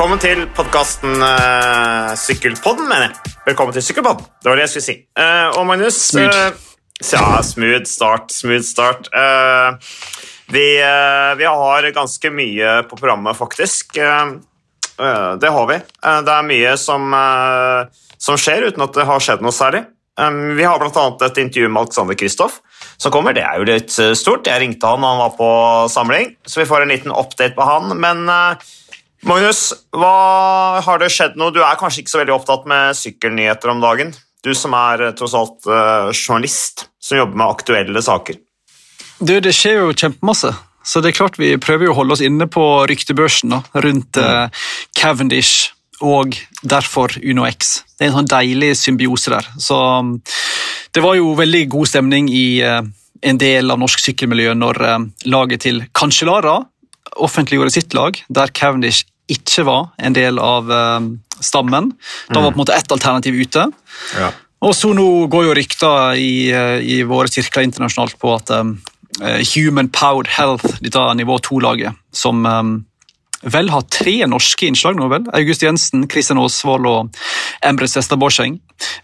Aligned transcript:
Velkommen 0.00 0.20
til 0.22 0.46
podkasten 0.56 1.18
uh, 1.20 2.14
Sykkelpodden, 2.16 2.86
mener 2.88 3.10
jeg. 3.10 3.32
Velkommen 3.50 3.74
til 3.76 3.82
Sykkelpodden. 3.84 4.24
Det 4.40 4.48
var 4.48 4.56
det 4.56 4.62
jeg 4.64 4.70
skulle 4.72 4.86
si. 4.86 4.94
Uh, 5.12 5.58
og 5.60 5.66
Magnus 5.68 5.98
Smooth. 6.06 6.38
Uh, 6.40 7.02
ja, 7.12 7.42
smooth 7.44 7.84
start. 7.84 8.32
Smooth 8.32 8.64
start. 8.64 9.10
Eh, 9.12 9.92
vi, 10.56 10.64
eh, 10.80 11.34
vi 11.36 11.44
har 11.44 11.90
ganske 11.92 12.32
mye 12.32 12.78
på 12.88 12.96
programmet, 12.96 13.36
faktisk. 13.36 13.98
Eh, 14.00 14.32
eh, 15.04 15.36
det 15.36 15.52
har 15.52 15.68
vi. 15.68 15.76
Eh, 15.76 16.20
det 16.24 16.32
er 16.32 16.48
mye 16.48 16.72
som, 16.80 17.12
eh, 17.20 17.84
som 18.16 18.40
skjer 18.40 18.70
uten 18.70 18.88
at 18.88 18.96
det 18.96 19.04
har 19.04 19.20
skjedd 19.20 19.44
noe 19.44 19.52
særlig. 19.52 19.84
Um, 20.16 20.56
vi 20.56 20.64
har 20.64 20.80
bl.a. 20.80 21.04
et 21.24 21.38
intervju 21.38 21.68
med 21.68 21.80
Alexander 21.84 22.16
Kristoff 22.18 22.58
som 23.00 23.12
kommer. 23.12 23.32
Det 23.32 23.44
er 23.46 23.60
jo 23.60 23.68
litt 23.68 23.94
eh, 24.02 24.12
stort. 24.18 24.48
Jeg 24.48 24.60
ringte 24.60 24.88
han, 24.90 25.04
han 25.06 25.20
var 25.22 25.32
på 25.38 25.50
samling, 25.92 26.34
så 26.44 26.60
vi 26.60 26.66
får 26.68 26.84
en 26.84 26.92
liten 26.92 27.14
update 27.14 27.54
på 27.56 27.64
han. 27.64 27.94
Men 28.00 28.26
eh, 28.28 28.66
Magnus, 29.26 29.70
hva 29.92 30.80
har 30.84 31.00
det 31.02 31.10
skjedd 31.12 31.36
noe? 31.40 31.52
Du 31.52 31.60
er 31.60 31.78
kanskje 31.80 32.02
ikke 32.02 32.14
så 32.14 32.22
veldig 32.22 32.36
opptatt 32.38 32.68
med 32.70 32.96
sykkelnyheter 32.96 33.72
om 33.72 33.82
dagen? 33.82 34.14
Du 34.44 34.54
som 34.56 34.72
er 34.76 35.04
eh, 35.08 35.14
tross 35.16 35.36
alt 35.36 35.68
eh, 35.68 36.08
journalist 36.14 36.86
som 37.02 37.20
jobber 37.20 37.36
med 37.36 37.52
aktuelle 37.52 38.02
saker. 38.04 38.38
Du, 39.20 39.34
det 39.44 39.52
skjer 39.52 39.82
jo 39.82 39.92
kjempemasse. 39.92 40.54
Så 40.86 41.02
det 41.04 41.10
er 41.10 41.18
klart 41.18 41.36
vi 41.36 41.52
prøver 41.60 41.90
å 41.90 41.98
holde 41.98 42.16
oss 42.16 42.24
inne 42.24 42.48
på 42.48 42.64
ryktebørsen 42.88 43.52
da, 43.52 43.60
rundt 43.84 44.16
mm. 44.16 44.56
Cavendish 44.96 45.74
og 46.00 46.38
derfor 46.64 47.12
Uno 47.20 47.44
X. 47.44 47.82
Det 47.98 48.06
er 48.06 48.10
en 48.10 48.20
sånn 48.22 48.30
deilig 48.30 48.72
symbiose 48.80 49.32
der. 49.34 49.48
Så 49.60 49.76
um, 49.76 50.14
det 50.96 51.04
var 51.04 51.18
jo 51.18 51.34
veldig 51.38 51.66
god 51.76 51.90
stemning 51.92 52.30
i 52.32 52.62
eh, 52.64 52.80
en 53.20 53.40
del 53.40 53.70
av 53.70 53.80
norsk 53.82 54.00
sykkelmiljø 54.06 54.56
når 54.56 54.82
eh, 54.88 54.98
laget 55.28 55.66
til 55.66 55.82
Cancellara 55.92 56.62
offentliggjorde 57.20 57.74
sitt 57.74 57.94
lag, 57.96 58.16
der 58.28 58.52
Cavendish 58.54 59.04
ikke 59.32 59.64
var 59.68 59.90
en 59.98 60.16
del 60.16 60.40
av 60.42 60.70
eh, 60.74 61.08
stammen. 61.40 61.92
Da 62.28 62.40
var 62.40 62.52
på 62.52 62.58
en 62.58 62.62
måte 62.64 62.76
ett 62.76 62.92
alternativ 62.92 63.38
ute. 63.40 63.66
Ja. 64.18 64.30
Og 64.66 64.74
så 64.76 64.92
nå 64.92 65.06
går 65.32 65.46
jo 65.48 65.56
rykter 65.56 66.20
i, 66.20 66.50
eh, 66.52 66.78
i 66.84 67.00
våre 67.08 67.30
sirkler 67.32 67.64
internasjonalt 67.68 68.18
på 68.20 68.34
at 68.36 68.52
um, 68.52 68.76
Human 69.54 69.88
Powered 69.92 70.28
Health, 70.36 70.78
dette 70.84 71.02
nivå 71.18 71.38
2-laget, 71.42 71.96
som 72.14 72.44
um, 72.46 72.74
vel 73.42 73.70
har 73.72 73.86
tre 73.88 74.18
norske 74.28 74.68
innslag 74.68 74.98
nå, 74.98 75.08
vel? 75.12 75.24
August 75.36 75.64
Jensen, 75.64 76.04
Kristian 76.10 76.40
Aasvold 76.40 76.88
og 76.88 77.20
Embre 77.64 77.88
Sestad 77.88 78.20
Borseng, 78.20 78.58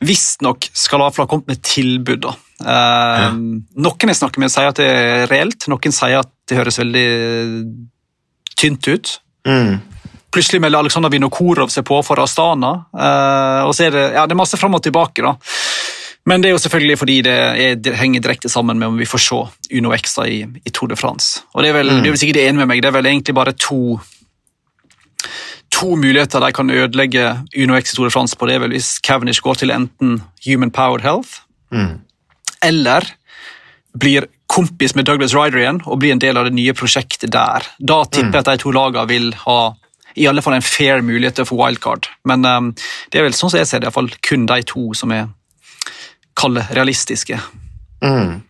visstnok 0.05 0.69
skal 0.77 1.01
i 1.07 1.09
ha 1.09 1.29
kommet 1.31 1.49
med 1.49 1.63
tilbud. 1.65 2.27
da. 2.27 2.35
Eh, 2.61 3.31
Noen 3.33 4.13
jeg 4.13 4.21
snakker 4.21 4.43
med, 4.43 4.53
sier 4.53 4.73
at 4.73 4.81
det 4.81 4.89
er 4.89 5.27
reelt, 5.33 5.69
noen 5.73 5.95
sier 5.95 6.21
at 6.21 6.33
det 6.49 6.61
høres 6.61 6.81
veldig 6.83 7.07
tynt 8.57 8.89
ut. 8.89 9.17
Mm. 9.49 9.81
Plutselig 10.33 10.61
melder 10.61 10.79
Aleksandr 10.83 11.11
Vinokorov 11.13 11.71
seg 11.73 11.85
på 11.89 12.01
for 12.05 12.21
Astana. 12.21 12.73
eh, 12.97 13.63
og 13.67 13.75
så 13.75 13.87
er 13.87 13.91
det, 13.95 14.05
ja, 14.15 14.27
det 14.27 14.33
er 14.37 14.43
masse 14.43 14.57
fram 14.61 14.75
og 14.75 14.83
tilbake. 14.83 15.23
da. 15.23 15.37
Men 16.27 16.43
det 16.43 16.49
er 16.51 16.57
jo 16.57 16.59
selvfølgelig 16.59 16.99
fordi 16.99 17.17
det, 17.23 17.35
er, 17.63 17.75
det 17.79 17.95
henger 17.97 18.21
direkte 18.21 18.49
sammen 18.51 18.79
med 18.79 18.89
om 18.89 18.97
vi 18.99 19.07
får 19.07 19.23
se 19.23 19.79
Uno 19.79 19.93
Extra 19.95 20.27
i, 20.27 20.41
i 20.67 20.71
Tour 20.75 20.89
de 20.91 20.97
France. 20.99 21.43
Og 21.55 21.63
Det 21.63 21.71
er 21.71 21.77
vel, 21.79 21.89
det 22.03 22.09
er 22.11 22.17
vel 22.17 22.19
sikkert 22.19 22.41
enig 22.43 22.59
med 22.59 22.67
meg, 22.73 22.83
det 22.83 22.89
er 22.91 22.97
vel 22.99 23.07
egentlig 23.07 23.35
bare 23.35 23.53
to 23.55 24.01
to 25.77 25.97
muligheter 25.99 26.41
de 26.41 26.53
kan 26.55 26.71
ødelegge 26.71 27.23
Uno 27.63 27.77
X 27.81 27.93
i 27.93 27.97
Tour 27.97 28.07
de 28.09 28.13
France 28.15 28.37
på. 28.39 28.47
Det 28.49 28.55
er 28.57 28.63
vel 28.63 28.71
hvis 28.77 28.99
Cavendish 29.05 29.43
går 29.45 29.59
til 29.61 29.71
enten 29.75 30.21
Human 30.47 30.71
Powered 30.71 31.03
Health 31.07 31.43
Mm. 31.73 31.99
eller 32.63 33.03
blir 33.99 34.27
kompis 34.47 34.95
med 34.95 35.05
Douglas 35.09 35.35
Ryder 35.35 35.59
igjen 35.59 35.81
og 35.85 35.99
blir 35.99 36.13
en 36.13 36.21
del 36.23 36.37
av 36.39 36.45
det 36.47 36.53
nye 36.55 36.73
prosjektet 36.79 37.33
der. 37.35 37.67
Da 37.81 38.05
tipper 38.05 38.39
jeg 38.39 38.45
at 38.45 38.51
de 38.53 38.57
to 38.63 38.71
lagene 38.71 39.03
vil 39.11 39.33
ha 39.43 39.73
i 40.17 40.27
alle 40.29 40.43
fall 40.45 40.57
en 40.57 40.65
fair 40.65 41.03
mulighet 41.05 41.37
til 41.39 41.47
å 41.47 41.51
få 41.51 41.59
wildcard. 41.61 42.09
Men 42.29 42.45
um, 42.49 42.71
det 43.13 43.21
er 43.21 43.27
vel 43.29 43.37
sånn 43.37 43.53
som 43.53 43.61
jeg 43.61 43.69
ser 43.69 43.85
det, 43.85 43.91
i 43.91 43.97
fall 43.97 44.11
kun 44.25 44.47
de 44.49 44.61
to 44.69 44.89
som 44.97 45.13
er 45.15 45.29
kalle 46.37 46.67
realistiske. 46.77 47.39
Mm. 48.05 48.43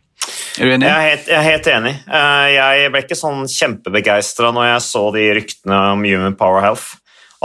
Er 0.58 0.66
du 0.66 0.72
enig? 0.72 0.88
Jeg 0.88 0.96
er 0.96 1.08
helt, 1.10 1.26
jeg 1.30 1.38
er 1.38 1.46
helt 1.46 1.68
enig. 1.70 1.94
Eh, 2.08 2.46
Jeg 2.56 2.92
ble 2.92 3.02
ikke 3.04 3.18
sånn 3.18 3.44
kjempebegeistra 3.50 4.50
når 4.54 4.70
jeg 4.72 4.84
så 4.86 5.02
de 5.14 5.26
ryktene 5.38 5.80
om 5.92 6.06
Human 6.06 6.38
Power 6.38 6.64
Health. 6.64 6.96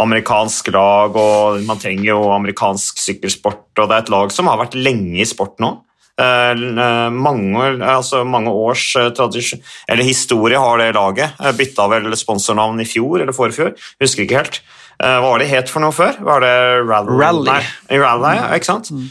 Amerikansk 0.01 0.71
lag, 0.73 1.17
og 1.19 1.61
man 1.67 1.79
trenger 1.81 2.13
jo 2.13 2.19
amerikansk 2.31 2.97
sykkelsport, 3.03 3.67
og 3.75 3.89
det 3.89 3.97
er 3.97 4.05
et 4.05 4.11
lag 4.13 4.31
som 4.33 4.47
har 4.49 4.61
vært 4.61 4.77
lenge 4.79 5.19
i 5.19 5.27
sport 5.27 5.59
nå. 5.61 5.73
Eh, 6.19 6.51
eh, 6.51 7.09
Mange, 7.11 7.69
altså 7.85 8.23
mange 8.27 8.51
års 8.51 8.95
eh, 8.99 9.09
tradisjon, 9.15 9.61
eller 9.87 10.03
historie 10.03 10.59
har 10.59 10.77
det 10.81 10.91
laget. 10.97 11.37
Eh, 11.39 11.55
Bytta 11.57 11.87
vel 11.91 12.11
sponsornavn 12.19 12.81
i 12.83 12.85
fjor 12.89 13.21
eller 13.23 13.35
forfjor, 13.35 13.73
husker 14.01 14.25
ikke 14.25 14.41
helt. 14.41 14.61
Eh, 15.01 15.17
Hva 15.17 15.31
var 15.31 15.41
det 15.41 15.47
het 15.49 15.71
for 15.71 15.81
noe 15.81 15.95
før? 15.95 16.19
Var 16.21 16.43
det 16.43 16.53
Rally? 16.85 17.15
Rally. 17.23 17.47
Nei, 17.49 17.97
Rally, 18.03 18.35
ja, 18.37 18.49
ikke 18.53 18.69
sant? 18.69 18.91
Mm. 18.93 19.07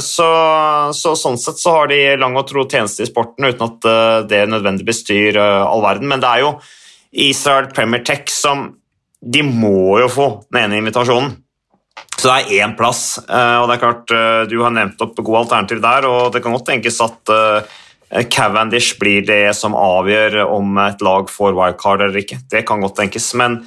Så, 0.00 0.28
så 0.96 1.12
sånn 1.18 1.36
sett 1.42 1.60
så 1.60 1.74
har 1.74 1.90
de 1.90 1.98
lang 2.16 2.36
og 2.38 2.46
tro 2.48 2.64
tjeneste 2.64 3.04
i 3.04 3.10
sporten 3.10 3.44
uten 3.48 3.66
at 3.66 3.88
eh, 3.90 4.18
det 4.30 4.44
nødvendigvis 4.48 5.02
bestyr 5.02 5.36
eh, 5.42 5.66
all 5.66 5.84
verden. 5.84 6.08
Men 6.08 6.22
det 6.24 6.30
er 6.30 6.46
jo 6.46 6.54
Israel 7.28 7.68
Premier 7.74 8.04
Tech 8.04 8.28
som 8.32 8.70
De 9.18 9.42
må 9.42 9.98
jo 9.98 10.06
få 10.12 10.26
den 10.52 10.60
ene 10.62 10.78
invitasjonen. 10.78 11.32
Så 12.18 12.26
det 12.26 12.34
er 12.34 12.64
én 12.64 12.72
plass, 12.74 13.20
eh, 13.30 13.56
og 13.60 13.68
det 13.68 13.76
er 13.76 13.82
klart 13.84 14.12
eh, 14.14 14.40
du 14.50 14.56
har 14.64 14.72
nevnt 14.74 15.02
opp 15.04 15.20
gode 15.22 15.44
alternativ 15.44 15.78
der, 15.84 16.06
og 16.10 16.32
det 16.34 16.42
kan 16.42 16.56
godt 16.56 16.66
tenkes 16.66 16.98
at 17.04 17.30
eh, 17.30 17.76
Cavendish 18.26 18.96
blir 18.98 19.22
det 19.22 19.52
som 19.54 19.76
avgjør 19.78 20.40
om 20.48 20.80
et 20.82 21.04
lag 21.04 21.30
får 21.30 21.54
wildcard 21.54 22.02
eller 22.02 22.18
ikke. 22.18 22.40
Det 22.50 22.64
kan 22.66 22.82
godt 22.82 22.96
tenkes, 22.98 23.28
men 23.38 23.60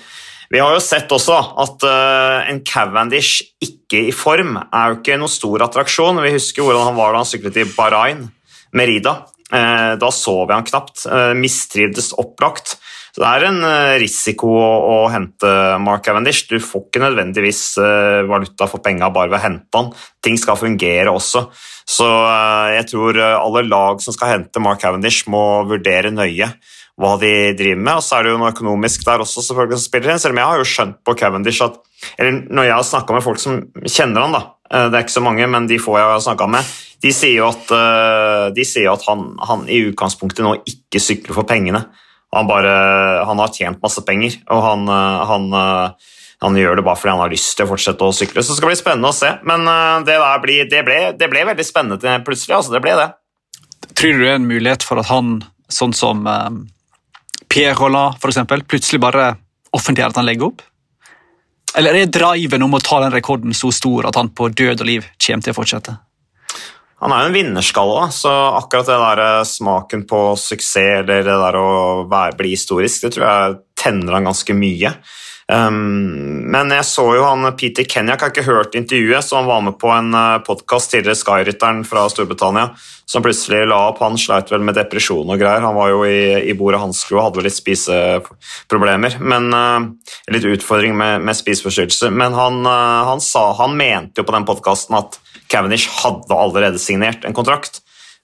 vi 0.51 0.59
har 0.59 0.75
jo 0.75 0.83
sett 0.83 1.13
også 1.15 1.37
at 1.63 1.85
en 2.51 2.57
Cavendish 2.67 3.53
ikke 3.63 4.01
i 4.09 4.11
form 4.11 4.57
er 4.59 4.89
jo 4.89 4.97
ikke 4.97 5.15
noe 5.21 5.31
stor 5.31 5.63
attraksjon. 5.63 6.19
Vi 6.25 6.33
husker 6.33 6.65
hvordan 6.65 6.89
han 6.89 6.97
var 6.97 7.13
da 7.13 7.21
han 7.21 7.29
syklet 7.29 7.61
i 7.61 7.67
Bahrain, 7.71 8.25
Merida. 8.75 9.13
Da 9.47 10.09
så 10.11 10.33
vi 10.41 10.57
han 10.57 10.67
knapt. 10.67 11.05
Mistrivdes 11.39 12.11
opplagt. 12.19 12.75
Så 13.11 13.19
det 13.19 13.27
er 13.27 13.45
en 13.49 13.59
eh, 13.67 13.97
risiko 13.99 14.53
å, 14.55 14.67
å 14.87 14.97
hente 15.11 15.49
Mark 15.83 16.05
Cavendish. 16.05 16.45
Du 16.47 16.61
får 16.63 16.85
ikke 16.87 17.01
nødvendigvis 17.03 17.63
eh, 17.83 18.21
valuta 18.29 18.67
for 18.71 18.83
penga 18.83 19.09
bare 19.11 19.33
ved 19.33 19.39
å 19.41 19.43
hente 19.43 19.79
han. 19.79 19.89
Ting 20.23 20.37
skal 20.39 20.59
fungere 20.59 21.11
også. 21.11 21.43
Så 21.91 22.07
eh, 22.07 22.77
jeg 22.77 22.87
tror 22.93 23.19
alle 23.25 23.65
lag 23.67 23.99
som 24.03 24.15
skal 24.15 24.37
hente 24.37 24.63
Mark 24.63 24.79
Cavendish, 24.83 25.25
må 25.31 25.65
vurdere 25.67 26.13
nøye 26.15 26.47
hva 27.01 27.11
de 27.19 27.33
driver 27.59 27.81
med. 27.81 27.97
Og 27.99 28.05
så 28.05 28.17
er 28.17 28.23
det 28.23 28.31
jo 28.31 28.39
noe 28.39 28.53
økonomisk 28.53 29.03
der 29.07 29.23
også, 29.25 29.43
selvfølgelig, 29.43 29.81
som 29.81 29.89
spiller 29.89 30.13
inn. 30.13 30.21
Selv 30.23 30.37
om 30.37 30.39
jeg 30.39 30.51
har 30.53 30.61
jo 30.61 30.69
skjønt 30.71 31.01
på 31.03 31.15
Cavendish 31.19 31.65
at 31.65 31.79
Eller 32.17 32.45
når 32.49 32.65
jeg 32.65 32.73
har 32.73 32.85
snakka 32.87 33.13
med 33.13 33.25
folk 33.25 33.37
som 33.37 33.59
kjenner 33.85 34.23
han, 34.23 34.33
da, 34.33 34.39
det 34.89 34.97
er 34.97 35.03
ikke 35.03 35.13
så 35.13 35.21
mange, 35.21 35.45
men 35.53 35.67
de 35.69 35.77
få 35.77 35.99
jeg 35.99 36.07
har 36.09 36.23
snakka 36.23 36.47
med, 36.49 36.71
de 37.03 37.11
sier 37.13 37.35
jo 37.35 37.49
at, 37.51 37.69
sier 38.65 38.87
at 38.89 39.03
han, 39.05 39.27
han 39.45 39.67
i 39.69 39.83
utgangspunktet 39.91 40.41
nå 40.41 40.55
ikke 40.65 41.01
sykler 41.03 41.37
for 41.37 41.45
pengene. 41.45 41.83
Han, 42.35 42.47
bare, 42.47 42.71
han 43.27 43.39
har 43.39 43.51
tjent 43.51 43.81
masse 43.83 44.01
penger, 44.07 44.37
og 44.47 44.63
han, 44.63 44.87
eh, 44.87 45.23
han, 45.27 45.47
eh, 45.53 46.11
han 46.45 46.57
gjør 46.57 46.79
det 46.79 46.85
bare 46.87 46.99
fordi 46.99 47.11
han 47.11 47.23
har 47.25 47.33
lyst 47.33 47.57
til 47.57 47.67
å 47.67 47.71
fortsette 47.73 48.07
å 48.07 48.15
sykle. 48.15 48.43
Så 48.43 48.53
det 48.53 48.61
skal 48.61 48.71
bli 48.71 48.79
spennende 48.79 49.11
å 49.11 49.15
se. 49.15 49.33
Men 49.47 49.67
eh, 49.67 49.97
det, 50.07 50.17
blir, 50.45 50.69
det, 50.71 50.83
ble, 50.87 50.99
det 51.19 51.29
ble 51.31 51.43
veldig 51.51 51.67
spennende 51.67 52.19
plutselig. 52.25 52.55
altså 52.55 52.75
det 52.75 52.83
ble 52.85 52.95
det. 52.99 53.09
Tror 53.91 54.15
du 54.15 54.23
det 54.23 54.29
er 54.31 54.39
en 54.39 54.47
mulighet 54.47 54.85
for 54.87 55.01
at 55.01 55.11
han, 55.11 55.41
sånn 55.71 55.93
som 55.97 56.23
Pierre 57.51 57.75
Rolland 57.75 58.23
eksempel, 58.23 58.63
plutselig 58.63 59.01
bare 59.03 59.33
offentliggjør 59.75 60.13
at 60.13 60.21
han 60.21 60.29
legger 60.29 60.53
opp? 60.53 60.63
Eller 61.77 61.99
er 61.99 62.11
driven 62.11 62.63
om 62.63 62.75
å 62.75 62.83
ta 62.83 62.99
den 63.03 63.13
rekorden 63.13 63.55
så 63.55 63.71
stor 63.75 64.07
at 64.07 64.17
han 64.19 64.31
på 64.35 64.49
død 64.51 64.83
og 64.83 64.87
liv 64.87 65.07
kommer 65.19 65.43
til 65.43 65.53
å 65.53 65.59
fortsette? 65.59 65.97
Han 67.01 67.13
er 67.15 67.23
jo 67.23 67.31
en 67.31 67.35
vinnerskalle, 67.39 68.05
så 68.13 68.31
akkurat 68.59 68.91
det 68.91 68.99
der 69.01 69.23
eh, 69.25 69.47
smaken 69.49 70.05
på 70.09 70.21
suksess 70.37 71.01
eller 71.01 71.25
det 71.25 71.39
der 71.45 71.57
å 71.57 71.71
være, 72.09 72.37
bli 72.37 72.53
historisk, 72.53 73.07
det 73.07 73.15
tror 73.15 73.25
jeg 73.27 73.59
tenner 73.81 74.19
han 74.19 74.29
ganske 74.29 74.53
mye. 74.53 74.93
Um, 75.51 76.45
men 76.53 76.69
jeg 76.71 76.85
så 76.87 77.03
jo 77.17 77.25
han 77.25 77.43
Peter 77.59 77.83
Kenyak, 77.89 78.21
har 78.21 78.31
ikke 78.31 78.45
hørt 78.45 78.77
intervjuet, 78.77 79.25
så 79.25 79.39
han 79.39 79.49
var 79.49 79.65
med 79.65 79.79
på 79.81 79.89
en 79.91 80.13
podkast 80.45 80.93
tidligere, 80.93 81.17
Skyrytteren 81.17 81.81
fra 81.89 82.05
Storbritannia, 82.13 82.69
som 83.09 83.25
plutselig 83.25 83.65
la 83.67 83.81
opp. 83.89 83.99
Han 84.05 84.15
sleit 84.21 84.53
vel 84.53 84.63
med 84.63 84.77
depresjon 84.77 85.27
og 85.27 85.41
greier. 85.41 85.65
Han 85.65 85.75
var 85.75 85.89
jo 85.91 86.05
i, 86.07 86.53
i 86.53 86.55
bordet 86.55 86.79
hans 86.79 87.01
og 87.09 87.19
hadde 87.25 87.41
vel 87.41 87.49
litt 87.49 87.57
spiseproblemer, 87.57 89.17
men 89.19 89.49
uh, 89.51 89.89
litt 90.31 90.47
utfordring 90.53 90.95
med, 91.01 91.25
med 91.25 91.41
spiseforstyrrelser. 91.41 92.13
Men 92.13 92.37
han, 92.37 92.61
uh, 92.63 93.09
han, 93.09 93.25
sa, 93.25 93.49
han 93.59 93.75
mente 93.75 94.21
jo 94.21 94.29
på 94.29 94.37
den 94.37 94.47
podkasten 94.47 95.01
at 95.01 95.19
Cavendish 95.51 95.89
hadde 96.01 96.37
allerede 96.37 96.81
signert 96.81 97.25
en 97.27 97.35
kontrakt. 97.37 97.81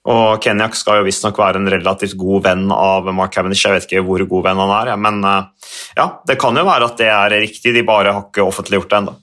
Og 0.08 0.40
Kenyak 0.40 0.76
skal 0.78 1.00
jo 1.00 1.06
visstnok 1.08 1.36
være 1.40 1.60
en 1.60 1.68
relativt 1.68 2.16
god 2.16 2.46
venn 2.46 2.68
av 2.72 3.08
Mark 3.12 3.34
Cavendish. 3.34 3.66
Jeg 3.66 3.74
vet 3.74 3.88
ikke 3.88 4.04
hvor 4.06 4.24
god 4.30 4.46
venn 4.46 4.62
han 4.62 4.74
er, 4.78 4.92
men 4.96 5.20
uh, 5.26 5.72
ja, 5.98 6.10
det 6.28 6.38
kan 6.40 6.56
jo 6.56 6.64
være 6.68 6.88
at 6.88 7.00
det 7.00 7.10
er 7.12 7.34
riktig. 7.44 7.74
De 7.76 7.84
bare 7.86 8.14
har 8.14 8.28
ikke 8.28 8.46
offentliggjort 8.46 8.92
det 8.92 9.00
ennå. 9.02 9.16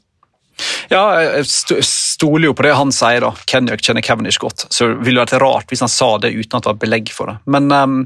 Ja, 0.92 1.02
jeg 1.20 1.48
stoler 1.84 2.50
jo 2.50 2.56
på 2.56 2.64
det 2.68 2.76
han 2.78 2.94
sier. 2.96 3.26
da. 3.26 3.34
Kenyak 3.50 3.82
kjenner 3.84 4.06
Cavendish 4.06 4.40
godt, 4.42 4.68
så 4.70 4.92
det 4.92 5.08
ville 5.08 5.24
vært 5.24 5.40
rart 5.42 5.72
hvis 5.72 5.84
han 5.84 5.92
sa 5.92 6.16
det 6.22 6.36
uten 6.36 6.60
at 6.60 6.68
det 6.68 6.74
var 6.76 6.82
belegg 6.86 7.12
for 7.16 7.32
det. 7.32 7.40
Men 7.50 7.72
um, 7.74 8.02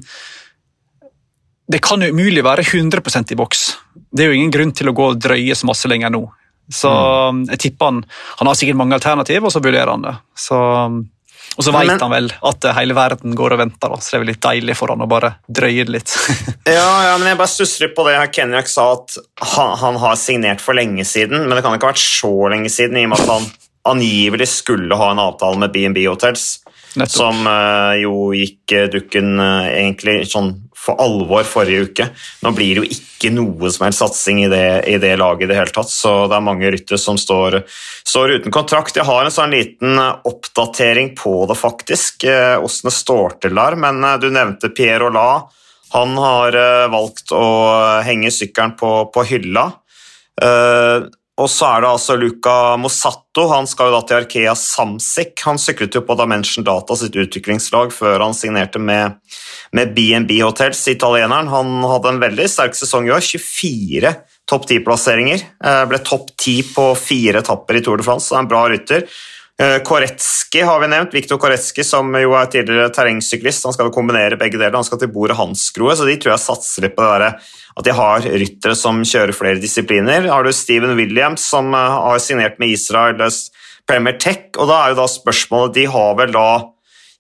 det 1.70 1.84
kan 1.86 2.02
jo 2.02 2.14
umulig 2.14 2.46
være 2.46 2.66
100% 2.66 3.36
i 3.36 3.38
boks. 3.38 3.68
Det 4.10 4.24
er 4.24 4.32
jo 4.32 4.40
ingen 4.40 4.54
grunn 4.54 4.72
til 4.74 4.90
å 4.90 4.96
gå 4.96 5.12
og 5.12 5.20
drøye 5.22 5.58
så 5.58 5.68
masse 5.70 5.90
lenger 5.92 6.16
nå. 6.16 6.24
Så 6.70 6.90
mm. 6.90 7.46
jeg 7.50 7.60
tipper 7.64 7.90
han 7.90 8.04
Han 8.38 8.50
har 8.50 8.58
sikkert 8.58 8.78
mange 8.78 8.98
alternativ, 9.00 9.46
og 9.46 9.54
så 9.54 9.62
vurderer 9.64 9.90
han 9.90 10.06
det. 10.06 10.14
Så, 10.38 10.58
og 11.56 11.66
så 11.66 11.74
vet 11.74 12.02
han 12.02 12.14
vel 12.14 12.30
at 12.52 12.68
hele 12.78 12.98
verden 12.98 13.34
går 13.38 13.56
og 13.56 13.64
venter, 13.64 13.96
så 13.98 14.12
det 14.12 14.18
er 14.18 14.24
vel 14.24 14.32
litt 14.34 14.44
deilig 14.46 14.78
for 14.78 14.94
han 14.94 15.06
å 15.06 15.10
bare 15.10 15.34
drøye 15.48 15.88
det 15.88 15.96
litt. 15.98 16.14
ja, 16.80 16.92
ja, 17.10 17.16
men 17.18 17.32
jeg 17.32 17.40
bare 17.42 17.52
stusser 17.52 17.88
litt 17.88 17.98
på 17.98 18.06
det 18.08 18.20
Kenyak 18.36 18.70
sa, 18.70 18.92
at 19.00 19.18
han, 19.56 19.74
han, 19.82 20.00
har 20.04 20.20
signert 20.22 20.64
for 20.64 20.78
lenge 20.78 21.06
siden. 21.08 21.48
Men 21.48 21.58
det 21.58 21.66
kan 21.66 21.76
ikke 21.76 21.90
ha 21.90 21.96
vært 21.96 22.06
så 22.06 22.34
lenge 22.54 22.72
siden, 22.74 23.02
i 23.02 23.08
og 23.10 23.14
med 23.16 23.26
at 23.26 23.34
han 23.34 23.50
angivelig 23.90 24.50
skulle 24.52 24.98
ha 25.00 25.12
en 25.12 25.22
avtale 25.24 25.58
med 25.62 25.74
BNB 25.74 26.04
Hotels. 26.06 26.60
Nettopp. 26.96 27.12
Som 27.14 27.46
uh, 27.46 27.94
jo 28.00 28.32
gikk 28.34 28.74
uh, 28.74 28.88
dukken 28.90 29.36
uh, 29.38 29.68
egentlig 29.70 30.24
sånn 30.30 30.56
for 30.80 30.98
alvor 31.04 31.44
forrige 31.46 31.90
uke. 31.90 32.08
Nå 32.42 32.54
blir 32.56 32.80
det 32.80 32.82
jo 32.82 32.96
ikke 32.96 33.32
noe 33.36 33.70
som 33.70 33.86
helst 33.86 34.02
satsing 34.02 34.40
i 34.46 34.50
det, 34.50 34.64
i 34.90 34.96
det 35.02 35.12
laget 35.20 35.46
i 35.46 35.50
det 35.52 35.58
hele 35.60 35.74
tatt, 35.76 35.92
så 35.92 36.14
det 36.32 36.38
er 36.38 36.46
mange 36.46 36.72
ryttere 36.72 37.02
som 37.02 37.20
står, 37.20 37.60
står, 38.08 38.38
uten 38.40 38.56
kontrakt. 38.56 38.96
Jeg 38.96 39.06
har 39.06 39.28
en 39.28 39.36
sånn 39.36 39.54
liten 39.54 40.00
oppdatering 40.00 41.12
på 41.20 41.34
det, 41.52 41.60
faktisk, 41.60 42.24
åssen 42.64 42.88
det 42.88 42.96
står 42.96 43.36
til 43.44 43.60
der. 43.60 43.76
Men 43.76 44.00
du 44.24 44.30
nevnte 44.32 44.72
Pierre 44.72 45.12
Ola. 45.12 45.28
Han 45.92 46.16
har 46.16 46.56
valgt 46.96 47.36
å 47.36 47.46
henge 48.08 48.32
sykkelen 48.32 48.78
på, 48.80 48.94
på 49.12 49.28
hylla. 49.34 49.68
Og 51.40 51.48
så 51.48 51.70
er 51.70 51.84
det 51.84 51.92
altså 51.94 52.18
Luca 52.20 52.76
Mosatto. 52.82 53.46
Han 53.54 53.68
skal 53.70 53.90
jo 53.90 53.96
da 53.96 54.02
til 54.04 54.18
Arkea 54.20 54.56
Samsic. 54.60 55.38
Han 55.46 55.60
syklet 55.62 55.96
jo 55.96 56.04
på 56.04 56.18
Dimension 56.20 56.66
Data 56.68 56.98
sitt 57.00 57.16
utviklingslag 57.16 57.94
før 57.96 58.26
han 58.26 58.36
signerte 58.36 58.82
med, 58.84 59.16
med 59.72 59.94
BNB 59.96 60.42
Hotels, 60.44 60.82
italieneren. 60.92 61.48
Han 61.54 61.80
hadde 61.88 62.12
en 62.12 62.22
veldig 62.26 62.50
sterk 62.52 62.76
sesong 62.76 63.08
i 63.08 63.16
år. 63.16 63.24
24 63.24 64.14
topp 64.50 64.68
10-plasseringer. 64.68 65.46
Eh, 65.64 65.84
ble 65.90 66.02
topp 66.04 66.34
10 66.36 66.74
på 66.74 66.88
fire 67.00 67.44
etapper 67.44 67.80
i 67.80 67.84
Tour 67.86 68.02
de 68.02 68.08
France, 68.08 68.28
så 68.28 68.38
er 68.38 68.44
en 68.44 68.52
bra 68.52 68.66
rytter. 68.72 69.06
Eh, 69.60 69.78
Koretski 69.84 70.62
har 70.62 70.80
vi 70.80 70.88
nevnt. 70.88 71.14
Viktor 71.14 71.38
Koretski, 71.38 71.84
som 71.84 72.14
jo 72.16 72.32
er 72.40 72.48
tidligere 72.48 72.94
terrengsyklist. 72.96 73.66
Han 73.68 73.76
skal 73.76 73.90
jo 73.90 73.96
kombinere 73.96 74.40
begge 74.40 74.56
deler. 74.56 74.78
Han 74.80 74.88
skal 74.88 75.02
til 75.02 75.12
bordet 75.12 75.36
Hansgrohe, 75.36 75.98
så 76.00 76.08
de 76.08 76.16
tror 76.16 76.38
jeg 76.38 76.44
satser 76.46 76.86
litt 76.86 76.96
på 76.96 77.04
det 77.04 77.18
der, 77.26 77.50
at 77.76 77.88
de 77.88 77.96
har 77.98 78.24
ryttere 78.24 78.78
som 78.80 79.04
kjører 79.04 79.36
flere 79.36 79.60
disipliner. 79.60 80.30
Har 80.32 80.48
du 80.48 80.54
Steven 80.56 80.96
Williams, 80.96 81.44
som 81.52 81.74
eh, 81.76 81.96
har 82.08 82.24
signert 82.24 82.56
med 82.62 82.72
Israels 82.72 83.50
Premier 83.90 84.16
Tech, 84.16 84.54
og 84.56 84.70
da 84.72 84.78
er 84.80 84.94
jo 84.94 85.02
da 85.02 85.08
spørsmålet 85.12 85.76
De 85.76 85.88
har 85.92 86.14
vel 86.22 86.36
da 86.36 86.50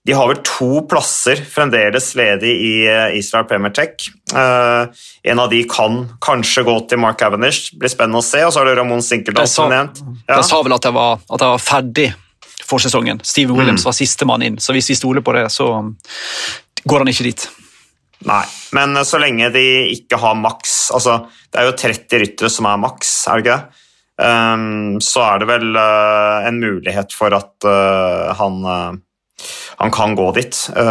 de 0.07 0.13
har 0.15 0.30
vel 0.30 0.38
to 0.47 0.80
plasser 0.89 1.42
fremdeles 1.44 2.06
ledig 2.15 2.53
i 2.56 2.71
eh, 2.88 3.18
Israel 3.19 3.44
Premier 3.50 3.74
Tech. 3.75 4.07
En 4.31 5.42
av 5.44 5.51
de 5.51 5.59
kan 5.69 6.00
kanskje 6.24 6.63
gå 6.65 6.77
til 6.89 7.01
Mark 7.03 7.19
Cavendish, 7.19 7.75
blir 7.77 7.92
spennende 7.92 8.24
å 8.24 8.25
se. 8.25 8.39
Og 8.47 8.56
så 8.56 8.63
har 8.63 8.71
du 8.71 8.80
Ramón 8.80 9.03
Sinkeldal 9.06 9.51
som 9.51 9.69
nevnt. 9.69 10.00
Ja. 10.24 10.39
De 10.39 10.47
sa 10.47 10.63
vel 10.63 10.77
at 10.80 10.88
jeg 10.88 10.95
var, 10.95 11.19
at 11.19 11.44
jeg 11.44 11.51
var 11.51 11.63
ferdig 11.68 12.07
for 12.69 12.81
sesongen. 12.83 13.21
Steven 13.25 13.57
Williams 13.57 13.83
mm. 13.83 13.89
var 13.89 13.98
sistemann 13.98 14.45
inn, 14.45 14.60
så 14.62 14.75
hvis 14.75 14.92
vi 14.92 15.00
stoler 15.00 15.25
på 15.25 15.33
det, 15.38 15.48
så 15.54 15.71
går 16.86 17.04
han 17.04 17.12
ikke 17.12 17.27
dit. 17.31 17.50
Nei, 18.27 18.44
men 18.75 19.00
så 19.07 19.19
lenge 19.21 19.48
de 19.54 19.66
ikke 19.94 20.18
har 20.19 20.33
maks 20.36 20.89
altså, 20.92 21.21
Det 21.48 21.62
er 21.62 21.69
jo 21.69 21.75
30 21.80 22.19
ryttere 22.19 22.50
som 22.51 22.68
er 22.68 22.81
maks, 22.81 23.13
er 23.31 23.39
det 23.39 23.45
ikke 23.45 23.54
det? 23.56 23.86
Um, 24.19 24.98
så 25.00 25.21
er 25.24 25.39
det 25.39 25.48
vel 25.48 25.69
uh, 25.80 26.44
en 26.44 26.57
mulighet 26.60 27.13
for 27.16 27.31
at 27.31 27.63
uh, 27.63 28.33
han, 28.36 28.57
uh, 28.68 29.45
han 29.80 29.94
kan 29.95 30.18
gå 30.19 30.25
dit. 30.36 30.57
det 30.75 30.83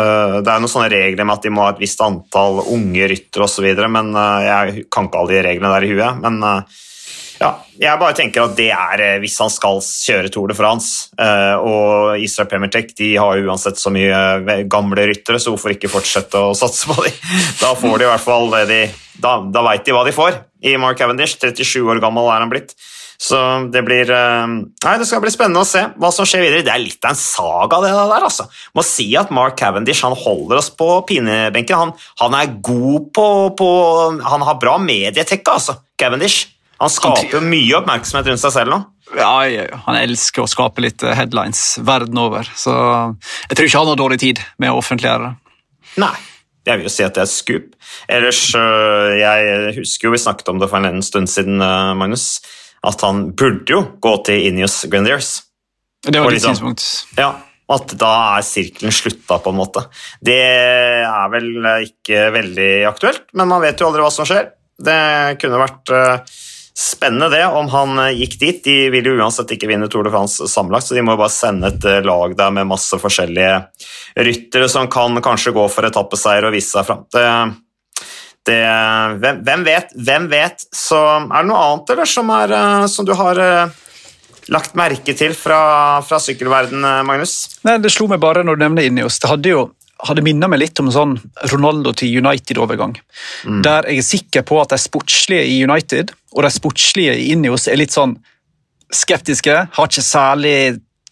er 0.48 0.62
noen 0.62 0.72
sånne 0.72 0.88
regler 0.88 1.28
med 1.28 1.34
at 1.34 1.44
de 1.44 1.52
må 1.52 1.66
ha 1.66 1.74
et 1.74 1.82
visst 1.82 2.00
antall 2.00 2.62
unge 2.62 3.10
ryttere 3.12 3.44
osv., 3.44 3.66
men 3.92 4.14
jeg 4.46 4.86
kan 4.88 5.10
ikke 5.10 5.20
alle 5.20 5.34
de 5.34 5.42
reglene 5.44 5.74
der 5.74 5.84
i 5.84 5.90
huet. 5.92 6.22
men 6.24 6.40
ja, 7.38 7.52
jeg 7.78 8.00
bare 8.00 8.16
tenker 8.18 8.48
at 8.48 8.56
det 8.58 8.68
er 8.74 9.02
eh, 9.04 9.16
hvis 9.22 9.36
han 9.38 9.52
skal 9.52 9.78
kjøre 9.84 10.30
Tour 10.34 10.50
de 10.50 10.56
France. 10.58 11.12
Eh, 11.14 11.54
og 11.62 12.18
Israel 12.22 12.50
Premier 12.50 12.72
Tech 12.74 12.90
de 12.98 13.12
har 13.14 13.38
uansett 13.46 13.78
så 13.78 13.92
mye 13.94 14.18
eh, 14.42 14.64
gamle 14.70 15.06
ryttere, 15.06 15.38
så 15.38 15.54
hvorfor 15.54 15.76
ikke 15.76 15.92
fortsette 15.92 16.40
å 16.40 16.56
satse 16.58 16.90
på 16.90 16.98
dem? 17.04 17.14
Da 17.60 17.74
får 17.78 17.94
de 18.00 18.08
i 18.08 18.12
hvert 18.12 18.26
fall 18.26 18.50
det 18.56 18.64
de 18.72 18.80
Da, 19.22 19.38
da 19.50 19.64
veit 19.66 19.86
de 19.86 19.94
hva 19.94 20.04
de 20.06 20.14
får 20.14 20.44
i 20.66 20.74
Mark 20.78 20.98
Cavendish. 20.98 21.38
37 21.38 21.86
år 21.86 22.02
gammel 22.02 22.26
er 22.30 22.42
han 22.42 22.50
blitt. 22.50 22.74
Så 23.18 23.38
det 23.74 23.80
blir 23.82 24.06
Nei, 24.06 24.92
det 24.98 25.06
skal 25.08 25.22
bli 25.24 25.32
spennende 25.34 25.64
å 25.64 25.66
se 25.66 25.80
hva 25.98 26.10
som 26.14 26.26
skjer 26.26 26.44
videre. 26.44 26.66
Det 26.66 26.70
er 26.70 26.84
litt 26.84 27.02
av 27.02 27.16
en 27.16 27.18
saga, 27.18 27.80
det 27.82 27.90
der, 27.96 28.26
altså. 28.28 28.46
Må 28.78 28.84
si 28.86 29.08
at 29.18 29.32
Mark 29.34 29.58
Cavendish 29.58 30.06
han 30.06 30.14
holder 30.14 30.60
oss 30.60 30.70
på 30.70 30.86
pinebenken. 31.06 31.82
Han, 31.82 31.96
han 32.22 32.38
er 32.38 32.54
god 32.62 33.10
på, 33.14 33.26
på 33.58 33.72
Han 34.22 34.46
har 34.46 34.62
bra 34.62 34.78
medietekke, 34.82 35.58
altså, 35.58 35.80
Cavendish. 35.98 36.46
Han 36.78 36.92
skaper 36.92 37.38
jo 37.38 37.42
mye 37.42 37.74
oppmerksomhet 37.80 38.30
rundt 38.30 38.42
seg 38.42 38.54
selv 38.54 38.74
nå. 38.74 38.78
Ja, 39.16 39.32
han 39.86 39.96
elsker 39.96 40.44
å 40.44 40.50
skape 40.50 40.82
litt 40.84 41.02
eh, 41.02 41.16
headlines 41.16 41.78
verden 41.84 42.18
over, 42.20 42.48
så 42.58 42.74
jeg 43.48 43.56
tror 43.56 43.68
ikke 43.68 43.80
han 43.80 43.92
har 43.92 44.00
dårlig 44.00 44.18
tid 44.20 44.42
med 44.60 44.72
å 44.72 44.80
offentliggjøre 44.82 45.30
det. 45.30 45.54
Nei, 46.04 46.12
jeg 46.68 46.80
vil 46.80 46.86
jo 46.86 46.92
si 46.92 47.06
at 47.06 47.16
det 47.16 47.24
er 47.24 47.30
scoop. 47.32 47.70
Ellers, 48.12 48.42
øh, 48.58 49.16
jeg 49.16 49.74
husker 49.80 50.08
jo 50.08 50.14
vi 50.14 50.20
snakket 50.22 50.52
om 50.52 50.60
det 50.60 50.68
for 50.70 50.84
en 50.84 51.04
stund 51.04 51.32
siden, 51.32 51.62
øh, 51.64 51.94
Magnus, 51.98 52.28
at 52.86 53.02
han 53.06 53.30
burde 53.32 53.72
jo 53.72 53.82
gå 54.04 54.12
til 54.28 54.48
Inius 54.50 54.82
Grendiers. 54.92 55.30
Det 56.04 56.20
var 56.20 56.30
ditt 56.30 56.42
liksom, 56.42 56.58
synspunkt. 56.58 56.84
Ja, 57.18 57.32
at 57.74 57.96
da 58.00 58.12
er 58.36 58.44
sirkelen 58.46 58.94
slutta, 58.94 59.40
på 59.42 59.50
en 59.50 59.58
måte. 59.58 59.86
Det 60.24 60.38
er 60.44 61.32
vel 61.32 61.50
ikke 61.88 62.28
veldig 62.36 62.70
aktuelt, 62.92 63.26
men 63.32 63.50
man 63.50 63.64
vet 63.64 63.80
jo 63.80 63.88
aldri 63.88 64.04
hva 64.04 64.12
som 64.14 64.28
skjer. 64.28 64.52
Det 64.78 65.00
kunne 65.42 65.64
vært 65.64 65.96
Spennende 66.78 67.28
det, 67.28 67.46
om 67.46 67.66
han 67.68 67.98
eh, 67.98 68.20
gikk 68.20 68.36
dit. 68.38 68.58
De 68.64 68.90
vil 68.94 69.06
jo 69.10 69.16
uansett 69.18 69.50
ikke 69.50 69.66
vinne 69.66 69.88
Tour 69.90 70.06
de 70.06 70.12
France 70.14 70.46
sammenlagt, 70.46 70.86
så 70.86 70.94
de 70.94 71.02
må 71.02 71.16
bare 71.18 71.34
sende 71.34 71.72
et 71.72 71.86
eh, 71.90 72.04
lag 72.06 72.36
der 72.38 72.52
med 72.54 72.68
masse 72.70 72.94
forskjellige 73.02 73.56
ryttere 74.28 74.68
som 74.70 74.86
kan 74.86 75.18
kanskje 75.24 75.56
gå 75.56 75.64
for 75.74 75.88
etappeseier 75.88 76.46
og 76.46 76.54
vise 76.54 76.70
seg 76.76 76.86
fram. 76.86 77.02
Det, 77.10 77.24
det, 78.46 78.60
hvem, 79.24 79.42
hvem, 79.48 79.66
vet? 79.66 79.90
Hvem 80.06 80.30
vet? 80.30 80.62
Så 80.70 81.00
er 81.18 81.34
det 81.34 81.48
noe 81.50 81.64
annet 81.64 81.90
eller, 81.96 82.12
som, 82.14 82.30
er, 82.36 82.54
eh, 82.60 82.86
som 82.94 83.08
du 83.08 83.14
har 83.18 83.42
lagt 84.54 84.78
merke 84.78 85.16
til 85.18 85.34
fra, 85.34 85.58
fra 86.06 86.22
sykkelverden, 86.22 86.86
Magnus? 87.10 87.58
Nei, 87.66 87.80
Det 87.82 87.90
slo 87.90 88.06
meg 88.06 88.22
bare 88.22 88.46
når 88.46 88.54
du 88.54 88.64
nevner 88.68 88.86
Ineos. 88.86 89.18
Det 89.18 89.34
hadde 89.34 89.50
jo 89.50 89.66
hadde 90.06 90.22
minnet 90.22 90.50
meg 90.50 90.60
litt 90.62 90.78
om 90.80 90.88
en 90.88 90.94
sånn 90.94 91.14
Ronaldo 91.50 91.92
til 91.98 92.20
United-overgang. 92.20 92.96
Mm. 93.48 93.60
Der 93.66 93.88
jeg 93.90 94.02
er 94.02 94.06
sikker 94.06 94.46
på 94.46 94.60
at 94.62 94.72
de 94.74 94.78
sportslige 94.80 95.46
i 95.50 95.58
United 95.66 96.12
og 96.36 96.44
de 96.46 96.52
sportslige 96.54 97.16
i 97.18 97.30
Ineos 97.34 97.66
er 97.70 97.80
litt 97.80 97.94
sånn 97.94 98.16
skeptiske, 98.94 99.54
har 99.74 99.88
ikke 99.90 100.04
særlig 100.04 100.58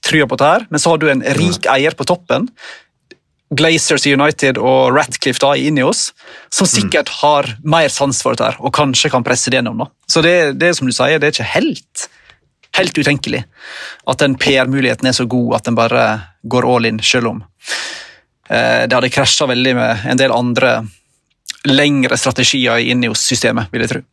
trua 0.07 0.29
på 0.31 0.39
det 0.39 0.49
her, 0.49 0.67
men 0.71 0.81
så 0.81 0.93
har 0.93 1.01
du 1.03 1.09
en 1.11 1.25
rik 1.37 1.67
eier 1.69 1.97
på 1.99 2.07
toppen. 2.09 2.47
Glazers 3.57 4.07
i 4.09 4.15
United 4.15 4.59
og 4.59 4.95
Ratcliffe 4.95 5.43
da 5.43 5.53
i 5.55 5.69
Ineos, 5.71 6.09
som 6.51 6.67
sikkert 6.67 7.11
har 7.21 7.49
mer 7.63 7.91
sans 7.93 8.19
for 8.23 8.39
dette 8.39 8.59
og 8.59 8.75
kanskje 8.75 9.11
kan 9.13 9.27
presse 9.27 9.51
det 9.51 9.61
gjennom. 9.61 9.85
Da. 9.85 9.91
Så 10.11 10.23
det, 10.25 10.37
det 10.63 10.73
som 10.79 10.89
du 10.89 10.95
sier, 10.95 11.21
det 11.23 11.29
er 11.29 11.37
ikke 11.37 11.53
helt, 11.53 12.09
helt 12.79 12.99
utenkelig 12.99 13.45
at 14.07 14.23
den 14.23 14.35
PR-muligheten 14.41 15.11
er 15.11 15.15
så 15.17 15.29
god 15.31 15.61
at 15.61 15.69
den 15.69 15.79
bare 15.79 16.09
går 16.47 16.67
all 16.71 16.91
in, 16.91 17.03
selv 17.03 17.35
om 17.35 17.45
det 18.49 18.95
hadde 18.95 19.11
krasja 19.11 19.49
veldig 19.51 19.73
med 19.75 20.05
en 20.13 20.21
del 20.21 20.35
andre 20.35 20.77
lengre 21.67 22.19
strategier 22.21 22.79
i 22.79 22.93
Ineos-systemet, 22.95 23.73
vil 23.73 23.87
jeg 23.87 23.93
tro. 23.95 24.05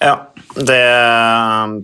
Ja, 0.00 0.14
det, 0.54 0.82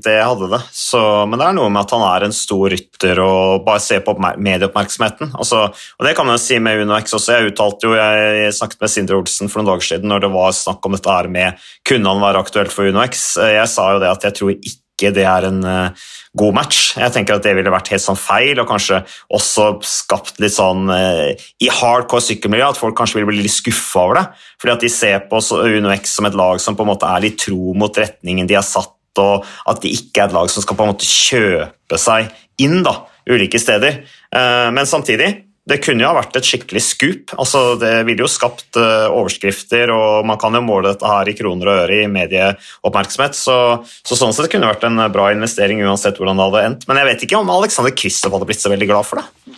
det 0.04 0.18
hadde 0.20 0.48
det. 0.52 0.60
Så, 0.72 1.00
men 1.28 1.40
det 1.40 1.46
er 1.46 1.56
noe 1.56 1.70
med 1.72 1.82
at 1.84 1.94
han 1.94 2.04
er 2.04 2.26
en 2.26 2.34
stor 2.36 2.68
rytter 2.72 3.20
og 3.24 3.64
bare 3.66 3.80
se 3.84 3.98
på 4.04 4.14
medieoppmerksomheten. 4.20 5.32
Altså, 5.32 5.64
og 5.72 6.06
Det 6.06 6.12
kan 6.16 6.28
man 6.28 6.36
jo 6.36 6.42
si 6.44 6.58
med 6.60 6.84
UnoX 6.84 7.16
også. 7.16 7.38
Jeg 7.38 7.52
uttalte 7.52 7.88
jo, 7.88 7.96
jeg 7.96 8.52
snakket 8.56 8.84
med 8.84 8.92
Sindre 8.92 9.18
Olsen 9.20 9.52
for 9.52 9.60
noen 9.60 9.72
dager 9.72 9.88
siden 9.88 10.12
når 10.12 10.26
det 10.26 10.32
var 10.36 10.56
snakk 10.56 10.88
om 10.88 10.96
dette 10.96 11.16
her 11.16 11.30
med 11.32 11.66
kunne 11.88 12.12
han 12.12 12.24
være 12.24 12.44
aktuelt 12.44 12.74
for 12.74 12.88
UnoX. 12.88 13.26
Jeg 13.56 13.68
sa 13.72 13.88
jo 13.94 14.02
det 14.04 14.12
at 14.12 14.28
jeg 14.28 14.38
tror 14.40 14.54
ikke 14.56 15.14
det 15.16 15.24
er 15.26 15.48
en 15.48 15.64
uh, 15.64 16.08
god 16.38 16.56
match. 16.56 16.94
Jeg 16.96 17.12
tenker 17.12 17.36
at 17.36 17.44
det 17.44 17.52
ville 17.58 17.72
vært 17.72 17.90
helt 17.92 18.04
sånn 18.04 18.18
feil, 18.18 18.56
og 18.60 18.68
kanskje 18.70 19.02
også 19.36 19.66
skapt 19.84 20.40
litt 20.42 20.54
sånn 20.54 20.88
uh, 20.88 21.28
i 21.60 21.68
hardcore 21.68 22.24
sykkelmiljø 22.24 22.70
at 22.72 22.80
folk 22.80 22.96
kanskje 22.98 23.18
ville 23.18 23.28
bli 23.28 23.44
litt 23.44 23.54
skuffa 23.54 24.06
over 24.06 24.20
det. 24.20 24.24
Fordi 24.62 24.74
at 24.74 24.86
de 24.86 24.92
ser 24.92 25.22
på 25.28 25.42
Uno 25.60 25.92
X 25.92 26.16
som 26.16 26.28
et 26.28 26.38
lag 26.38 26.60
som 26.62 26.78
på 26.78 26.86
en 26.86 26.92
måte 26.94 27.08
er 27.08 27.24
litt 27.26 27.38
tro 27.42 27.76
mot 27.78 28.02
retningen 28.02 28.48
de 28.48 28.56
har 28.56 28.66
satt, 28.66 28.96
og 29.20 29.44
at 29.68 29.82
de 29.84 29.92
ikke 29.92 30.22
er 30.22 30.30
et 30.30 30.36
lag 30.38 30.48
som 30.48 30.64
skal 30.64 30.78
på 30.78 30.86
en 30.86 30.94
måte 30.94 31.08
kjøpe 31.08 32.00
seg 32.00 32.32
inn 32.64 32.80
da, 32.86 33.02
ulike 33.28 33.60
steder. 33.60 34.00
Uh, 34.32 34.72
men 34.72 34.88
samtidig 34.88 35.34
det 35.62 35.78
kunne 35.78 36.02
jo 36.02 36.08
ha 36.10 36.16
vært 36.16 36.36
et 36.40 36.46
skikkelig 36.46 36.80
skup. 36.82 37.32
Altså, 37.38 37.76
det 37.78 37.92
ville 38.08 38.24
jo 38.24 38.30
skapt 38.30 38.74
uh, 38.80 39.06
overskrifter, 39.14 39.92
og 39.94 40.26
man 40.26 40.40
kan 40.42 40.54
jo 40.58 40.62
måle 40.66 40.90
dette 40.90 41.06
her 41.06 41.28
i 41.30 41.36
kroner 41.38 41.70
og 41.70 41.82
øre 41.84 42.00
i 42.02 42.08
medieoppmerksomhet. 42.10 43.38
Så, 43.38 43.56
så, 44.02 44.18
sånn 44.18 44.34
sett 44.34 44.50
kunne 44.50 44.66
det 44.66 44.74
vært 44.74 44.88
en 44.88 44.98
bra 45.14 45.28
investering 45.34 45.84
uansett 45.86 46.18
hvordan 46.18 46.40
det 46.40 46.48
hadde 46.48 46.64
endt. 46.66 46.88
Men 46.90 46.98
jeg 46.98 47.10
vet 47.12 47.24
ikke 47.28 47.38
om 47.38 47.54
Alexander 47.54 47.94
Kristoff 47.94 48.34
hadde 48.34 48.50
blitt 48.50 48.64
så 48.64 48.74
veldig 48.74 48.90
glad 48.90 49.06
for 49.06 49.22
det. 49.22 49.56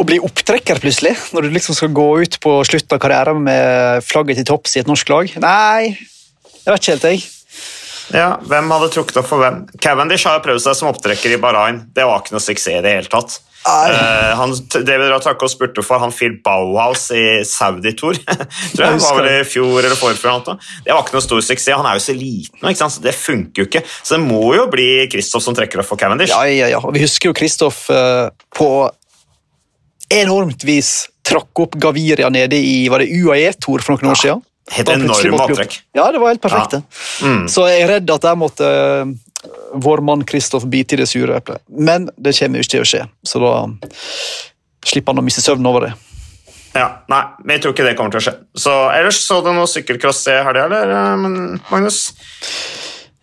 å 0.00 0.08
bli 0.08 0.16
opptrekker 0.24 0.80
plutselig, 0.82 1.14
når 1.36 1.44
du 1.44 1.54
liksom 1.54 1.76
skal 1.76 1.92
gå 1.94 2.08
ut 2.24 2.40
på 2.42 2.56
slutten 2.66 2.96
av 2.96 3.04
karrieren 3.04 3.44
med 3.44 4.02
flagget 4.08 4.40
til 4.40 4.48
topps 4.48 4.74
i 4.74 4.82
et 4.82 4.88
norsk 4.90 5.12
lag. 5.12 5.36
Nei, 5.44 5.94
jeg 6.64 6.72
vet 6.72 6.80
ikke 6.80 6.96
helt, 6.96 7.08
jeg. 7.12 7.30
Ja, 8.12 8.34
Hvem 8.40 8.72
hadde 8.72 8.92
trukket 8.92 9.20
opp 9.20 9.28
for 9.28 9.40
hvem? 9.40 9.66
Cavendish 9.80 10.26
har 10.28 10.38
jo 10.38 10.44
prøvd 10.48 10.64
seg 10.64 10.76
som 10.80 10.90
opptrekker 10.90 11.36
i 11.36 11.40
Bahrain. 11.40 11.84
Det 11.92 12.04
var 12.08 12.24
ikke 12.24 12.34
noe 12.36 12.44
suksess 12.44 12.80
i 12.80 12.84
det 12.84 12.96
hele 12.98 13.12
tatt. 13.12 13.38
Uh, 13.64 14.34
han, 14.36 14.50
David 14.74 15.08
Ratako 15.08 15.48
spurte 15.48 15.82
for 15.84 16.02
han 16.02 16.12
Phil 16.12 16.36
Bauhaus 16.44 17.06
i 17.16 17.40
Saudi-tour. 17.48 18.18
tror 18.74 18.84
jeg, 18.84 19.00
var 19.00 19.16
vel 19.20 19.28
i 19.30 19.38
fjor 19.48 19.78
eller 19.80 19.96
forfjor. 19.96 20.58
Det 20.84 20.92
var 20.92 21.00
ikke 21.00 21.16
noe 21.16 21.24
stor 21.24 21.40
suksess. 21.44 21.72
Han 21.78 21.88
er 21.88 21.96
jo 21.96 22.04
så 22.04 22.16
liten, 22.16 22.60
ikke 22.60 22.82
sant? 22.82 22.96
så 22.98 23.04
det 23.04 23.14
funker 23.16 23.64
jo 23.64 23.68
ikke. 23.70 23.84
Så 24.02 24.18
det 24.18 24.22
må 24.26 24.42
jo 24.58 24.68
bli 24.72 24.88
Kristoff 25.12 25.46
som 25.46 25.56
trekker 25.56 25.80
opp 25.80 25.88
for 25.88 26.00
Cavendish. 26.00 26.34
Ja, 26.34 26.44
ja, 26.50 26.68
ja. 26.74 26.82
Og 26.84 26.92
vi 26.96 27.04
husker 27.06 27.32
jo 27.32 27.36
Kristoff 27.36 27.86
uh, 27.88 28.28
på 28.54 28.70
enormt 30.12 30.64
vis 30.68 30.96
trakk 31.24 31.64
opp 31.64 31.78
Gaviria 31.80 32.28
nede 32.28 32.60
i 32.60 32.84
var 32.92 33.00
det 33.00 33.08
UAE-tour 33.16 33.84
for 33.84 33.96
noen 33.96 34.12
år 34.12 34.20
siden. 34.20 34.44
Helt 34.74 34.90
enorme 34.92 35.40
avtrekk. 35.44 35.78
Ja, 35.96 36.10
det 36.12 36.20
var 36.20 36.32
helt 36.32 36.44
perfekt. 36.44 36.76
Ja. 36.78 37.28
Mm. 37.28 37.46
Så 37.52 37.66
jeg 37.68 37.84
er 37.84 37.90
redd 37.96 38.12
at 38.12 38.28
jeg 38.28 38.40
måtte 38.40 38.68
uh, 38.68 39.14
vår 39.74 40.02
mann 40.06 40.24
Kristoff 40.24 40.66
bite 40.70 40.96
i 40.96 41.02
det 41.02 41.08
sure 41.10 41.36
eplet. 41.36 41.62
Men 41.68 42.08
det 42.16 42.34
kommer 42.38 42.60
jo 42.60 42.66
ikke 42.66 42.76
til 42.76 42.84
å 42.84 42.90
skje, 42.90 43.04
så 43.26 43.42
da 43.42 43.54
slipper 44.84 45.14
han 45.14 45.22
å 45.22 45.26
miste 45.26 45.44
søvnen 45.44 45.70
over 45.70 45.88
det. 45.88 45.94
Ja, 46.74 46.88
Nei, 47.10 47.20
jeg 47.54 47.62
tror 47.62 47.74
ikke 47.74 47.84
det 47.86 47.94
kommer 47.98 48.14
til 48.14 48.20
å 48.20 48.24
skje. 48.26 48.34
Så 48.58 48.72
Ellers 48.90 49.20
så 49.22 49.38
du 49.46 49.52
noe 49.54 49.68
sykkelcross 49.70 50.24
i 50.32 50.40
helga, 50.42 50.64
eller, 50.66 50.90
eh, 50.90 51.60
Magnus? 51.70 52.00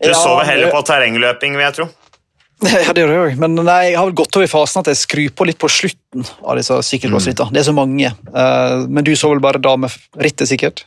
Du 0.01 0.07
ja, 0.09 0.15
sover 0.15 0.47
heller 0.47 0.71
på 0.71 0.79
terrengløping, 0.87 1.57
vil 1.59 1.67
jeg 1.67 1.77
tro. 1.81 1.89
Ja, 2.85 2.93
det 2.93 3.01
gjør 3.01 3.11
jeg 3.11 3.21
òg, 3.25 3.39
men 3.41 3.57
nei, 3.65 3.79
jeg 3.89 3.97
har 3.97 4.05
vel 4.05 4.17
gått 4.19 4.37
over 4.37 4.45
i 4.45 4.51
fasen 4.51 4.83
at 4.83 4.91
jeg 4.91 4.99
skrur 4.99 5.31
på 5.33 5.47
litt 5.49 5.57
på 5.61 5.69
slutten. 5.71 6.25
av 6.45 6.59
disse 6.59 6.77
sykkelcrossrittene. 6.85 7.49
Mm. 7.49 7.55
Det 7.55 7.61
er 7.61 7.67
så 7.67 7.73
mange. 7.73 8.11
Uh, 8.29 8.85
men 8.85 9.07
du 9.07 9.15
så 9.17 9.31
vel 9.31 9.41
bare 9.43 9.61
damerittet, 9.61 10.45
sikkert? 10.49 10.85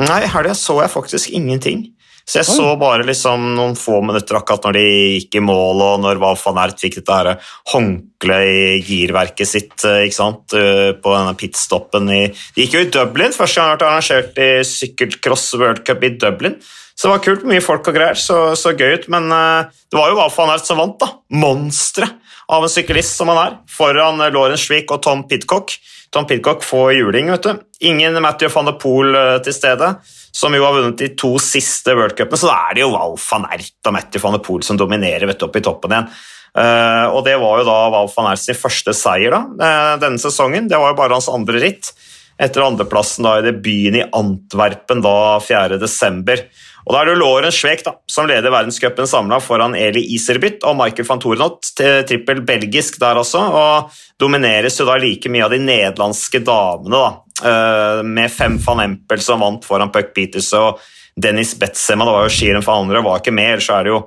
Nei, 0.00 0.22
i 0.24 0.30
helga 0.32 0.54
så 0.56 0.80
jeg 0.82 0.92
faktisk 0.92 1.30
ingenting. 1.36 1.84
Så 2.30 2.38
jeg 2.38 2.46
så 2.46 2.66
bare 2.78 3.02
liksom 3.02 3.48
noen 3.56 3.72
få 3.74 3.96
minutter 4.06 4.36
akkurat 4.38 4.68
når 4.68 4.76
de 4.76 4.84
gikk 5.16 5.40
i 5.40 5.42
mål, 5.42 5.80
og 5.82 6.02
når 6.04 6.20
Val 6.22 6.36
van 6.38 6.60
Ert 6.62 6.78
fikk 6.78 7.00
dette 7.00 7.16
her 7.16 7.30
håndkleet 7.72 8.50
i 8.78 8.82
girverket 8.86 9.50
sitt 9.50 9.86
eh, 9.88 10.04
ikke 10.06 10.14
sant, 10.14 10.54
eh, 10.54 10.92
på 10.94 11.14
denne 11.16 11.34
pitstoppen 11.38 12.06
i 12.14 12.20
De 12.30 12.62
gikk 12.62 12.76
jo 12.76 12.84
i 12.84 12.92
Dublin, 12.94 13.34
første 13.34 13.58
gang 13.58 13.66
det 13.80 13.88
har 13.88 13.98
vært 13.98 14.12
arrangert 14.12 14.38
i 14.46 14.50
sykkelcross 14.68 15.48
World 15.58 15.82
Cup 15.88 16.06
i 16.06 16.12
Dublin. 16.22 16.54
Så 16.94 17.08
det 17.08 17.14
var 17.16 17.24
kult, 17.24 17.44
mye 17.48 17.64
folk 17.64 17.90
og 17.90 17.96
greier, 17.96 18.18
så, 18.20 18.38
så 18.60 18.76
gøy 18.76 18.98
ut. 19.00 19.06
Men 19.10 19.30
uh, 19.32 19.66
det 19.90 19.96
var 19.96 20.12
jo 20.12 20.18
Val 20.20 20.32
van 20.34 20.52
Ert 20.52 20.68
som 20.68 20.78
vant, 20.78 20.98
da. 21.00 21.14
Monsteret 21.32 22.18
av 22.50 22.66
en 22.66 22.72
syklist 22.72 23.14
som 23.16 23.30
han 23.30 23.38
er, 23.40 23.58
foran 23.70 24.20
Lauren 24.20 24.58
Schwick 24.60 24.90
og 24.92 25.00
Tom 25.06 25.22
Pidcock. 25.30 25.72
Tom 26.12 26.26
Pidcock 26.28 26.62
får 26.66 26.92
juling, 26.98 27.30
vet 27.32 27.46
du. 27.46 27.62
Ingen 27.88 28.18
Matthew 28.20 28.52
van 28.52 28.68
de 28.68 28.74
Poel 28.82 29.16
uh, 29.16 29.38
til 29.40 29.56
stede, 29.56 29.94
som 30.32 30.54
jo 30.54 30.64
har 30.64 30.76
vunnet 30.76 31.00
de 31.00 31.10
to 31.18 31.34
siste 31.42 31.94
worldcupene. 31.96 32.40
Så 32.40 32.50
da 32.50 32.58
er 32.68 32.76
det 32.78 32.84
jo 32.84 32.92
Val 32.94 33.16
van 33.22 33.48
Ert 33.50 33.90
og 33.90 33.96
Matthew 33.96 34.24
van 34.24 34.36
de 34.36 34.42
Poel 34.46 34.66
som 34.66 34.78
dominerer 34.80 35.26
vet 35.30 35.40
du, 35.40 35.48
opp 35.48 35.58
i 35.58 35.64
toppen 35.64 35.96
igjen. 35.96 36.12
Uh, 36.50 37.06
og 37.14 37.20
det 37.26 37.36
var 37.38 37.60
jo 37.60 37.66
da 37.68 37.76
Val 37.94 38.10
van 38.14 38.32
Ert 38.32 38.42
sin 38.42 38.58
første 38.58 38.94
seier 38.96 39.34
da, 39.34 39.98
denne 40.02 40.22
sesongen. 40.22 40.70
Det 40.70 40.78
var 40.80 40.94
jo 40.94 41.00
bare 41.02 41.18
hans 41.18 41.30
andre 41.30 41.62
ritt. 41.62 41.92
Etter 42.40 42.64
andreplassen 42.64 43.26
da 43.26 43.36
i 43.36 43.44
debuten 43.44 44.00
i 44.00 44.08
Antwerpen 44.16 45.02
da 45.04 45.14
4.12. 45.44 46.44
Og 46.86 46.94
Da 46.94 47.02
er 47.02 47.06
det 47.06 47.12
jo 47.12 47.20
Lauren 47.20 47.52
Schweik 47.52 47.82
da, 47.84 47.92
som 48.08 48.26
leder 48.26 48.52
verdenscupen 48.52 49.06
samla 49.06 49.36
foran 49.44 49.76
Eli 49.78 50.00
Iserbyt 50.16 50.64
og 50.66 50.78
Michael 50.78 51.06
van 51.06 51.20
Torenot, 51.22 51.68
trippel 51.76 52.40
belgisk 52.48 52.96
der 53.02 53.20
også, 53.20 53.42
og 53.60 54.00
domineres 54.20 54.80
jo 54.80 54.88
da 54.88 54.96
like 55.00 55.30
mye 55.30 55.44
av 55.46 55.52
de 55.54 55.60
nederlandske 55.62 56.40
damene, 56.46 56.96
da, 56.96 57.12
med 57.40 58.32
fem 58.32 58.58
van 58.60 58.82
Empel 58.84 59.22
som 59.24 59.40
vant 59.40 59.64
foran 59.64 59.92
Puck 59.94 60.10
Peters 60.16 60.50
og 60.58 60.80
Dennis 61.16 61.54
Betzema. 61.58 62.04
Det 62.04 62.14
var 62.14 62.26
jo 62.26 62.34
Shiren 62.34 62.66
van 62.66 62.84
Andrøy 62.84 63.02
var 63.06 63.22
ikke 63.22 63.34
med, 63.34 63.62
så 63.64 63.78
er 63.78 63.86
det 63.86 63.92
jo 63.94 64.00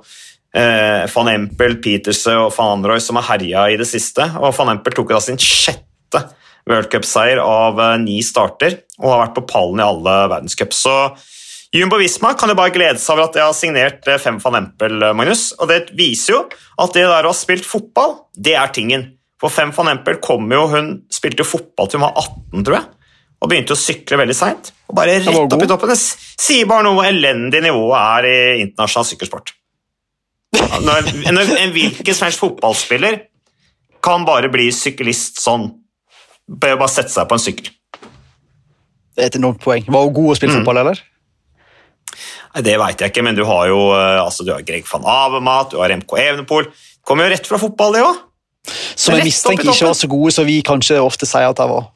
eh, 0.54 1.04
van 1.14 1.30
Empel, 1.32 1.78
Peterse 1.82 2.36
og 2.38 2.52
van 2.56 2.78
Androy 2.78 3.02
som 3.02 3.18
har 3.20 3.28
herja 3.34 3.68
i 3.72 3.78
det 3.80 3.88
siste. 3.90 4.26
og 4.40 4.54
Van 4.58 4.74
Empel 4.74 4.96
tok 4.96 5.14
da 5.14 5.20
sin 5.22 5.40
sjette 5.40 6.22
worldcupseier 6.70 7.42
av 7.42 7.80
eh, 7.80 7.96
ni 8.02 8.20
starter 8.24 8.80
og 9.00 9.10
har 9.10 9.24
vært 9.26 9.38
på 9.38 9.46
pallen 9.50 9.82
i 9.82 9.86
alle 9.86 10.18
verdenscup. 10.32 10.76
Så 10.76 10.94
Jumbo 11.74 11.98
Visma 11.98 12.36
kan 12.38 12.52
jo 12.52 12.58
bare 12.58 12.72
glede 12.74 13.02
seg 13.02 13.16
over 13.16 13.26
at 13.26 13.36
de 13.36 13.42
har 13.42 13.56
signert 13.56 14.08
eh, 14.08 14.20
Fem 14.22 14.38
van 14.42 14.60
Empel, 14.62 14.96
eh, 15.02 15.16
Magnus. 15.16 15.50
Og 15.58 15.70
det 15.70 15.88
viser 15.98 16.38
jo 16.38 16.44
at 16.78 16.96
det 16.96 17.06
der 17.06 17.26
å 17.26 17.34
ha 17.34 17.36
spilt 17.36 17.66
fotball, 17.68 18.20
det 18.36 18.56
er 18.58 18.74
tingen. 18.74 19.10
For 19.42 19.52
Fem 19.52 19.74
van 19.76 19.90
Empel 19.96 20.20
kom 20.24 20.46
jo, 20.54 20.68
hun 20.70 20.92
spilte 21.12 21.42
jo 21.42 21.50
fotball 21.50 21.90
til 21.90 22.00
hun 22.00 22.06
var 22.06 22.20
18, 22.22 22.62
tror 22.64 22.78
jeg. 22.78 22.92
Og 23.44 23.50
begynte 23.50 23.76
å 23.76 23.78
sykle 23.78 24.16
veldig 24.16 24.36
seint. 24.36 24.72
Og 24.88 24.96
bare 24.96 25.18
rett 25.18 25.28
opp 25.36 25.60
i 25.60 25.68
toppen. 25.68 25.92
Det 25.92 26.00
sier 26.00 26.68
bare 26.68 26.86
noe 26.86 26.96
hvor 26.96 27.08
elendig 27.08 27.60
nivået 27.64 28.00
er 28.00 28.28
i 28.30 28.36
internasjonal 28.64 29.08
sykkelsport. 29.10 29.52
Når, 30.84 31.08
når 31.34 31.56
en 31.58 31.72
hvilken 31.74 32.16
som 32.16 32.28
helst 32.28 32.40
fotballspiller 32.40 33.18
kan 34.04 34.24
bare 34.28 34.50
bli 34.52 34.68
syklist 34.74 35.40
sånn 35.42 35.72
Bør 36.44 36.76
bare 36.76 36.92
sette 36.92 37.08
seg 37.08 37.24
på 37.24 37.36
en 37.38 37.40
sykkel. 37.40 37.70
Det 39.16 39.22
er 39.22 39.30
et 39.30 39.36
enormt 39.38 39.62
poeng. 39.64 39.86
Var 39.88 40.02
hun 40.04 40.12
god 40.12 40.32
å 40.32 40.34
spille 40.36 40.52
mm. 40.52 40.58
fotball, 40.60 40.80
eller? 40.82 40.98
Nei, 42.52 42.62
Det 42.66 42.74
veit 42.82 43.00
jeg 43.00 43.14
ikke, 43.14 43.24
men 43.24 43.38
du 43.38 43.46
har 43.48 43.70
jo 43.70 43.78
eh, 43.94 44.20
altså, 44.20 44.44
du 44.44 44.52
har 44.52 44.66
Greg 44.66 44.84
van 44.90 45.06
Avemat, 45.08 45.72
du 45.72 45.80
har 45.80 45.94
MK 45.96 46.12
Evenepool. 46.20 46.68
Kommer 47.00 47.24
jo 47.24 47.32
rett 47.32 47.48
fra 47.48 47.60
fotball, 47.62 47.96
det 47.96 48.04
òg. 48.04 48.20
Som 48.92 49.16
jeg 49.16 49.30
mistenker 49.30 49.72
ikke 49.72 49.88
var 49.88 49.96
så 49.96 50.10
gode 50.12 50.34
som 50.36 50.44
vi 50.48 50.58
kanskje 50.64 51.00
ofte 51.00 51.28
sier 51.28 51.48
at 51.48 51.62
de 51.62 51.70
var. 51.72 51.88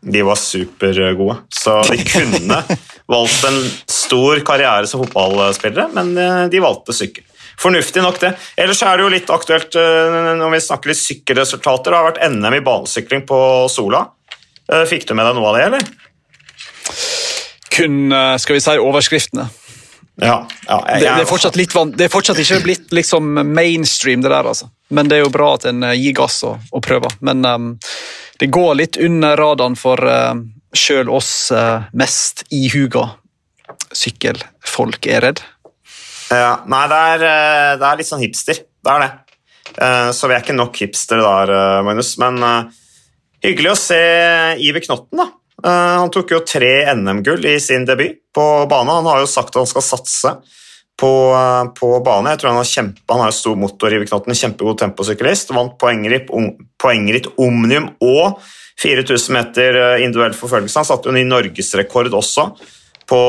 De 0.00 0.22
var 0.24 0.38
supergode, 0.40 1.36
så 1.52 1.80
de 1.90 1.98
kunne 2.12 2.62
valgt 3.10 3.44
en 3.44 3.58
stor 3.90 4.40
karriere 4.46 4.88
som 4.88 5.02
fotballspillere, 5.04 5.90
men 5.96 6.14
eh, 6.16 6.44
de 6.52 6.62
valgte 6.62 6.96
sykkel. 6.96 7.26
Fornuftig 7.60 8.00
nok, 8.00 8.16
det. 8.22 8.30
Ellers 8.56 8.80
er 8.86 8.96
det 8.96 9.04
jo 9.04 9.12
litt 9.12 9.32
aktuelt 9.32 9.76
eh, 9.76 10.20
når 10.40 10.54
vi 10.54 10.62
snakker 10.64 10.92
litt 10.92 11.00
sykkelresultater. 11.02 11.92
Det 11.92 11.98
har 11.98 12.08
vært 12.08 12.22
NM 12.32 12.56
i 12.56 12.62
banesykling 12.64 13.26
på 13.28 13.40
Sola. 13.72 14.06
Fikk 14.86 15.08
du 15.08 15.16
med 15.18 15.26
deg 15.26 15.34
noe 15.34 15.50
av 15.50 15.56
det, 15.58 15.64
eller? 15.66 15.88
Kun, 17.74 18.12
skal 18.38 18.56
vi 18.56 18.62
si, 18.62 18.76
overskriftene. 18.78 19.48
Ja, 20.20 20.48
ja 20.68 20.78
jeg, 20.88 21.00
det, 21.00 21.06
det, 21.06 21.22
er 21.24 21.28
fortsatt 21.28 21.56
litt 21.56 21.74
det 21.96 22.06
er 22.06 22.12
fortsatt 22.12 22.40
ikke 22.42 22.60
blitt 22.64 22.92
liksom 22.94 23.40
mainstream, 23.54 24.22
det 24.24 24.32
der, 24.32 24.46
altså. 24.52 24.68
Men 24.92 25.08
det 25.08 25.18
er 25.18 25.24
jo 25.24 25.32
bra 25.32 25.54
at 25.56 25.68
en 25.70 25.84
eh, 25.86 25.96
gir 26.00 26.16
gass 26.18 26.42
og, 26.46 26.60
og 26.74 26.84
prøver. 26.84 27.14
Men 27.24 27.44
um, 27.46 27.70
det 28.40 28.48
går 28.52 28.74
litt 28.78 28.96
under 28.96 29.36
radaren 29.36 29.76
for 29.76 30.00
uh, 30.00 30.32
sjøl 30.72 31.10
oss 31.12 31.50
uh, 31.52 31.86
mest 31.92 32.46
ihuga 32.48 33.10
sykkelfolk, 33.92 35.06
er 35.06 35.24
redd. 35.26 35.42
Ja, 36.30 36.60
nei, 36.70 36.84
det 36.90 37.00
er, 37.12 37.24
det 37.80 37.86
er, 37.86 37.98
litt 37.98 38.08
sånn 38.08 38.22
hipster. 38.22 38.60
Det 38.62 38.92
er 38.92 39.02
det. 39.02 39.10
Så 40.14 40.28
vi 40.30 40.34
er 40.36 40.44
ikke 40.44 40.54
nok 40.54 40.78
hipstere 40.78 41.24
der, 41.24 41.82
Magnus. 41.86 42.12
Men 42.22 42.38
hyggelig 43.42 43.72
å 43.72 43.78
se 43.78 43.98
Iver 44.62 44.84
Knotten, 44.84 45.22
da. 45.24 45.26
Han 45.98 46.12
tok 46.14 46.34
jo 46.36 46.40
tre 46.46 46.70
NM-gull 46.94 47.42
i 47.50 47.56
sin 47.62 47.86
debut 47.88 48.20
på 48.34 48.46
bane. 48.70 48.94
Han 49.00 49.10
har 49.10 49.24
jo 49.24 49.30
sagt 49.30 49.56
at 49.56 49.62
han 49.62 49.70
skal 49.70 49.86
satse 49.86 50.34
på, 51.00 51.10
på 51.76 51.90
bane. 52.04 52.34
Jeg 52.34 52.42
tror 52.42 52.52
Han 52.52 52.60
har 52.60 52.70
kjempe, 52.70 53.04
han 53.08 53.22
har 53.24 53.34
stor 53.34 53.56
motor 53.58 53.94
i 53.94 54.00
knotten, 54.04 54.36
kjempegod 54.36 54.80
temposyklist. 54.82 55.54
Vant 55.56 55.78
poengritt, 55.80 56.28
poengritt 56.80 57.30
Omnium 57.40 57.92
og 58.04 58.40
4000 58.80 59.36
meter 59.36 59.78
eh, 59.80 60.04
individuell 60.04 60.36
forfølgelse. 60.36 60.80
Han 60.80 60.88
satte 60.88 61.10
jo 61.10 61.16
ny 61.16 61.24
norgesrekord 61.28 62.12
også 62.16 62.50
på 63.10 63.20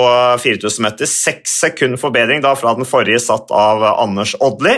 4000 0.43 0.67
eh, 0.67 0.83
meter. 0.87 1.09
Seks 1.09 1.59
sekunder 1.65 2.01
forbedring 2.01 2.43
da 2.43 2.53
fra 2.59 2.75
den 2.77 2.87
forrige 2.87 3.21
satt 3.23 3.51
av 3.55 3.83
Anders 3.93 4.35
Odli, 4.39 4.77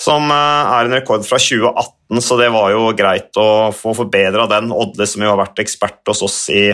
som 0.00 0.30
eh, 0.30 0.72
er 0.78 0.88
en 0.88 0.98
rekord 0.98 1.26
fra 1.26 1.40
2018, 1.42 2.22
så 2.24 2.38
det 2.40 2.50
var 2.54 2.72
jo 2.74 2.88
greit 2.98 3.38
å 3.38 3.48
få 3.74 3.94
forbedra 3.98 4.48
den. 4.50 4.72
Odli 4.74 5.06
som 5.10 5.26
jo 5.26 5.34
har 5.34 5.42
vært 5.42 5.62
ekspert 5.62 6.02
hos 6.10 6.24
oss 6.26 6.40
i 6.54 6.70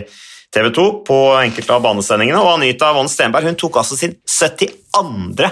TV 0.55 0.71
2 0.71 0.87
på 1.07 1.17
enkelte 1.41 1.75
av 1.75 1.83
banesendingene. 1.83 2.41
Og 2.41 2.57
Anita 2.57 2.93
Von 2.95 3.11
Stenberg 3.11 3.49
hun 3.49 3.59
tok 3.59 3.81
altså 3.81 3.99
sin 3.99 4.15
72. 4.23 5.49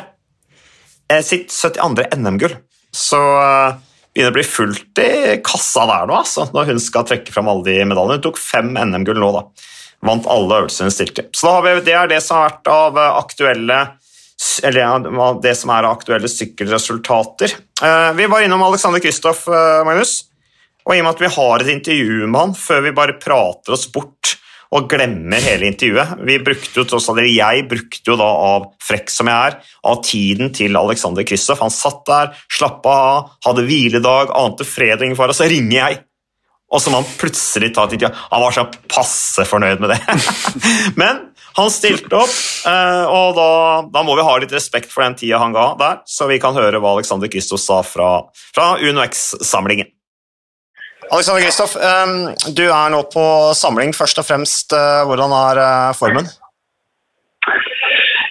Eh, 1.10 1.22
sitt 1.26 1.50
72. 1.50 2.06
NM-gull. 2.20 2.54
Så 2.94 3.18
uh, 3.18 3.74
begynner 4.12 4.34
å 4.34 4.36
bli 4.36 4.46
fullt 4.46 5.00
i 5.02 5.38
kassa 5.44 5.86
der 5.88 6.08
nå, 6.08 6.18
altså, 6.20 6.44
når 6.52 6.74
hun 6.74 6.82
skal 6.82 7.06
trekke 7.08 7.32
fram 7.34 7.48
alle 7.50 7.66
de 7.66 7.78
medaljene. 7.88 8.20
Hun 8.20 8.26
tok 8.28 8.40
fem 8.40 8.70
NM-gull 8.76 9.18
nå, 9.22 9.32
da. 9.34 9.46
Vant 10.06 10.28
alle 10.30 10.62
øvelsene 10.62 10.90
hun 10.90 10.94
stilte. 10.94 11.26
Så 11.38 11.54
vi, 11.64 11.74
det 11.86 11.96
er 11.98 12.10
det 12.10 12.20
som 12.22 12.38
har 12.38 12.50
vært 12.50 12.72
av 12.72 13.00
eh, 13.00 13.18
aktuelle 13.22 13.82
eller 14.66 15.04
det 15.38 15.52
som 15.54 15.70
er 15.70 15.86
aktuelle 15.86 16.26
sykkelresultater. 16.26 17.52
Vi 18.18 18.24
var 18.26 18.42
innom 18.42 18.64
Alexander 18.66 18.98
Kristoff, 18.98 19.44
Magnus. 19.86 20.16
Og 20.82 20.96
i 20.96 20.98
og 20.98 21.06
med 21.06 21.12
at 21.12 21.22
vi 21.22 21.30
har 21.36 21.62
et 21.62 21.70
intervju 21.70 22.26
med 22.26 22.40
han 22.40 22.54
før 22.58 22.82
vi 22.88 22.94
bare 22.96 23.14
prater 23.22 23.76
oss 23.76 23.86
bort 23.94 24.32
og 24.72 24.88
glemmer 24.88 25.42
hele 25.44 25.68
intervjuet. 25.68 26.14
Vi 26.24 26.38
brukte 26.44 26.80
jo 26.80 27.02
Jeg 27.28 27.66
brukte 27.68 28.10
jo 28.10 28.16
da 28.16 28.28
av 28.52 28.70
frekk 28.80 29.10
som 29.12 29.28
jeg 29.28 29.52
er, 29.52 29.58
av 29.84 30.02
tiden 30.02 30.52
til 30.52 30.76
Alexander 30.76 31.22
Kristoff. 31.22 31.60
Han 31.60 31.70
satt 31.70 32.06
der, 32.06 32.32
slappa 32.48 32.88
av, 32.88 33.30
hadde 33.44 33.66
hviledag, 33.68 34.32
ante 34.32 34.64
fred 34.64 34.98
og 34.98 35.04
ingen 35.04 35.18
fare. 35.18 35.36
Så 35.36 35.50
ringer 35.50 35.76
jeg 35.76 36.02
og 36.72 36.80
så 36.80 36.88
må 36.88 37.02
han 37.02 37.16
plutselig 37.20 37.68
ta 37.76 37.84
et 37.84 37.98
intervju. 37.98 38.16
Han 38.32 38.42
var 38.46 38.54
så 38.56 38.64
passe 38.88 39.44
fornøyd 39.44 39.82
med 39.82 39.92
det. 39.92 40.00
Men 41.00 41.26
han 41.58 41.72
stilte 41.72 42.16
opp, 42.16 42.36
eh, 42.68 43.02
og 43.12 43.36
da, 43.36 43.48
da, 43.92 44.04
må 44.06 44.16
vi 44.16 44.24
ha 44.24 44.36
litt 44.40 44.54
respekt 44.56 44.88
for 44.92 45.04
den 45.04 45.18
tida 45.20 45.40
han 45.42 45.52
ga 45.52 45.66
der, 45.80 45.98
så 46.08 46.30
vi 46.30 46.40
kan 46.40 46.56
høre 46.56 46.80
hva 46.80 46.94
Alexander 46.96 47.28
Kristoff 47.28 47.60
sa 47.60 47.82
fra, 47.84 48.12
fra 48.56 48.70
UnoX-samlingen. 48.80 49.92
Alexander 51.12 51.42
Kristoff, 51.44 51.74
eh, 51.76 52.12
du 52.56 52.62
er 52.72 52.92
nå 52.92 53.02
på 53.12 53.24
samling. 53.56 53.92
Først 53.92 54.20
og 54.22 54.24
fremst, 54.24 54.72
eh, 54.72 55.02
hvordan 55.04 55.34
er 55.36 55.60
formen? 55.98 56.30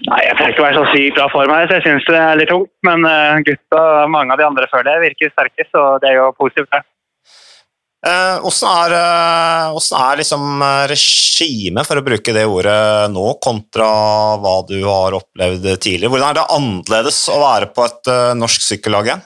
Nei, 0.09 0.21
Jeg 0.25 0.35
trenger 0.35 0.53
ikke 0.55 0.65
være 0.65 0.79
så 0.79 0.87
sykt 0.89 1.15
bra 1.15 1.27
for 1.29 1.45
meg, 1.45 1.67
så 1.69 1.77
jeg 1.77 1.85
syns 1.85 2.07
det 2.09 2.17
er 2.17 2.39
litt 2.39 2.49
tungt. 2.49 2.71
Men 2.83 3.05
gutta, 3.45 4.07
mange 4.09 4.33
av 4.33 4.41
de 4.41 4.47
andre 4.47 4.65
før 4.71 4.83
det, 4.83 4.97
virker 5.05 5.29
sterke, 5.29 5.67
så 5.69 6.01
det 6.01 6.09
er 6.09 6.17
jo 6.17 6.31
positivt. 6.33 6.71
det. 6.73 6.81
Hvordan 8.01 8.73
er, 8.73 8.95
hvordan 9.75 10.01
er 10.01 10.17
liksom 10.17 10.63
regimet, 10.89 11.85
for 11.85 12.01
å 12.01 12.03
bruke 12.03 12.33
det 12.33 12.47
ordet 12.49 13.11
nå, 13.13 13.27
kontra 13.45 13.91
hva 14.41 14.55
du 14.65 14.81
har 14.81 15.19
opplevd 15.21 15.69
tidligere? 15.77 16.09
Hvordan 16.09 16.29
er 16.33 16.39
det 16.41 16.49
annerledes 16.57 17.29
å 17.29 17.37
være 17.45 17.69
på 17.69 17.85
et 17.85 18.11
norsk 18.41 18.65
sykkellag 18.65 19.11
igjen? 19.11 19.23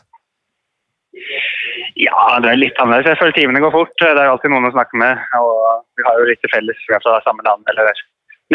Ja, 2.15 2.39
det 2.39 2.51
er 2.51 2.61
litt 2.61 2.77
annerledes. 2.79 3.11
Jeg 3.11 3.19
føler 3.19 3.35
timene 3.35 3.61
går 3.63 3.73
fort. 3.75 3.95
Det 3.99 4.11
er 4.13 4.29
alltid 4.31 4.53
noen 4.53 4.69
å 4.69 4.75
snakke 4.75 4.99
med. 4.99 5.19
og 5.35 5.83
Vi 5.99 6.05
har 6.07 6.19
jo 6.19 6.27
litt 6.29 6.41
til 6.43 6.53
felles. 6.53 6.83
Vi 6.87 6.95
er 6.95 7.03
fra 7.03 7.17
samme 7.25 7.43
land, 7.47 7.65
eller 7.71 7.91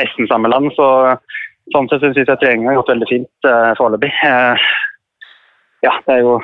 nesten 0.00 0.28
samme 0.30 0.50
land. 0.52 0.72
så 0.78 0.88
Sånn 1.70 1.86
sett 1.86 2.02
syns 2.02 2.16
jeg 2.18 2.40
treninga 2.40 2.72
har 2.72 2.80
gått 2.80 2.88
veldig 2.90 3.06
fint 3.06 3.46
uh, 3.46 3.70
foreløpig 3.78 4.08
ja, 5.80 5.92
det 6.06 6.14
er 6.14 6.24
jo 6.24 6.34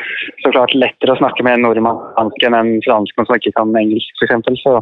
så 0.40 0.52
klart 0.52 0.75
lettere 0.76 1.12
å 1.12 1.20
snakke 1.20 1.44
med 1.44 1.58
en 1.58 1.66
nordmann 1.66 1.99
enn 2.16 2.56
en 2.56 2.70
fransk 2.87 3.18
som 3.18 3.37
ikke 3.37 3.52
kan 3.58 3.75
engelsk, 3.76 4.23
f.eks. 4.23 4.62
Så, 4.62 4.78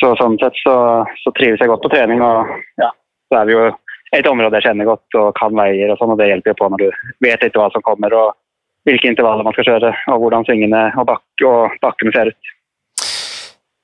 så 0.00 0.12
sånn 0.20 0.36
sett 0.42 0.58
så, 0.60 0.74
så, 1.22 1.32
trives 1.38 1.62
jeg 1.62 1.70
godt 1.70 1.84
på 1.86 1.92
trening. 1.94 2.20
og 2.20 2.52
ja, 2.82 2.90
så 3.32 3.40
er 3.40 3.48
vi 3.48 3.56
jo 3.56 3.64
et 4.12 4.28
område 4.28 4.60
jeg 4.60 4.68
kjenner 4.68 4.90
godt 4.90 5.16
og 5.16 5.32
kan 5.38 5.56
veier 5.56 5.92
og 5.92 6.00
sånn, 6.00 6.12
og 6.12 6.20
det 6.20 6.28
hjelper 6.28 6.52
jo 6.52 6.58
på 6.60 6.68
når 6.68 6.84
du 6.84 6.88
vet 7.24 7.46
litt 7.46 7.56
hva 7.56 7.70
som 7.72 7.84
kommer 7.86 8.12
og 8.18 8.34
hvilke 8.88 9.10
intervaller 9.10 9.46
man 9.46 9.54
skal 9.56 9.68
kjøre 9.70 9.92
og 10.10 10.24
hvordan 10.24 10.46
svingene 10.48 10.88
og, 10.96 11.06
bak 11.08 11.46
og 11.46 11.78
bakkene 11.84 12.14
ser 12.14 12.32
ut. 12.32 12.52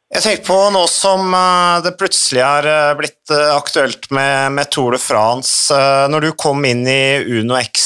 Jeg 0.09 0.25
tenker 0.25 0.45
på 0.47 0.55
nå 0.73 0.87
som 0.89 1.35
eh, 1.37 1.81
det 1.85 1.91
plutselig 2.01 2.41
er 2.41 2.67
eh, 2.71 2.95
blitt 2.97 3.33
eh, 3.35 3.51
aktuelt 3.53 4.09
med, 4.09 4.55
med, 4.57 4.71
Tour 4.73 4.97
de 4.97 5.01
France. 5.03 5.69
Når 6.09 6.25
du 6.25 6.31
kom 6.33 6.65
inn 6.65 6.81
i 6.89 7.21
Uno 7.29 7.59
X, 7.61 7.85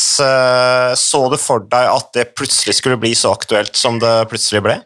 så 1.03 1.21
du 1.33 1.35
for 1.41 1.65
deg 1.67 1.89
at 1.91 2.13
det 2.15 2.29
plutselig 2.39 2.77
skulle 2.79 3.01
bli 3.01 3.11
så 3.19 3.33
aktuelt 3.35 3.75
som 3.79 3.99
det 4.03 4.13
plutselig 4.31 4.63
ble? 4.63 4.77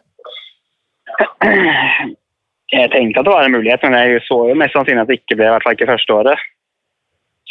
Jeg 2.73 2.89
tenkte 2.91 3.21
at 3.21 3.27
det 3.27 3.35
var 3.35 3.45
en 3.45 3.53
mulighet, 3.53 3.85
men 3.85 3.99
jeg 3.99 4.23
så 4.25 4.39
jo 4.49 4.57
mest 4.57 4.73
sannsynlig 4.73 5.05
at 5.05 5.11
det 5.11 5.19
ikke 5.21 5.37
ble, 5.37 5.45
i 5.45 5.53
hvert 5.53 5.67
fall 5.67 5.77
ikke 5.77 5.91
første 5.91 6.17
året. 6.17 6.47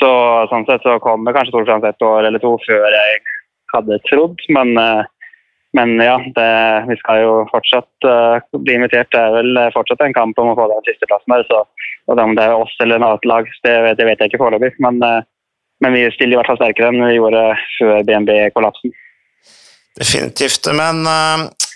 Så 0.00 0.10
sånn 0.50 0.66
sett 0.66 0.82
så 0.84 0.98
kommer 1.04 1.36
kanskje 1.36 1.54
Tour 1.54 1.62
de 1.62 1.70
France 1.70 1.94
et 1.94 2.08
år 2.10 2.26
eller 2.26 2.42
to 2.42 2.56
før 2.66 2.90
jeg 2.90 3.22
hadde 3.74 4.00
trodd, 4.08 4.42
men 4.54 4.74
men 5.76 5.98
ja, 6.00 6.14
det, 6.34 6.84
vi 6.88 6.94
skal 6.96 7.18
jo 7.20 7.32
fortsatt 7.50 8.06
uh, 8.08 8.38
bli 8.64 8.78
invitert. 8.78 9.10
Det 9.12 9.20
er 9.20 9.34
vel 9.34 9.58
fortsatt 9.74 10.06
en 10.06 10.14
kamp 10.16 10.38
om 10.40 10.48
å 10.48 10.54
få 10.56 10.70
den 10.70 10.86
siste 10.86 11.04
plassen 11.10 11.34
der. 11.34 11.42
Så, 11.50 11.58
og 12.08 12.22
om 12.22 12.32
det 12.38 12.46
er 12.46 12.56
oss 12.56 12.72
eller 12.80 12.96
et 12.96 13.04
annet 13.04 13.28
lag, 13.28 13.50
det, 13.66 13.74
det 13.98 14.06
vet 14.08 14.22
jeg 14.22 14.32
ikke 14.32 14.40
foreløpig. 14.40 14.70
Men, 14.80 15.02
men, 15.84 15.92
vi 15.92 16.06
stiller 16.14 16.32
i 16.32 16.38
hvert 16.40 16.48
fall 16.48 16.60
sterkere 16.62 16.88
enn 16.94 17.04
vi 17.04 17.18
gjorde 17.18 17.42
før 17.74 18.08
BNB-kollapsen. 18.08 18.94
Definitivt. 20.00 20.70
Men 20.80 21.04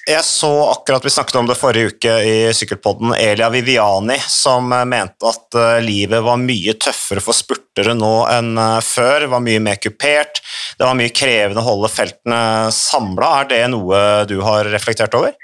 jeg 0.09 0.25
så 0.25 0.51
akkurat, 0.71 1.05
vi 1.05 1.11
snakket 1.11 1.37
om 1.37 1.49
det 1.49 1.59
forrige 1.61 1.93
uke 1.93 2.13
i 2.25 2.37
Sykkelpodden, 2.57 3.13
Elia 3.19 3.51
Viviani 3.53 4.17
som 4.33 4.73
eh, 4.73 4.87
mente 4.89 5.29
at 5.29 5.59
eh, 5.59 5.83
livet 5.85 6.25
var 6.25 6.41
mye 6.41 6.75
tøffere 6.81 7.21
for 7.25 7.37
spurtere 7.37 7.93
nå 7.99 8.15
enn 8.33 8.57
eh, 8.57 8.79
før. 8.85 9.29
Var 9.35 9.45
mye 9.45 9.61
mer 9.61 9.77
kupert, 9.83 10.41
det 10.79 10.87
var 10.89 10.97
mye 10.97 11.13
krevende 11.13 11.61
å 11.61 11.69
holde 11.69 11.93
feltene 11.93 12.41
samla. 12.75 13.31
Er 13.43 13.51
det 13.53 13.63
noe 13.75 14.01
du 14.31 14.39
har 14.47 14.71
reflektert 14.73 15.15
over? 15.19 15.37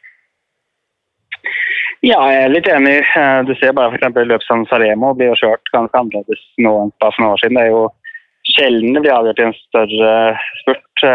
Ja, 2.00 2.20
jeg 2.30 2.46
er 2.46 2.52
litt 2.52 2.68
enig. 2.70 3.00
Du 3.48 3.52
ser 3.58 3.74
bare 3.76 3.92
f.eks. 3.92 4.20
løp 4.30 4.44
som 4.46 4.64
Saremo 4.70 5.12
blir 5.16 5.32
jo 5.32 5.40
kjørt 5.42 5.72
ganske 5.74 6.00
annerledes 6.00 6.42
nå 6.62 6.72
enn 6.84 6.94
for 7.02 7.20
noen 7.20 7.34
år 7.34 7.42
siden. 7.42 7.58
Det 7.58 7.64
er 7.66 7.72
jo 7.74 7.86
sjelden 8.56 8.94
det 8.94 9.02
blir 9.02 9.16
avgjort 9.16 9.42
i 9.42 9.46
en 9.48 9.58
større 9.58 10.12
spurt 10.62 11.06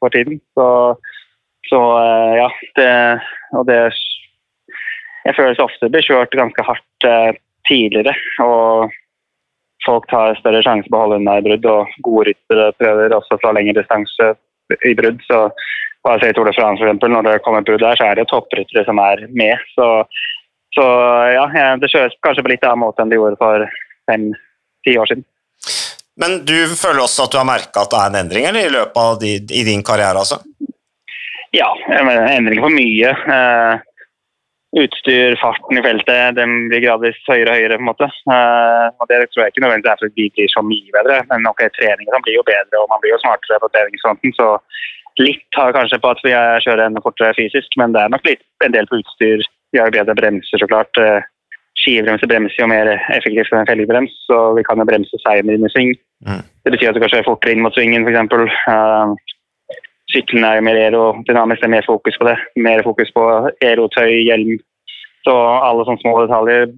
for 0.00 0.12
tiden. 0.16 0.40
Så 0.58 0.66
så 1.70 1.80
eh, 2.02 2.32
ja, 2.40 2.48
det, 2.78 2.92
og 3.58 3.66
det 3.68 3.78
Jeg 5.26 5.36
føler 5.36 5.54
så 5.56 5.68
ofte 5.68 5.90
blir 5.92 6.04
kjørt 6.04 6.34
ganske 6.36 6.64
hardt 6.66 7.06
eh, 7.06 7.36
tidligere. 7.68 8.14
Og 8.42 8.90
folk 9.84 10.08
tar 10.10 10.38
større 10.40 10.62
sjanse 10.64 10.90
på 10.90 10.96
å 10.96 11.04
holde 11.04 11.20
unna 11.20 11.38
i 11.38 11.44
brudd, 11.44 11.66
og 11.68 11.92
gode 12.04 12.30
ryttere 12.30 12.70
prøver 12.80 13.16
også 13.16 13.38
fra 13.42 13.52
lengre 13.56 13.78
distanse 13.80 14.32
i 14.88 14.94
brudd. 14.96 15.20
Så 15.28 15.42
bare 16.06 16.22
se 16.22 16.32
Tour 16.32 16.48
de 16.48 16.56
France, 16.56 16.82
eksempel, 16.82 17.12
når 17.12 17.28
det 17.28 17.42
kommer 17.44 17.64
brudd 17.66 17.82
der, 17.84 17.98
så 18.00 18.08
er 18.08 18.18
det 18.18 18.28
toppryttere 18.30 18.86
som 18.86 19.00
er 19.02 19.26
med. 19.28 19.60
Så, 19.76 19.88
så 20.76 20.86
ja, 21.36 21.46
det 21.80 21.92
kjøres 21.92 22.16
kanskje 22.24 22.46
på 22.46 22.54
litt 22.54 22.64
annen 22.64 22.84
måte 22.86 23.04
enn 23.04 23.12
det 23.12 23.20
gjorde 23.20 23.40
for 23.40 23.66
fem-ti 24.10 24.96
år 24.96 25.12
siden. 25.12 25.26
Men 26.20 26.40
du 26.44 26.56
føler 26.76 27.04
også 27.04 27.26
at 27.26 27.32
du 27.32 27.38
har 27.40 27.48
merka 27.48 27.84
at 27.84 27.92
det 27.92 28.00
er 28.00 28.10
en 28.10 28.18
endring 28.24 28.48
eller, 28.48 28.66
i 28.66 28.72
løpet 28.72 29.00
av 29.00 29.20
de, 29.20 29.36
i 29.40 29.62
din 29.68 29.84
karriere? 29.86 30.20
altså? 30.20 30.40
Ja, 31.56 31.70
endringer 31.90 32.62
for 32.62 32.74
mye. 32.74 33.14
Uh, 33.26 33.80
utstyr, 34.80 35.34
farten 35.40 35.80
i 35.80 35.82
feltet, 35.82 36.36
den 36.38 36.68
blir 36.70 36.84
gradvis 36.84 37.18
høyere 37.26 37.50
og 37.50 37.58
høyere. 37.58 37.78
på 37.78 37.82
en 37.82 37.90
måte. 37.90 38.10
Uh, 38.30 38.86
og 39.00 39.10
Det 39.10 39.18
tror 39.32 39.42
jeg 39.42 39.54
ikke 39.54 39.64
nødvendigvis 39.64 39.92
er 39.92 40.02
fordi 40.02 40.26
vi 40.28 40.34
blir 40.36 40.52
så 40.52 40.62
mye 40.62 40.94
bedre, 40.98 41.16
men 41.32 41.50
ok, 41.50 41.64
treningen 41.78 42.24
blir 42.26 42.38
jo 42.38 42.46
bedre 42.46 42.82
og 42.82 42.90
man 42.92 43.02
blir 43.02 43.14
jo 43.16 43.22
smartere 43.24 43.62
på 43.62 43.72
treningsfronten. 43.74 44.36
så 44.38 44.56
Litt 45.18 45.58
har 45.58 45.74
kanskje 45.74 45.98
på 46.00 46.12
at 46.14 46.20
vi 46.24 46.30
kjører 46.64 46.86
enda 46.86 47.02
fortere 47.02 47.34
fysisk, 47.36 47.74
men 47.76 47.92
det 47.92 48.00
er 48.04 48.12
nok 48.14 48.24
litt, 48.24 48.44
en 48.64 48.72
del 48.72 48.86
på 48.88 49.00
utstyr. 49.02 49.42
Vi 49.74 49.80
har 49.80 49.90
jo 49.90 49.98
bedre 49.98 50.14
bremser, 50.16 50.62
så 50.62 50.68
klart. 50.70 50.94
Uh, 50.96 51.20
bremser 52.30 52.60
jo 52.60 52.68
mer 52.70 52.88
effektivt 53.16 53.52
enn 53.56 53.66
felgbrems, 53.66 54.14
så 54.28 54.52
vi 54.56 54.62
kan 54.62 54.78
jo 54.78 54.86
bremse 54.86 55.18
seinere 55.24 55.58
inn 55.58 55.66
i 55.66 55.72
sving. 55.72 55.92
Mm. 56.26 56.42
Det 56.64 56.72
betyr 56.74 56.90
at 56.90 56.96
du 56.96 57.00
kan 57.02 57.12
kjøre 57.12 57.26
fortere 57.26 57.52
inn 57.56 57.62
mot 57.64 57.74
svingen, 57.74 58.06
f.eks. 58.06 59.26
Sykkelen 60.10 60.46
er 60.46 60.64
mer 60.64 60.78
aerodynamisk, 60.78 61.62
det 61.62 61.68
er 61.68 61.76
mer 61.76 61.86
fokus 61.86 62.18
på 62.18 62.26
det. 62.26 62.36
Mer 62.58 62.82
fokus 62.86 63.12
på 63.14 63.26
aerotøy, 63.62 64.10
hjelm. 64.26 64.58
Så 65.26 65.34
alle 65.36 65.84
sånne 65.84 66.00
små 66.00 66.14
detaljer 66.22 66.70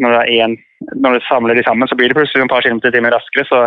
Når, 0.00 0.14
en, 0.40 0.54
når 1.04 1.18
du 1.18 1.26
samler 1.26 1.58
de 1.58 1.64
sammen, 1.66 1.88
så 1.88 1.98
blir 1.98 2.08
det 2.08 2.16
plutselig 2.16 2.46
et 2.46 2.52
par 2.52 2.64
kilometer 2.64 2.90
i 2.90 2.96
timen 2.96 3.12
raskere. 3.12 3.44
Så, 3.48 3.60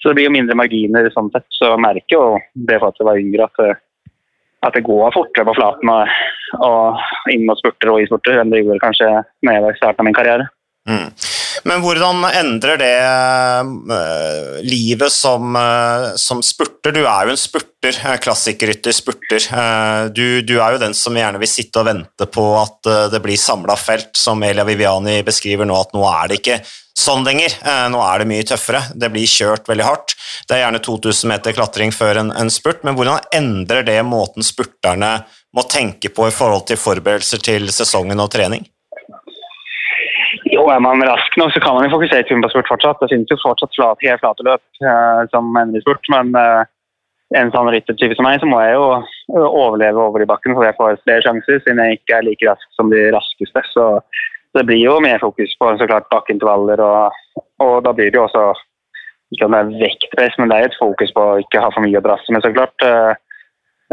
så, 0.00 0.08
det 0.08 0.16
blir 0.18 0.28
jo 0.28 0.34
mindre 0.34 0.58
marginer 0.58 1.08
sånn 1.14 1.30
sett. 1.34 1.46
Så 1.54 1.70
jeg 1.72 1.84
merker 1.84 2.18
jo 2.18 2.24
det 2.68 2.80
for 2.80 2.90
at 2.90 3.00
jeg 3.00 3.08
var 3.08 3.22
yngre, 3.22 3.46
at, 3.46 4.12
at 4.66 4.76
det 4.76 4.84
går 4.88 5.14
fortere 5.14 5.46
på 5.48 5.56
flaten 5.60 5.94
og, 5.94 6.18
og 6.66 7.32
inn 7.32 7.46
mot 7.48 7.62
spurter 7.62 7.94
og 7.94 8.02
i 8.02 8.10
spurter 8.10 8.42
enn 8.42 8.52
det 8.52 8.64
gjorde 8.64 8.82
kanskje 8.82 9.12
når 9.46 9.56
jeg 9.56 9.66
var 9.66 9.78
i 9.78 9.80
starten 9.80 10.04
av 10.04 10.10
min 10.10 10.18
karriere. 10.18 10.50
Mm. 10.90 11.08
Men 11.66 11.82
hvordan 11.82 12.22
endrer 12.30 12.78
det 12.78 12.94
uh, 13.02 14.60
livet 14.62 15.10
som, 15.12 15.56
uh, 15.58 16.14
som, 16.20 16.42
spurter? 16.44 16.94
Du 16.94 17.02
er 17.02 17.26
jo 17.26 17.34
en 17.34 17.40
spurter, 17.40 17.98
uh, 18.04 18.14
klassikerrytter, 18.22 18.94
spurter. 18.94 19.48
Du, 20.14 20.42
du, 20.46 20.54
er 20.60 20.76
jo 20.76 20.82
den 20.84 20.94
som 20.94 21.16
gjerne 21.18 21.40
vil 21.42 21.50
sitte 21.50 21.82
og 21.82 21.88
vente 21.88 22.28
på 22.30 22.44
at 22.60 22.90
det 23.10 23.20
blir 23.24 23.40
samla 23.40 23.74
felt, 23.80 24.12
som 24.18 24.42
Elia 24.46 24.66
Viviani 24.66 25.18
beskriver 25.26 25.66
nå, 25.66 25.78
at 25.80 25.96
nå 25.96 26.04
er 26.06 26.30
det 26.30 26.38
ikke 26.40 26.60
sånn 26.96 27.26
lenger. 27.26 27.58
Nå 27.92 27.98
er 28.00 28.22
det 28.22 28.28
mye 28.30 28.46
tøffere. 28.46 28.84
Det 28.94 29.10
blir 29.12 29.28
kjørt 29.28 29.66
veldig 29.68 29.86
hardt. 29.86 30.14
Det 30.46 30.56
er 30.56 30.62
gjerne 30.62 30.82
2000 30.86 31.32
meter 31.32 31.56
klatring 31.56 31.92
før 31.94 32.22
en, 32.22 32.30
en 32.30 32.52
spurt, 32.52 32.86
men 32.86 32.96
hvordan 32.96 33.26
endrer 33.34 33.84
det 33.86 33.98
måten 34.06 34.46
spurterne 34.46 35.18
må 35.56 35.66
tenke 35.70 36.12
på 36.14 36.30
i 36.30 36.34
forhold 36.34 36.68
til 36.70 36.80
forberedelser 36.80 37.42
til 37.42 37.68
sesongen 37.74 38.22
og 38.22 38.30
trening? 38.32 38.64
Jo, 40.66 40.72
er 40.74 40.80
man 40.82 40.98
rask 41.06 41.36
nok, 41.38 41.52
så 41.54 41.60
kan 41.62 41.76
man 41.76 41.84
jo 41.86 41.92
fokusere 41.92 42.26
kun 42.26 42.40
på 42.42 42.48
spurt 42.50 42.66
fortsatt. 42.66 42.98
Det 42.98 43.06
finnes 43.12 43.30
jo 43.30 43.36
fortsatt 43.38 43.76
flat, 43.76 44.00
helt 44.02 44.18
flate 44.18 44.42
løp 44.42 44.80
eh, 44.82 45.20
som 45.30 45.52
ender 45.60 45.78
i 45.78 45.84
spurt, 45.84 46.08
men 46.10 46.32
eh, 46.34 46.64
en 47.38 47.52
sånn 47.54 47.70
ryttertype 47.70 48.18
som 48.18 48.26
meg, 48.26 48.40
så 48.42 48.48
må 48.50 48.58
jeg 48.64 48.72
jo 48.74 48.88
eh, 48.96 49.46
overleve 49.46 50.02
over 50.02 50.24
i 50.24 50.26
bakken, 50.26 50.56
så 50.58 50.66
jeg 50.66 50.74
får 50.80 50.98
flere 51.04 51.22
sjanser, 51.22 51.62
siden 51.62 51.84
jeg 51.84 52.00
ikke 52.00 52.18
er 52.18 52.26
like 52.26 52.50
rask 52.50 52.74
som 52.74 52.90
de 52.90 53.04
raskeste. 53.14 53.64
Så 53.76 53.86
det 54.58 54.66
blir 54.66 54.82
jo 54.82 54.98
mer 55.06 55.22
fokus 55.22 55.54
på 55.54 55.70
så 55.78 55.86
klart 55.92 56.10
bakkeintervaller, 56.10 56.82
og, 56.82 57.40
og 57.62 57.78
da 57.86 57.94
blir 57.94 58.10
det 58.10 58.18
jo 58.18 58.26
også 58.26 58.48
ikke 59.36 59.46
om 59.46 59.54
det 59.54 59.62
er 59.62 59.74
vektpress, 59.86 60.42
men 60.42 60.50
det 60.50 60.58
er 60.58 60.70
et 60.72 60.78
fokus 60.82 61.14
på 61.14 61.30
å 61.30 61.40
ikke 61.46 61.62
ha 61.62 61.70
for 61.70 61.86
mye 61.86 62.02
å 62.02 62.06
drasse 62.10 62.34
med, 62.34 62.42
så 62.42 62.56
klart. 62.58 62.90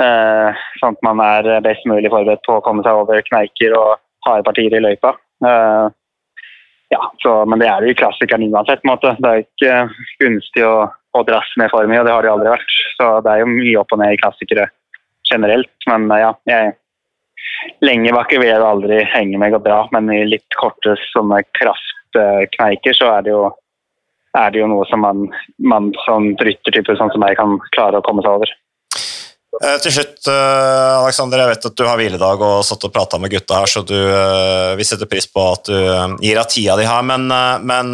Eh, 0.02 0.62
sånn 0.82 0.96
at 0.98 1.06
man 1.06 1.22
er 1.22 1.60
best 1.62 1.86
mulig 1.86 2.10
forberedt 2.10 2.42
på 2.50 2.58
å 2.58 2.66
komme 2.66 2.82
seg 2.82 2.98
over 2.98 3.22
kneiker 3.30 3.78
og 3.78 4.00
harde 4.26 4.50
partier 4.50 4.74
i 4.74 4.82
løypa. 4.82 5.20
Eh, 5.46 5.92
ja, 6.94 7.02
så, 7.24 7.34
men 7.50 7.62
det 7.62 7.70
er 7.70 7.86
jo 7.88 7.96
klassikeren 7.98 8.46
uansett. 8.52 8.84
måte. 8.88 9.16
Det 9.24 9.32
er 9.32 9.44
ikke 9.44 9.80
gunstig 10.22 10.66
å, 10.68 10.76
å 10.90 11.26
drasse 11.28 11.60
med 11.62 11.72
for 11.74 11.90
mye, 11.90 12.04
og 12.04 12.08
det 12.08 12.14
har 12.16 12.26
det 12.26 12.32
aldri 12.34 12.54
vært. 12.54 12.78
Så 13.00 13.10
det 13.26 13.34
er 13.34 13.44
jo 13.44 13.52
mye 13.52 13.82
opp 13.82 13.96
og 13.96 14.02
ned 14.02 14.16
i 14.16 14.22
klassikere 14.22 14.70
generelt. 15.30 15.74
Men 15.90 16.08
ja, 16.22 16.32
jeg, 16.50 16.76
lenge 17.86 18.14
bak 18.16 18.34
vil 18.36 18.48
jeg 18.48 18.62
aldri 18.62 19.02
henge 19.14 19.42
meg 19.42 19.58
og 19.58 19.66
bra, 19.66 19.84
men 19.96 20.12
i 20.14 20.24
litt 20.28 20.60
korte 20.60 20.96
sånne 21.12 21.42
kraftkneiker 21.58 22.98
så 22.98 23.14
er 23.18 23.26
det 23.26 23.34
jo, 23.34 23.46
er 24.38 24.54
det 24.54 24.62
jo 24.62 24.70
noe 24.72 24.86
som 24.90 25.04
man, 25.06 25.26
man 25.64 25.92
som 26.06 26.34
ryttertype 26.42 26.98
sånn 27.00 27.14
som 27.16 27.26
jeg, 27.26 27.40
kan 27.40 27.58
klare 27.76 28.02
å 28.02 28.06
komme 28.06 28.26
seg 28.26 28.38
over. 28.38 28.54
Eh, 29.54 29.76
til 29.84 29.94
slutt, 29.94 30.16
Aleksander, 30.26 31.04
Alexander, 31.04 31.42
jeg 31.44 31.50
vet 31.52 31.66
at 31.70 31.76
du 31.78 31.84
har 31.86 32.00
hviledag 32.00 32.42
og 32.42 32.64
satt 32.66 32.88
og 32.88 32.94
prata 32.96 33.20
med 33.22 33.30
gutta 33.30 33.60
her, 33.60 33.70
så 33.70 33.84
du, 33.86 33.94
eh, 33.94 34.72
vi 34.80 34.88
setter 34.88 35.06
pris 35.10 35.28
på 35.30 35.44
at 35.46 35.70
du 35.70 35.76
gir 36.26 36.40
av 36.42 36.48
tida 36.50 36.74
di 36.80 36.88
her. 36.90 37.04
Men, 37.06 37.28
men 37.62 37.94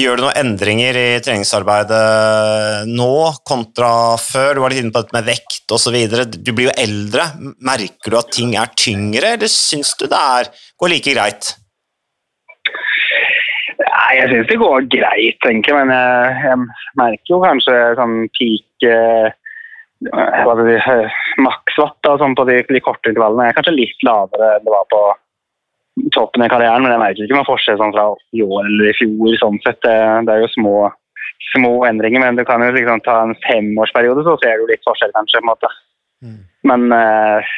gjør 0.00 0.16
du 0.16 0.24
noen 0.24 0.40
endringer 0.40 0.96
i 0.96 1.20
treningsarbeidet 1.24 2.88
nå 2.88 3.10
kontra 3.44 4.16
før? 4.16 4.56
Du 4.56 4.62
var 4.64 4.72
litt 4.72 4.80
inne 4.80 4.94
på 4.94 5.04
dette 5.04 5.18
med 5.18 5.28
vekt 5.28 5.76
osv. 5.76 6.00
Du 6.32 6.50
blir 6.54 6.70
jo 6.70 6.78
eldre. 6.80 7.28
Merker 7.60 8.16
du 8.16 8.18
at 8.22 8.32
ting 8.32 8.56
er 8.56 8.72
tyngre, 8.72 9.36
eller 9.36 9.52
syns 9.52 9.92
du 10.00 10.08
det 10.08 10.24
er, 10.40 10.50
går 10.80 10.94
like 10.96 11.12
greit? 11.12 11.54
Nei, 13.84 14.10
jeg 14.16 14.32
syns 14.32 14.48
det 14.48 14.60
går 14.64 14.88
greit, 14.96 15.38
tenker 15.44 15.76
jeg, 15.76 15.84
men 15.84 15.92
jeg, 15.92 16.36
jeg 16.48 17.00
merker 17.04 17.36
jo 17.36 17.44
kanskje 17.44 17.80
sånn 18.00 18.20
peak 18.32 18.92
makswatt 21.44 22.10
sånn 22.20 22.34
på 22.36 22.46
de, 22.48 22.58
de, 22.68 22.80
korte 22.84 23.12
intervallene 23.12 23.48
er 23.48 23.56
kanskje 23.56 23.76
litt 23.76 24.04
lavere 24.06 24.56
enn 24.56 24.66
det 24.66 24.74
var 24.74 24.88
på 24.90 25.02
toppen 26.14 26.44
i 26.44 26.50
karrieren, 26.50 26.82
men 26.82 26.92
jeg 26.92 27.00
merker 27.00 27.24
ikke 27.24 27.36
noen 27.36 27.48
forskjell 27.48 27.78
sånn 27.78 27.94
fra 27.94 28.08
i 28.34 28.42
år 28.42 28.66
eller 28.66 28.90
i 28.90 28.96
fjor. 28.98 29.36
sånn 29.38 29.60
sett. 29.62 29.78
Det, 29.86 29.94
det 30.26 30.34
er 30.34 30.42
jo 30.42 30.50
små, 30.56 30.74
små, 31.52 31.72
endringer, 31.88 32.24
men 32.24 32.40
du 32.40 32.44
kan 32.48 32.64
jo 32.64 32.72
liksom 32.74 33.04
ta 33.06 33.20
en 33.22 33.36
femårsperiode, 33.46 34.24
så 34.26 34.34
ser 34.42 34.58
du 34.58 34.66
litt 34.70 34.82
forskjell, 34.86 35.14
kanskje. 35.14 35.38
på 35.38 35.46
en 35.46 35.52
måte. 35.52 35.70
Mm. 36.26 36.40
Men 36.70 36.96
eh, 36.96 37.54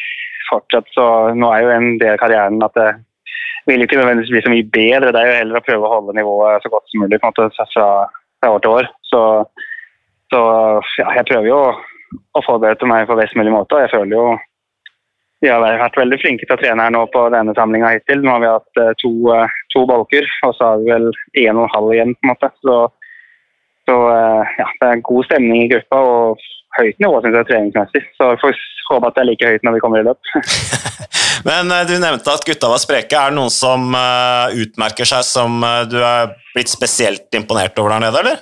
fortsatt 0.51 0.89
så 0.95 1.07
Nå 1.39 1.51
er 1.55 1.65
jo 1.65 1.75
en 1.75 1.91
del 2.03 2.17
av 2.17 2.21
karrieren 2.23 2.63
at 2.67 2.77
det 2.77 2.91
vil 3.67 3.83
ikke 3.83 3.99
nødvendigvis 3.99 4.33
bli 4.35 4.45
så 4.45 4.53
mye 4.53 4.69
bedre. 4.77 5.13
Det 5.15 5.23
er 5.23 5.31
jo 5.31 5.39
heller 5.41 5.59
å 5.59 5.67
prøve 5.67 5.89
å 5.89 5.95
holde 5.97 6.15
nivået 6.19 6.63
så 6.63 6.71
godt 6.71 6.87
som 6.91 7.03
mulig 7.03 7.19
på 7.19 7.27
en 7.27 7.35
måte 7.35 7.67
fra, 7.75 7.89
fra 8.39 8.53
år 8.55 8.63
til 8.63 8.77
år. 8.79 8.91
Så, 9.11 9.21
så 10.31 10.43
ja, 11.01 11.09
jeg 11.19 11.29
prøver 11.31 11.49
jo 11.51 11.61
og 12.37 12.45
forberedte 12.47 12.89
meg 12.89 13.09
på 13.09 13.17
best 13.19 13.37
mulig 13.39 13.55
måte. 13.55 13.77
og 13.77 13.85
jeg 13.85 13.95
føler 13.95 14.17
jo 14.17 14.27
vi 15.45 15.51
har 15.53 15.61
vært 15.61 15.99
veldig 16.01 16.19
flinke 16.23 16.47
til 16.47 16.57
å 16.57 16.61
trene 16.61 16.87
her 16.87 16.93
nå 16.95 17.03
på 17.13 17.27
denne 17.35 17.53
samlinga 17.57 17.93
hittil. 17.93 18.23
Nå 18.25 18.33
har 18.33 18.43
vi 18.43 18.53
hatt 18.55 18.81
eh, 18.81 18.93
to, 19.03 19.13
eh, 19.35 19.57
to 19.75 19.85
bolker, 19.89 20.29
og 20.47 20.55
så 20.57 20.71
har 20.71 20.81
vi 20.81 20.93
vel 20.95 21.11
én 21.43 21.59
og 21.59 21.67
en 21.67 21.75
halv 21.75 21.93
igjen. 21.93 22.15
på 22.17 22.27
en 22.27 22.33
måte. 22.33 22.51
Så, 22.65 22.77
så 23.91 23.99
eh, 24.15 24.55
ja, 24.63 24.69
det 24.81 24.89
er 24.89 25.05
god 25.11 25.29
stemning 25.29 25.67
i 25.67 25.69
gruppa 25.75 26.01
og 26.09 26.47
høyt 26.79 27.05
nivå 27.05 27.21
synes 27.21 27.39
jeg, 27.39 27.49
treningsmessig. 27.51 28.03
Så 28.17 28.31
vi 28.33 28.41
får 28.47 28.65
håpe 28.89 29.11
at 29.11 29.19
det 29.19 29.23
er 29.23 29.31
like 29.31 29.53
høyt 29.53 29.69
når 29.69 29.77
vi 29.77 29.85
kommer 29.85 30.01
i 30.01 30.09
løp. 30.09 30.33
Men 31.49 31.71
du 31.87 31.95
nevnte 32.01 32.33
at 32.33 32.49
gutta 32.49 32.73
var 32.73 32.81
spreke. 32.81 33.21
Er 33.21 33.31
det 33.31 33.37
noen 33.37 33.53
som 33.53 33.93
utmerker 33.93 35.07
seg 35.07 35.23
som 35.29 35.61
du 35.91 35.99
er 36.01 36.33
blitt 36.57 36.73
spesielt 36.73 37.37
imponert 37.37 37.77
over 37.79 37.93
der 37.93 38.09
nede, 38.09 38.25
eller? 38.25 38.41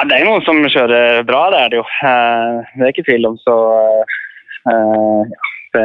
Ja, 0.00 0.06
det 0.08 0.16
er 0.16 0.22
noen 0.24 0.40
som 0.46 0.56
kjører 0.64 1.26
bra, 1.28 1.42
det 1.52 1.58
er 1.60 1.72
det 1.74 1.76
jo. 1.76 1.82
Eh, 2.08 2.68
det 2.72 2.86
er 2.86 2.92
ikke 2.94 3.02
tvil 3.04 3.26
om, 3.28 3.34
så 3.36 3.56
uh, 4.64 5.18
ja, 5.28 5.50
det, 5.76 5.82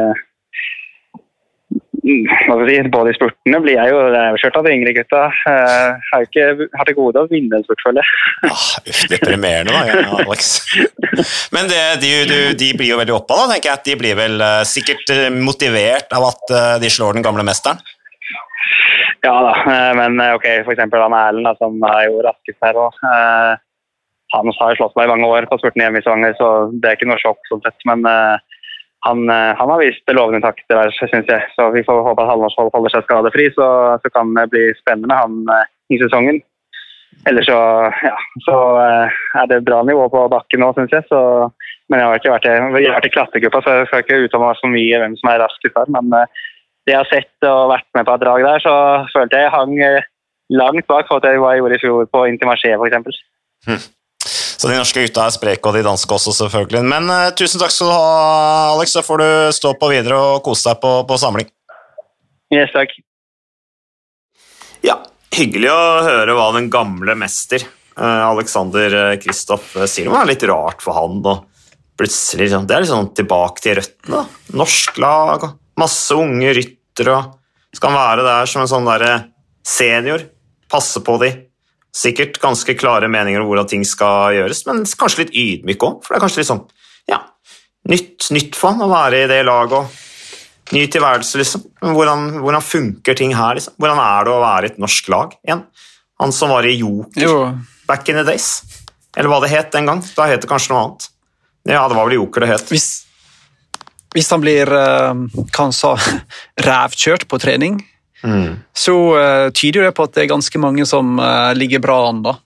mm, 1.99 2.29
Både 2.93 3.11
i 3.11 3.15
spurtene 3.17 3.59
blir 3.65 3.75
jeg 3.75 3.91
jo 3.91 4.05
kjørt 4.39 4.59
av 4.61 4.69
de 4.69 4.71
yngre 4.71 4.93
gutta. 4.95 5.25
Uh, 5.43 5.99
har 6.13 6.23
ikke 6.29 6.45
har 6.63 6.87
til 6.87 6.95
gode 6.95 7.25
å 7.25 7.27
vinne 7.27 7.59
en 7.59 7.65
spurt, 7.67 7.83
føler 7.83 8.07
jeg. 8.07 8.21
Ah, 8.53 8.63
uff, 8.93 9.01
deprimerende 9.11 9.75
da, 9.75 9.83
ja, 9.89 10.07
Alex. 10.21 10.53
Men 11.51 11.67
det, 11.73 11.83
de, 12.05 12.13
de, 12.31 12.39
de, 12.55 12.71
blir 12.79 12.93
jo 12.93 13.01
veldig 13.01 13.17
oppa, 13.17 13.41
da, 13.41 13.51
tenker 13.51 13.73
jeg. 13.73 13.83
De 13.89 13.99
blir 13.99 14.15
vel 14.21 14.39
uh, 14.39 14.61
sikkert 14.63 15.11
motivert 15.35 16.15
av 16.15 16.29
at 16.31 16.55
de 16.79 16.93
slår 16.93 17.19
den 17.19 17.27
gamle 17.27 17.43
mesteren? 17.43 17.83
Ja 19.25 19.35
da, 19.41 19.53
men 19.97 20.19
ok, 20.37 20.43
f.eks. 20.63 20.87
han 20.87 21.19
Erlend, 21.19 21.59
som 21.59 21.83
er 21.91 22.03
jo 22.07 22.23
raskest 22.23 22.63
her 22.63 22.77
òg 22.79 23.05
han 24.33 24.49
har 24.49 24.77
slått 24.77 24.95
meg 24.97 25.07
i 25.07 25.13
mange 25.13 25.29
år 25.29 25.47
på 25.49 25.59
spurten 25.61 25.83
hjemme 25.83 26.01
i 26.01 26.05
Stavanger, 26.05 26.33
så 26.39 26.49
det 26.73 26.89
er 26.89 26.97
ikke 26.97 27.09
noe 27.09 27.21
sjokk. 27.21 27.41
sånn 27.49 27.61
sett, 27.65 27.77
Men 27.89 28.05
uh, 28.07 28.37
han, 29.05 29.21
uh, 29.29 29.53
han, 29.59 29.71
har 29.71 29.83
vist 29.83 30.15
lovende 30.17 30.41
takter 30.45 30.79
der, 30.79 30.95
syns 30.97 31.29
jeg. 31.29 31.45
Så 31.53 31.69
vi 31.75 31.85
får 31.85 32.03
håpe 32.07 32.25
at 32.25 32.31
Halvorsvold 32.31 32.73
holder 32.73 32.95
seg 32.95 33.05
skadefri, 33.05 33.51
så, 33.57 33.69
så, 34.01 34.11
kan 34.15 34.33
det 34.37 34.49
bli 34.53 34.67
spennende 34.81 35.11
med 35.11 35.21
han 35.21 35.37
uh, 35.51 35.71
i 35.93 36.01
sesongen. 36.01 36.41
Ellers 37.29 37.47
så, 37.47 37.59
ja, 38.05 38.15
så 38.45 38.55
er 39.39 39.45
det 39.49 39.63
bra 39.65 39.79
nivå 39.87 40.09
på 40.13 40.25
bakken 40.33 40.61
nå, 40.61 40.73
syns 40.75 40.93
jeg. 40.93 41.05
Så, 41.09 41.21
men 41.89 42.01
jeg 42.01 42.09
har 42.09 42.19
ikke 42.19 42.33
vært, 42.33 42.49
jeg 42.49 42.89
har 42.89 42.97
vært 42.97 43.07
i 43.07 43.13
klatregruppa, 43.13 43.61
så 43.61 43.77
jeg 43.79 43.87
skal 43.89 44.03
ikke 44.03 44.19
uttale 44.25 44.49
meg 44.49 44.59
så 44.59 44.73
mye 44.73 44.99
hvem 45.01 45.15
som 45.21 45.31
er 45.31 45.41
raskest 45.41 45.77
der. 45.77 45.93
Men 45.95 46.11
det 46.11 46.93
jeg 46.93 46.99
har 46.99 47.09
sett 47.09 47.47
og 47.49 47.71
vært 47.71 47.87
med 47.97 48.05
på 48.05 48.17
et 48.17 48.25
drag 48.25 48.45
der, 48.45 48.61
så 48.61 48.75
følte 49.13 49.39
jeg 49.39 49.47
jeg 49.47 49.55
hang 49.55 49.77
langt 50.53 50.85
bak 50.91 51.09
at 51.09 51.25
jeg 51.25 51.39
gjorde 51.41 51.77
i 51.77 51.81
fjor 51.81 52.09
på 52.13 52.25
Intimarché 52.29 52.75
f.eks. 52.75 53.87
Så 54.55 54.69
de 54.69 54.77
norske 54.77 55.03
gutta 55.03 55.25
er 55.27 55.35
spreke, 55.35 55.67
og 55.67 55.75
de 55.75 55.83
danske 55.85 56.15
også, 56.15 56.33
selvfølgelig. 56.39 56.83
Men 56.87 57.09
uh, 57.11 57.31
tusen 57.37 57.61
takk 57.61 57.73
skal 57.73 57.91
du 57.91 57.95
ha, 57.95 58.75
Alex. 58.75 58.95
Så 58.95 59.03
får 59.05 59.21
du 59.21 59.27
stå 59.57 59.73
på 59.79 59.89
videre 59.91 60.19
og 60.19 60.43
kose 60.45 60.69
deg 60.69 60.79
på, 60.83 60.93
på 61.09 61.19
samling. 61.19 61.49
Yes, 62.53 62.71
takk. 62.75 62.93
Ja, 64.85 64.99
hyggelig 65.35 65.71
å 65.73 65.81
høre 66.05 66.37
hva 66.37 66.51
den 66.55 66.69
gamle 66.73 67.17
mester 67.19 67.65
uh, 67.97 68.29
Alexander 68.29 68.95
eh, 69.01 69.17
Kristoff 69.23 69.73
sier. 69.87 70.07
Det 70.07 70.13
var 70.13 70.29
litt 70.29 70.45
rart 70.47 70.83
for 70.85 70.97
han. 70.97 71.19
og 71.25 71.45
plutselig, 71.97 72.45
liksom, 72.45 72.67
Det 72.67 72.75
er 72.77 72.87
sånn 72.89 73.11
tilbake 73.15 73.63
til 73.63 73.79
røttene. 73.79 74.25
Norsk 74.55 74.99
lag, 75.01 75.49
masse 75.79 76.15
unge 76.15 76.53
ryttere. 76.57 77.17
Skal 77.75 77.91
han 77.91 77.99
være 77.99 78.27
der 78.27 78.51
som 78.51 78.63
en 78.63 78.71
sånn 78.71 78.87
der 78.87 79.05
senior? 79.65 80.25
Passe 80.71 81.01
på 81.05 81.17
de, 81.21 81.31
Sikkert 81.95 82.41
ganske 82.43 82.75
klare 82.75 83.07
meninger 83.11 83.39
om 83.39 83.47
hvordan 83.47 83.69
ting 83.71 83.85
skal 83.87 84.35
gjøres, 84.35 84.65
men 84.67 84.83
kanskje 84.99 85.23
litt 85.23 85.37
ydmyk 85.39 85.85
òg. 85.87 86.01
For 86.03 86.11
det 86.11 86.19
er 86.19 86.25
kanskje 86.25 86.41
litt 86.41 86.49
sånn 86.49 86.65
ja, 87.11 87.21
nytt, 87.91 88.27
nytt 88.35 88.57
for 88.59 88.73
han 88.73 88.83
å 88.83 88.91
være 88.91 89.23
i 89.23 89.29
det 89.31 89.39
laget 89.47 89.77
og 89.79 90.73
ny 90.75 90.85
tilværelse, 90.91 91.39
liksom. 91.39 91.63
Hvordan, 91.85 92.27
hvordan 92.41 92.65
funker 92.65 93.17
ting 93.17 93.35
her, 93.37 93.55
liksom? 93.55 93.77
Hvordan 93.79 94.01
er 94.01 94.27
det 94.27 94.33
å 94.33 94.41
være 94.43 94.67
i 94.67 94.73
et 94.73 94.81
norsk 94.81 95.09
lag 95.13 95.35
igjen? 95.45 95.65
Han 96.23 96.35
som 96.35 96.51
var 96.51 96.67
i 96.67 96.75
Joker 96.79 97.25
jo. 97.25 97.39
back 97.87 98.09
in 98.09 98.19
the 98.19 98.25
days. 98.27 98.63
Eller 99.15 99.31
hva 99.31 99.41
det 99.43 99.51
het 99.53 99.71
den 99.75 99.87
gang. 99.87 100.03
Da 100.15 100.27
het 100.27 100.43
det 100.43 100.49
kanskje 100.51 100.73
noe 100.73 100.83
annet. 100.83 101.09
Ja, 101.69 101.85
det 101.87 101.97
var 101.97 102.07
vel 102.07 102.17
Joker 102.17 102.43
det 102.43 102.51
het. 102.51 102.71
Hvis, 102.71 103.05
hvis 104.15 104.31
han 104.33 104.43
blir, 104.43 104.67
eh, 104.67 105.25
hva 105.35 105.61
han 105.61 105.75
sa, 105.75 105.95
rævkjørt 106.67 107.27
på 107.31 107.39
trening 107.41 107.79
Mm. 108.23 108.55
så 108.73 108.95
uh, 109.17 109.49
tyder 109.53 109.85
det 109.85 109.91
på 109.97 110.05
at 110.07 110.15
det 110.15 110.23
er 110.23 110.31
ganske 110.31 110.59
mange 110.61 110.85
som 110.87 111.19
uh, 111.19 111.51
ligger 111.57 111.83
bra 111.83 111.99
an. 112.09 112.23
da. 112.25 112.37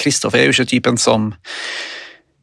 Kristoff 0.00 0.34
uh, 0.34 0.40
er 0.40 0.48
jo 0.48 0.56
ikke 0.56 0.70
typen 0.72 1.00
som 1.00 1.30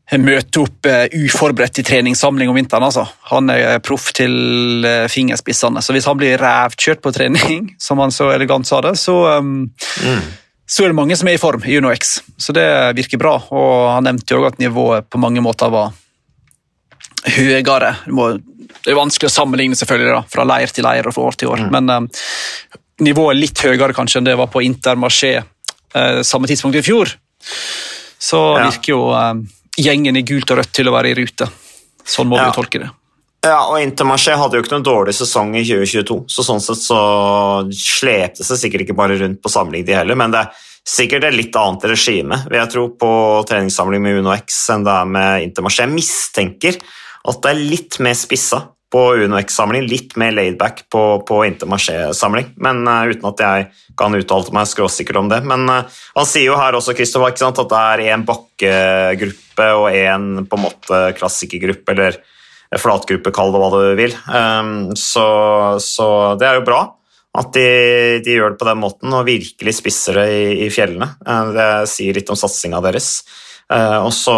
møter 0.08 0.64
opp 0.64 0.88
uforberedt 1.12 1.82
i 1.82 1.84
treningssamling 1.84 2.48
om 2.48 2.56
vinteren. 2.56 2.86
altså. 2.88 3.04
Han 3.28 3.52
er 3.52 3.82
proff 3.84 4.14
til 4.16 4.88
fingerspissene, 5.12 5.84
så 5.84 5.92
hvis 5.92 6.08
han 6.08 6.16
blir 6.16 6.40
rævkjørt 6.40 7.02
på 7.04 7.12
trening, 7.12 7.74
som 7.86 8.00
han 8.00 8.16
så 8.16 8.30
elegant 8.32 8.70
sa 8.70 8.80
det, 8.86 8.96
så, 9.02 9.18
um, 9.36 9.68
mm. 9.68 10.22
så 10.64 10.86
er 10.86 10.94
det 10.94 11.00
mange 11.02 11.18
som 11.20 11.28
er 11.28 11.36
i 11.36 11.42
form 11.42 11.68
i 11.68 11.76
UnoX. 11.76 12.22
Så 12.40 12.56
det 12.56 12.70
virker 12.96 13.20
bra. 13.20 13.36
Og 13.52 13.92
han 13.98 14.08
nevnte 14.08 14.40
jo 14.40 14.48
at 14.48 14.64
nivået 14.64 15.12
på 15.12 15.20
mange 15.20 15.44
måter 15.44 15.76
var 15.76 15.92
høyere. 17.36 17.94
Det 18.08 18.92
er 18.92 18.98
vanskelig 18.98 19.30
å 19.30 19.34
sammenligne 19.34 19.78
selvfølgelig 19.78 20.14
da, 20.14 20.24
fra 20.32 20.46
leir 20.48 20.74
til 20.74 20.88
leir 20.88 21.10
og 21.10 21.16
fra 21.16 21.28
år 21.30 21.40
til 21.40 21.52
år, 21.54 21.66
mm. 21.66 21.74
men 21.76 21.94
um, 21.94 22.10
nivået 23.04 23.36
er 23.36 23.42
litt 23.42 23.64
høyere 23.66 23.96
kanskje 23.96 24.22
enn 24.22 24.30
det 24.30 24.38
var 24.40 24.52
på 24.54 24.64
Intermarché 24.66 25.34
uh, 25.42 26.22
samme 26.26 26.50
tidspunkt 26.50 26.80
i 26.80 26.86
fjor. 26.86 27.12
Så 28.18 28.40
ja. 28.58 28.68
virker 28.70 28.94
jo 28.94 29.02
um, 29.14 29.44
gjengen 29.78 30.18
i 30.18 30.26
gult 30.28 30.54
og 30.54 30.62
rødt 30.62 30.74
til 30.76 30.90
å 30.90 30.96
være 30.96 31.12
i 31.12 31.18
rute. 31.20 31.50
Sånn 32.08 32.30
må 32.32 32.40
ja. 32.40 32.48
vi 32.48 32.58
tolke 32.58 32.82
det. 32.86 32.94
Ja, 33.46 33.60
og 33.70 33.80
Intermarché 33.80 34.34
hadde 34.36 34.58
jo 34.58 34.64
ikke 34.64 34.74
noen 34.74 34.88
dårlig 34.88 35.14
sesong 35.16 35.54
i 35.56 35.62
2022, 35.64 36.24
så 36.32 36.44
sånn 36.44 36.64
sett 36.64 36.82
så 36.82 37.02
slepte 37.70 38.44
seg 38.44 38.60
sikkert 38.60 38.88
ikke 38.88 38.98
bare 38.98 39.20
rundt 39.20 39.40
på 39.44 39.52
samling, 39.52 39.86
de 39.88 39.96
heller, 39.96 40.18
men 40.20 40.34
det 40.34 40.42
er 40.42 40.66
sikkert 40.88 41.28
et 41.28 41.36
litt 41.36 41.56
annet 41.60 41.84
regime 41.92 42.40
vil 42.48 42.60
jeg 42.62 42.72
tro, 42.74 42.86
på 42.96 43.12
treningssamling 43.48 44.04
med 44.04 44.22
Uno 44.22 44.34
X 44.36 44.62
enn 44.74 44.86
det 44.88 44.94
er 44.94 45.12
med 45.12 45.46
Intermarché. 45.50 45.86
Jeg 45.86 45.94
mistenker 45.94 46.80
at 47.28 47.44
det 47.44 47.52
er 47.52 47.70
litt 47.76 48.00
mer 48.04 48.16
spissa 48.18 48.64
på 48.92 49.02
UnoX-samling, 49.20 49.84
litt 49.90 50.16
mer 50.20 50.32
laidback 50.32 50.86
på, 50.92 51.02
på 51.28 51.42
Intermarché-samling. 51.50 52.54
Men 52.64 52.86
uh, 52.88 53.04
uten 53.12 53.28
at 53.28 53.44
jeg 53.44 53.68
kan 54.00 54.16
uttale 54.16 54.56
meg 54.56 54.70
skråsikker 54.72 55.20
om 55.20 55.28
det. 55.32 55.42
Men 55.48 55.68
uh, 55.68 56.00
han 56.16 56.30
sier 56.30 56.48
jo 56.48 56.60
her 56.60 56.78
også 56.78 56.96
Kristoffer, 56.96 57.36
at 57.36 57.60
det 57.60 57.82
er 57.82 58.06
én 58.14 58.24
bakkegruppe 58.28 59.70
og 59.76 59.90
én 59.92 60.30
på 60.48 60.60
en 60.60 60.66
måte 60.70 61.02
klassikergruppe, 61.20 61.96
eller 61.98 62.22
flatgruppe, 62.80 63.32
kall 63.36 63.52
det 63.54 63.62
hva 63.64 63.72
du 63.76 63.82
vil. 64.00 64.16
Um, 64.28 64.78
så, 65.00 65.28
så, 65.84 66.08
det 66.40 66.48
er 66.48 66.62
jo 66.62 66.68
bra 66.68 66.86
at 67.38 67.52
de, 67.54 67.68
de, 68.26 68.34
gjør 68.40 68.56
det 68.56 68.60
på 68.60 68.66
den 68.66 68.80
måten 68.82 69.14
og 69.14 69.28
virkelig 69.28 69.76
spisser 69.78 70.18
det 70.18 70.28
i, 70.32 70.48
i 70.66 70.72
fjellene. 70.74 71.12
Uh, 71.28 71.52
det 71.56 71.68
sier 71.92 72.16
litt 72.16 72.32
om 72.32 72.40
satsinga 72.40 72.80
deres. 72.88 73.18
Uh, 73.68 74.06
og 74.06 74.14
så, 74.16 74.34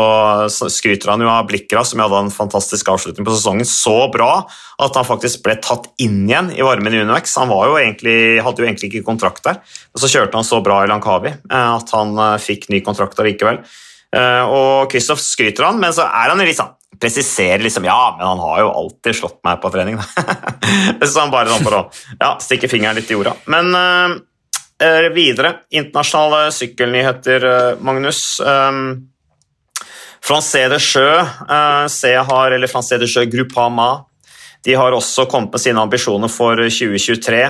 skryter 0.74 1.12
han 1.12 1.22
jo 1.22 1.30
av 1.30 1.46
Blikra, 1.50 1.84
som 1.86 2.02
hadde 2.02 2.18
en 2.24 2.32
fantastisk 2.34 2.88
avslutning 2.90 3.28
på 3.28 3.36
sesongen, 3.36 3.68
så 3.68 4.08
bra 4.10 4.32
at 4.82 4.96
han 4.98 5.06
faktisk 5.06 5.44
ble 5.46 5.54
tatt 5.62 5.86
inn 6.02 6.24
igjen 6.24 6.50
i 6.56 6.66
varmen 6.66 6.96
i 6.96 7.04
Univex. 7.04 7.36
Han 7.38 7.54
jo 7.54 7.78
egentlig, 7.78 8.40
hadde 8.42 8.64
jo 8.64 8.66
egentlig 8.66 8.90
ikke 8.90 9.06
kontrakt 9.06 9.46
der, 9.46 9.60
men 9.62 10.02
så 10.02 10.10
kjørte 10.10 10.40
han 10.40 10.48
så 10.48 10.64
bra 10.66 10.82
i 10.82 10.90
Lankavi 10.90 11.36
uh, 11.36 11.76
at 11.76 11.94
han 11.94 12.16
uh, 12.18 12.40
fikk 12.42 12.72
ny 12.74 12.82
kontrakt 12.86 13.22
likevel. 13.22 13.62
og 14.10 14.90
Kristoff 14.90 15.20
skryter 15.22 15.68
han, 15.68 15.78
men 15.78 15.94
så 15.94 16.08
er 16.08 16.32
han 16.32 16.42
litt 16.42 16.58
sånn 16.58 16.74
presiserer 17.00 17.62
liksom 17.62 17.86
Ja, 17.86 18.16
men 18.18 18.26
han 18.26 18.42
har 18.42 18.64
jo 18.64 18.72
alltid 18.74 19.16
slått 19.16 19.38
meg 19.46 19.60
på 19.62 19.70
trening. 19.72 20.00
så 21.06 21.22
han 21.22 21.30
bare 21.32 21.52
sånn 21.52 21.68
for 21.68 21.78
å 21.78 21.84
ja, 22.18 22.32
stikke 22.42 22.68
fingeren 22.72 22.98
litt 22.98 23.12
i 23.12 23.16
jorda. 23.16 23.36
Men 23.54 23.70
videre, 25.14 25.54
internasjonale 25.70 26.50
sykkelnyheter, 26.56 27.46
Magnus. 27.86 28.24
Um, 28.42 29.10
Francais 30.26 30.70
de 30.72 30.80
Sjø 30.84 31.08
uh, 31.08 32.26
har, 32.30 32.52
eller 32.52 32.72
Francais 32.72 33.02
de 33.02 33.08
Sjø 33.10 33.26
Groupama 33.32 34.06
de 34.68 34.76
har 34.76 34.92
også 34.92 35.28
kommet 35.32 35.54
med 35.56 35.64
sine 35.64 35.82
ambisjoner 35.82 36.32
for 36.32 36.60
2023. 36.60 37.44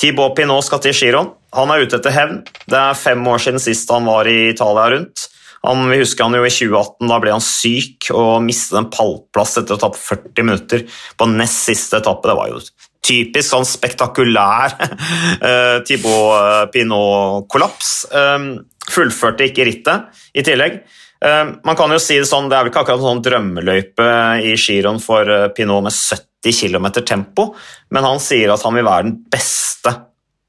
Thibaut 0.00 0.36
Pinot 0.36 0.64
skal 0.64 0.82
til 0.84 0.96
Giron. 0.96 1.32
Han 1.56 1.72
er 1.72 1.84
ute 1.84 1.98
etter 1.98 2.14
hevn. 2.14 2.42
Det 2.68 2.78
er 2.80 2.98
fem 2.98 3.22
år 3.28 3.42
siden 3.44 3.62
sist 3.62 3.92
han 3.92 4.08
var 4.08 4.28
i 4.28 4.50
Italia 4.52 4.90
rundt. 4.94 5.28
Han, 5.66 5.86
vi 5.90 5.98
husker 5.98 6.28
han 6.28 6.36
jo 6.36 6.44
i 6.46 6.52
2018, 6.52 7.08
Da 7.10 7.18
ble 7.20 7.32
han 7.34 7.42
syk 7.42 8.10
og 8.14 8.44
mistet 8.44 8.78
en 8.78 8.90
pallplass 8.92 9.56
etter 9.58 9.76
å 9.76 9.80
ta 9.82 9.90
40 9.90 10.46
minutter 10.46 10.84
på 11.18 11.28
nest 11.32 11.64
siste 11.68 12.00
etappe. 12.00 12.28
Det 12.28 12.36
var 12.38 12.52
jo 12.52 12.60
typisk 13.06 13.48
sånn 13.50 13.66
spektakulær 13.68 14.76
uh, 14.76 15.78
Thibaut 15.86 16.72
Pinot-kollaps. 16.74 17.96
Um, 18.12 18.50
fullførte 18.86 19.48
ikke 19.48 19.66
rittet 19.66 20.22
i 20.36 20.44
tillegg. 20.46 20.80
Ehm, 21.24 21.56
man 21.64 21.76
kan 21.76 21.92
jo 21.92 21.98
si 22.02 22.18
Det 22.20 22.28
sånn, 22.28 22.50
det 22.50 22.58
er 22.58 22.66
vel 22.66 22.72
ikke 22.72 22.82
akkurat 22.84 23.00
en 23.00 23.08
sånn 23.08 23.24
drømmeløype 23.24 24.08
i 24.44 24.54
giroen 24.60 25.00
for 25.02 25.28
eh, 25.32 25.48
Pinot 25.56 25.84
med 25.86 25.94
70 25.94 26.56
km 26.60 26.88
tempo, 27.00 27.48
men 27.90 28.06
han 28.06 28.20
sier 28.22 28.52
at 28.52 28.62
han 28.66 28.76
vil 28.76 28.86
være 28.86 29.08
den 29.08 29.18
beste 29.32 29.94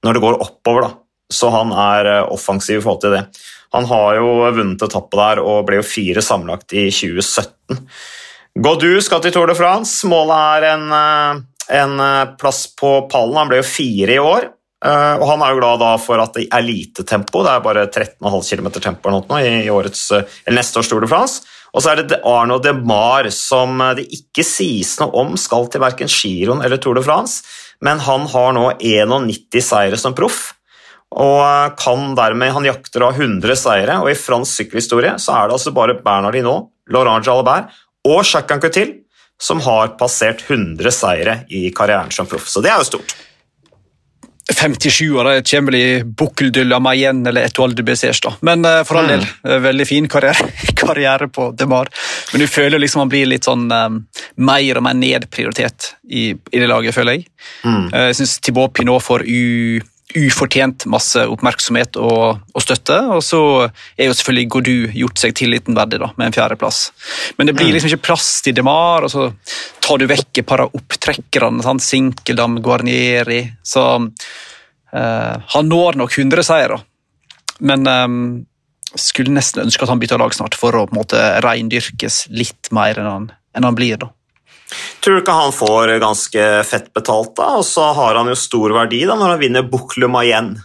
når 0.06 0.18
det 0.18 0.24
går 0.24 0.42
oppover. 0.44 0.88
da. 0.88 0.92
Så 1.34 1.52
han 1.54 1.72
er 1.72 2.12
eh, 2.12 2.24
offensiv 2.36 2.82
i 2.82 2.84
forhold 2.84 3.04
til 3.06 3.16
det. 3.16 3.24
Han 3.76 3.88
har 3.90 4.20
jo 4.20 4.28
vunnet 4.56 4.84
etappe 4.84 5.20
der 5.20 5.44
og 5.44 5.66
ble 5.68 5.82
jo 5.82 5.88
fire 5.88 6.24
sammenlagt 6.24 6.76
i 6.76 6.88
2017. 6.92 7.82
Godu 8.58 8.90
skal 9.06 9.22
til 9.22 9.36
Tour 9.36 9.52
de 9.52 9.56
France. 9.58 10.08
Målet 10.10 10.38
er 10.58 10.70
en, 10.74 10.86
eh, 11.00 11.42
en 11.80 12.06
plass 12.40 12.66
på 12.76 13.00
pallen. 13.12 13.40
Han 13.40 13.52
ble 13.52 13.62
jo 13.62 13.72
fire 13.72 14.20
i 14.20 14.24
år. 14.24 14.52
Uh, 14.78 15.18
og 15.18 15.26
Han 15.32 15.42
er 15.42 15.54
jo 15.54 15.62
glad 15.62 15.86
for 16.04 16.22
at 16.22 16.36
det 16.38 16.48
er 16.54 16.66
lite 16.66 17.06
tempo, 17.08 17.42
det 17.42 17.50
er 17.50 17.64
bare 17.66 17.88
13,5 17.90 18.52
km 18.52 18.68
tempo 18.78 19.14
nå, 19.14 19.24
i, 19.42 19.64
i, 19.66 19.72
årets, 19.74 20.04
eh, 20.14 20.36
neste 20.54 20.78
års 20.78 20.92
Tour 20.92 21.02
de 21.02 21.10
France. 21.10 21.48
Og 21.74 21.82
så 21.82 21.92
er 21.92 22.04
det 22.06 22.20
Arno 22.26 22.60
de 22.62 22.76
Mar, 22.78 23.26
som 23.34 23.82
eh, 23.82 23.96
det 23.98 24.06
ikke 24.20 24.46
sies 24.46 24.94
noe 25.02 25.10
om 25.18 25.34
skal 25.40 25.66
til 25.74 25.82
verken 25.82 26.12
Giron 26.12 26.62
eller 26.62 26.78
Tour 26.78 27.00
de 27.00 27.06
France, 27.06 27.42
men 27.82 28.04
han 28.06 28.30
har 28.30 28.54
nå 28.54 28.68
91 28.78 29.66
seire 29.66 29.98
som 29.98 30.16
proff. 30.18 30.52
Og 31.18 31.74
kan 31.80 32.14
dermed, 32.20 32.52
Han 32.52 32.66
jakter 32.68 33.06
av 33.08 33.18
100 33.18 33.56
seire, 33.58 34.00
og 34.04 34.12
i 34.12 34.18
fransk 34.20 34.62
sykkelhistorie 34.62 35.16
så 35.24 35.40
er 35.40 35.48
det 35.48 35.58
altså 35.58 35.74
bare 35.74 35.98
Bernard 36.04 36.36
Hinault, 36.36 36.70
Laurent 36.92 37.26
Jalabert 37.26 37.72
og 38.08 38.22
Jacques 38.22 38.54
Anquetil 38.54 38.94
som 39.42 39.62
har 39.62 39.96
passert 40.00 40.44
100 40.48 40.92
seire 40.94 41.40
i 41.54 41.70
karrieren 41.76 42.12
som 42.12 42.28
proff. 42.30 42.48
Så 42.50 42.62
det 42.64 42.72
er 42.74 42.82
jo 42.82 42.90
stort. 42.92 43.16
57 44.54 45.12
år, 45.12 45.24
det 45.24 45.50
kommer 45.50 45.72
vel 45.72 45.82
i 45.82 46.04
Bukkeldyll 46.04 46.74
av 46.74 46.82
Mayenne 46.82 47.30
eller 47.30 47.50
Etoile 47.50 47.76
de 47.76 47.84
Bessers. 47.84 48.22
da. 48.24 48.34
Men 48.48 48.66
uh, 48.66 48.84
for 48.88 49.02
all 49.02 49.10
del, 49.12 49.26
mm. 49.44 49.62
veldig 49.64 49.88
fin 49.88 50.08
karriere, 50.08 50.48
karriere 50.82 51.28
på 51.28 51.50
Demar. 51.52 51.92
Men 52.32 52.42
du 52.42 52.48
føler 52.48 52.80
liksom 52.80 53.04
han 53.04 53.12
blir 53.12 53.28
litt 53.28 53.48
sånn 53.48 53.68
um, 53.72 54.00
mer 54.40 54.80
og 54.80 54.88
mer 54.88 54.96
nedprioritert 54.96 55.92
i, 56.08 56.30
i 56.32 56.64
det 56.64 56.72
laget, 56.72 56.96
føler 56.96 57.20
jeg. 57.20 57.28
Mm. 57.66 57.92
Uh, 57.92 58.02
jeg 58.08 58.20
syns 58.22 58.40
Thibaut 58.40 58.74
Pinot 58.78 59.04
får 59.04 59.28
u 59.28 59.44
ufortjent 60.16 60.86
masse 60.88 61.20
oppmerksomhet 61.28 61.98
og, 62.00 62.40
og, 62.54 62.62
støtte. 62.64 62.98
Og 63.12 63.22
så 63.26 63.42
er 63.98 64.08
jo 64.08 64.16
selvfølgelig 64.16 64.50
Godu 64.54 64.76
gjort 64.96 65.20
seg 65.20 65.36
tilliten 65.36 65.76
verdig 65.78 66.00
da, 66.04 66.12
med 66.16 66.30
en 66.30 66.38
fjerdeplass. 66.38 66.82
Men 67.38 67.50
det 67.50 67.58
blir 67.58 67.74
liksom 67.76 67.92
ikke 67.92 68.08
plass 68.10 68.30
til 68.46 68.56
DeMar, 68.56 69.08
og 69.08 69.12
så 69.12 69.30
tar 69.84 70.00
du 70.00 70.08
vekk 70.10 70.42
et 70.42 70.48
par 70.48 70.64
av 70.64 70.76
opptrekkerne. 70.78 71.64
Sant? 71.66 71.84
Sinkeldam, 71.84 72.62
Guarnieri. 72.64 73.42
Så 73.68 73.84
uh, 74.00 75.34
han 75.56 75.74
når 75.74 76.00
nok 76.00 76.16
100 76.16 76.48
seire, 76.48 76.80
men 77.68 77.88
um, 77.90 78.22
skulle 78.96 79.34
nesten 79.36 79.66
ønske 79.66 79.84
at 79.84 79.92
han 79.92 80.00
bytta 80.00 80.20
lag 80.22 80.36
snart 80.36 80.56
for 80.58 80.76
å 80.76 80.86
på 80.88 80.96
en 80.96 81.02
måte 81.02 81.24
reindyrkes 81.44 82.28
litt 82.32 82.72
mer 82.76 83.02
enn 83.02 83.12
han, 83.12 83.32
enn 83.58 83.68
han 83.68 83.78
blir. 83.78 84.00
da. 84.00 84.14
Tror 85.04 85.16
du 85.16 85.22
ikke 85.22 85.36
han 85.36 85.54
får 85.56 85.94
ganske 86.04 86.48
fett 86.68 86.90
betalt, 86.96 87.36
da? 87.38 87.54
Og 87.60 87.66
så 87.66 87.92
har 87.96 88.18
han 88.20 88.32
jo 88.32 88.40
stor 88.40 88.74
verdi 88.76 89.06
da 89.08 89.16
når 89.16 89.36
han 89.36 89.44
vinner 89.46 89.70
Bukluma 89.70 90.26
igjen 90.28 90.58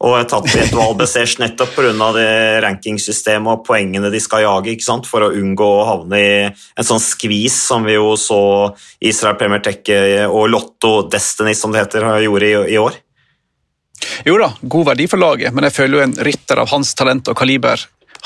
og 0.00 0.14
etappe 0.16 0.48
i 0.54 0.62
et 0.62 0.72
valgbesesj 0.72 1.34
nettopp 1.42 1.74
pga. 1.76 2.06
rankingsystemet 2.64 3.52
og 3.52 3.66
poengene 3.66 4.08
de 4.12 4.20
skal 4.22 4.46
jage 4.46 4.72
ikke 4.72 4.86
sant? 4.86 5.08
for 5.10 5.26
å 5.26 5.32
unngå 5.36 5.66
å 5.66 5.84
havne 5.84 6.20
i 6.20 6.30
en 6.48 6.86
sånn 6.86 7.02
skvis 7.02 7.58
som 7.66 7.84
vi 7.84 7.98
jo 7.98 8.14
så 8.16 8.40
Israel 9.00 9.36
Premier 9.36 9.60
Tech 9.60 9.84
og 10.30 10.48
Lotto 10.48 11.02
Destiny, 11.10 11.54
som 11.54 11.72
det 11.72 11.84
heter, 11.84 12.08
gjorde 12.24 12.48
i, 12.48 12.56
i 12.76 12.80
år. 12.80 12.96
Jo 14.24 14.38
da, 14.40 14.54
god 14.62 14.92
verdi 14.94 15.06
for 15.10 15.20
laget, 15.20 15.52
men 15.52 15.68
jeg 15.68 15.76
føler 15.76 15.98
jo 15.98 16.04
en 16.06 16.16
rytter 16.30 16.62
av 16.62 16.72
hans 16.72 16.94
talent 16.96 17.28
og 17.28 17.36
kaliber 17.36 17.84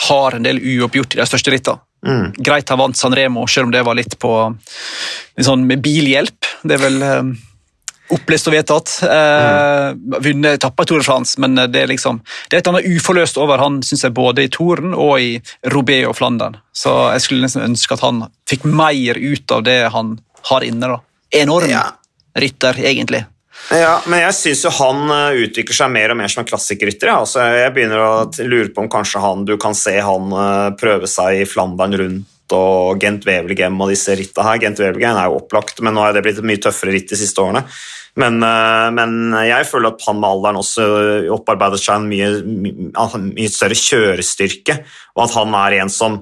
har 0.09 0.35
en 0.35 0.47
del 0.47 0.61
uoppgjort 0.63 1.17
i 1.17 1.21
de 1.23 1.27
største 1.27 1.55
rittene. 1.55 1.83
Mm. 2.05 2.35
Greit 2.37 2.69
han 2.69 2.81
vant 2.81 2.99
Sanremo, 2.99 3.47
selv 3.49 3.69
om 3.69 3.75
det 3.75 3.83
var 3.87 3.97
litt 3.99 4.19
på 4.21 4.35
sånn 5.41 5.67
med 5.69 5.83
bilhjelp. 5.85 6.53
Det 6.63 6.77
er 6.77 6.83
vel 6.83 7.03
eh, 7.05 7.31
opplest 8.15 8.49
og 8.51 8.57
vedtatt. 8.57 8.93
Eh, 9.09 9.89
mm. 9.97 10.19
Vunnet 10.27 10.59
etappa 10.59 10.85
i 10.85 10.91
Tour 10.91 11.03
de 11.03 11.09
France, 11.09 11.41
men 11.41 11.57
det 11.57 11.83
er 11.83 11.91
liksom 11.91 12.21
det 12.51 12.59
er 12.59 12.63
et 12.63 12.71
annet 12.73 12.89
uforløst 12.93 13.41
over 13.41 13.63
han, 13.63 13.81
synes 13.87 14.07
jeg, 14.07 14.17
både 14.17 14.47
i 14.47 14.53
Toren 14.53 14.95
og 14.95 15.17
i 15.21 15.37
Robé 15.75 16.03
og 16.09 16.17
Flandern. 16.19 16.59
Så 16.77 16.93
jeg 17.15 17.27
skulle 17.27 17.47
nesten 17.47 17.65
ønske 17.67 17.97
at 17.97 18.05
han 18.05 18.27
fikk 18.51 18.69
mer 18.69 19.21
ut 19.21 19.57
av 19.57 19.65
det 19.67 19.81
han 19.95 20.19
har 20.51 20.67
inne. 20.67 20.97
da. 20.97 21.01
Enorm 21.41 21.73
ja. 21.73 21.87
rytter, 22.39 22.79
egentlig. 22.85 23.25
Ja, 23.73 23.95
men 24.11 24.21
jeg 24.21 24.37
syns 24.37 24.63
jo 24.67 24.73
han 24.77 25.09
eh, 25.09 25.41
utvikler 25.47 25.77
seg 25.77 25.93
mer 25.95 26.13
og 26.13 26.19
mer 26.21 26.31
som 26.31 26.43
en 26.43 26.49
klassikerrytter. 26.49 27.11
Ja. 27.11 27.23
Altså, 27.25 27.41
jeg 27.57 27.73
begynner 27.75 28.03
å 28.03 28.13
lure 28.45 28.69
på 28.75 28.85
om 28.85 28.91
kanskje 28.93 29.23
han, 29.25 29.47
du 29.49 29.57
kan 29.61 29.77
se 29.79 29.97
han 30.05 30.37
eh, 30.37 30.71
prøve 30.81 31.09
seg 31.11 31.41
i 31.41 31.49
Flandern 31.49 31.97
rundt 32.01 32.55
og 32.55 33.01
Gent 33.01 33.25
Wevelgem 33.25 33.79
og 33.81 33.91
disse 33.95 34.15
ritta 34.19 34.45
her. 34.45 34.61
Gent 34.63 34.83
Wevelgem 34.83 35.17
er 35.17 35.31
jo 35.31 35.39
opplagt, 35.41 35.81
men 35.81 35.97
nå 35.97 36.05
har 36.05 36.13
det 36.15 36.23
blitt 36.27 36.43
et 36.43 36.47
mye 36.47 36.61
tøffere 36.61 36.93
ritt 36.93 37.09
de 37.15 37.19
siste 37.19 37.41
årene. 37.41 37.65
Men, 38.21 38.37
eh, 38.47 38.89
men, 38.95 39.17
jeg 39.49 39.67
føler 39.71 39.95
at 39.95 40.05
han 40.07 40.21
med 40.21 40.29
alderen 40.29 40.61
også 40.61 40.89
opparbeider 41.35 41.81
seg 41.81 42.03
en 42.03 42.11
mye, 42.13 42.31
mye, 42.45 43.23
mye 43.33 43.51
større 43.51 43.79
kjørestyrke, 43.81 44.83
og 45.17 45.25
at 45.25 45.39
han 45.41 45.57
er 45.65 45.81
en 45.81 45.93
som 45.93 46.21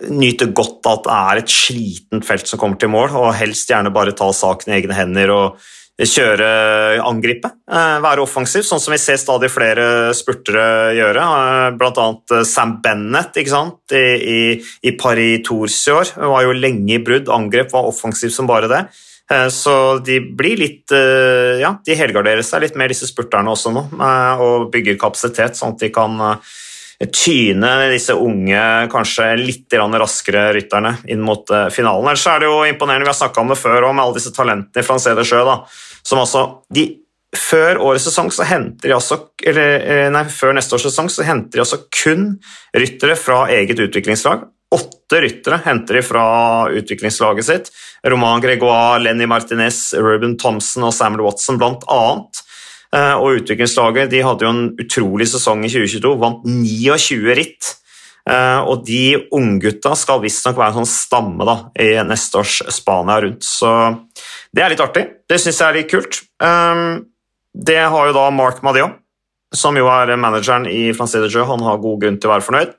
nyter 0.00 0.54
godt 0.56 0.86
at 0.88 1.04
det 1.04 1.18
er 1.18 1.42
et 1.42 1.52
slitent 1.52 2.24
felt 2.24 2.48
som 2.48 2.60
kommer 2.62 2.80
til 2.80 2.92
mål, 2.92 3.12
og 3.20 3.36
helst 3.36 3.68
gjerne 3.68 3.92
bare 3.92 4.16
ta 4.16 4.30
saken 4.32 4.72
i 4.72 4.78
egne 4.78 4.96
hender 4.96 5.34
og 5.34 5.60
kjøre, 6.08 7.00
angripe, 7.04 7.50
eh, 7.68 7.98
være 8.00 8.22
offensiv, 8.24 8.64
sånn 8.64 8.80
som 8.80 8.94
vi 8.94 8.98
ser 9.00 9.18
stadig 9.20 9.50
flere 9.52 10.14
spurtere 10.16 10.94
gjøre. 10.96 11.26
Blant 11.76 11.98
Bl.a. 11.98 12.38
Eh, 12.38 12.46
Sam 12.48 12.78
Bennett 12.84 13.36
ikke 13.36 13.52
sant? 13.52 13.82
I, 13.92 14.06
i, 14.16 14.40
i 14.86 14.94
Paris 14.96 15.44
Tours 15.44 15.76
i 15.88 15.92
år 15.92 16.14
var 16.16 16.46
jo 16.46 16.56
lenge 16.56 16.96
i 16.96 17.02
brudd, 17.04 17.28
angrep 17.28 17.74
var 17.74 17.90
offensiv 17.90 18.32
som 18.32 18.48
bare 18.48 18.70
det. 18.70 18.84
Så 19.54 19.72
de 20.02 20.16
blir 20.34 20.58
litt 20.58 20.90
Ja, 20.90 21.68
de 21.86 21.94
helgarderer 21.94 22.42
seg 22.42 22.64
litt 22.64 22.74
mer, 22.74 22.90
disse 22.90 23.06
spurterne 23.06 23.52
også 23.52 23.70
nå, 23.70 23.84
og 24.42 24.64
bygger 24.72 24.96
kapasitet, 24.98 25.54
sånn 25.54 25.76
at 25.76 25.84
de 25.84 25.90
kan 25.94 26.16
tyne 27.14 27.70
disse 27.92 28.16
unge, 28.18 28.64
kanskje 28.90 29.28
litt 29.38 29.76
raskere 29.78 30.48
rytterne 30.56 30.96
inn 31.14 31.22
mot 31.22 31.46
finalen. 31.46 32.10
Ellers 32.10 32.26
er 32.26 32.42
det 32.42 32.50
jo 32.50 32.58
imponerende, 32.72 33.06
vi 33.06 33.12
har 33.12 33.20
snakka 33.20 33.44
om 33.44 33.54
det 33.54 33.60
før, 33.62 33.86
om 33.92 34.02
alle 34.02 34.18
disse 34.18 34.34
talentene 34.34 34.82
i 34.82 34.88
Francais 34.88 35.30
Sjø. 35.30 35.44
da 35.46 35.60
som 36.06 36.20
altså 36.22 36.44
de, 36.72 36.86
før 37.36 37.78
sesong 38.02 38.30
så 38.34 38.46
henter 38.48 38.90
de 38.90 38.96
altså, 38.96 39.20
eller, 39.46 39.84
eh, 39.84 40.08
nei, 40.12 40.24
før 40.32 40.54
neste 40.56 40.74
års 40.76 40.88
sesong 40.88 41.10
så 41.12 41.26
henter 41.26 41.58
de 41.58 41.64
altså 41.64 41.82
kun 41.94 42.32
ryttere 42.74 43.16
fra 43.18 43.44
eget 43.54 43.78
utviklingslag. 43.86 44.48
Åtte 44.70 45.22
ryttere 45.22 45.60
henter 45.64 45.98
de 45.98 46.04
fra 46.06 46.24
utviklingslaget 46.70 47.46
sitt. 47.46 47.72
Roman 48.06 48.42
Gregoire, 48.42 49.02
Lenny 49.02 49.26
Martinez, 49.26 49.90
Ruben 49.98 50.36
Thompson 50.38 50.86
og 50.86 50.94
Samuel 50.94 51.26
Watson 51.26 51.58
blant 51.58 51.86
annet. 51.90 52.42
Eh, 52.90 53.14
og 53.14 53.42
utviklingslaget 53.42 54.10
de 54.10 54.22
hadde 54.26 54.46
jo 54.46 54.50
en 54.50 54.64
utrolig 54.82 55.28
sesong 55.30 55.62
i 55.66 55.70
2022, 55.70 56.16
vant 56.22 56.46
29 56.46 57.36
ritt. 57.38 57.74
Eh, 58.28 58.60
og 58.68 58.84
de 58.86 59.16
unggutta 59.36 59.94
skal 59.98 60.20
visstnok 60.22 60.58
være 60.58 60.74
en 60.74 60.80
sånn 60.82 60.90
stamme 60.92 61.46
da, 61.48 61.56
i 61.80 61.92
neste 62.06 62.42
års 62.42 62.60
Spania 62.72 63.20
rundt. 63.24 63.46
Så 63.46 63.70
det 64.52 64.64
er 64.64 64.74
litt 64.74 64.84
artig. 64.84 65.06
Det 65.30 65.40
syns 65.40 65.60
jeg 65.60 65.68
er 65.68 65.78
litt 65.80 65.92
kult. 65.92 66.20
Um, 66.42 67.06
det 67.54 67.80
har 67.80 68.10
jo 68.10 68.16
da 68.16 68.26
Mark 68.34 68.60
Madia, 68.66 68.90
som 69.54 69.76
jo 69.78 69.88
er 69.90 70.12
manageren 70.20 70.68
i 70.70 70.90
Francais 70.96 71.24
de 71.24 71.30
Jeu. 71.32 71.46
Han 71.48 71.64
har 71.66 71.80
god 71.82 72.04
grunn 72.04 72.20
til 72.20 72.30
å 72.30 72.34
være 72.34 72.46
fornøyd. 72.46 72.74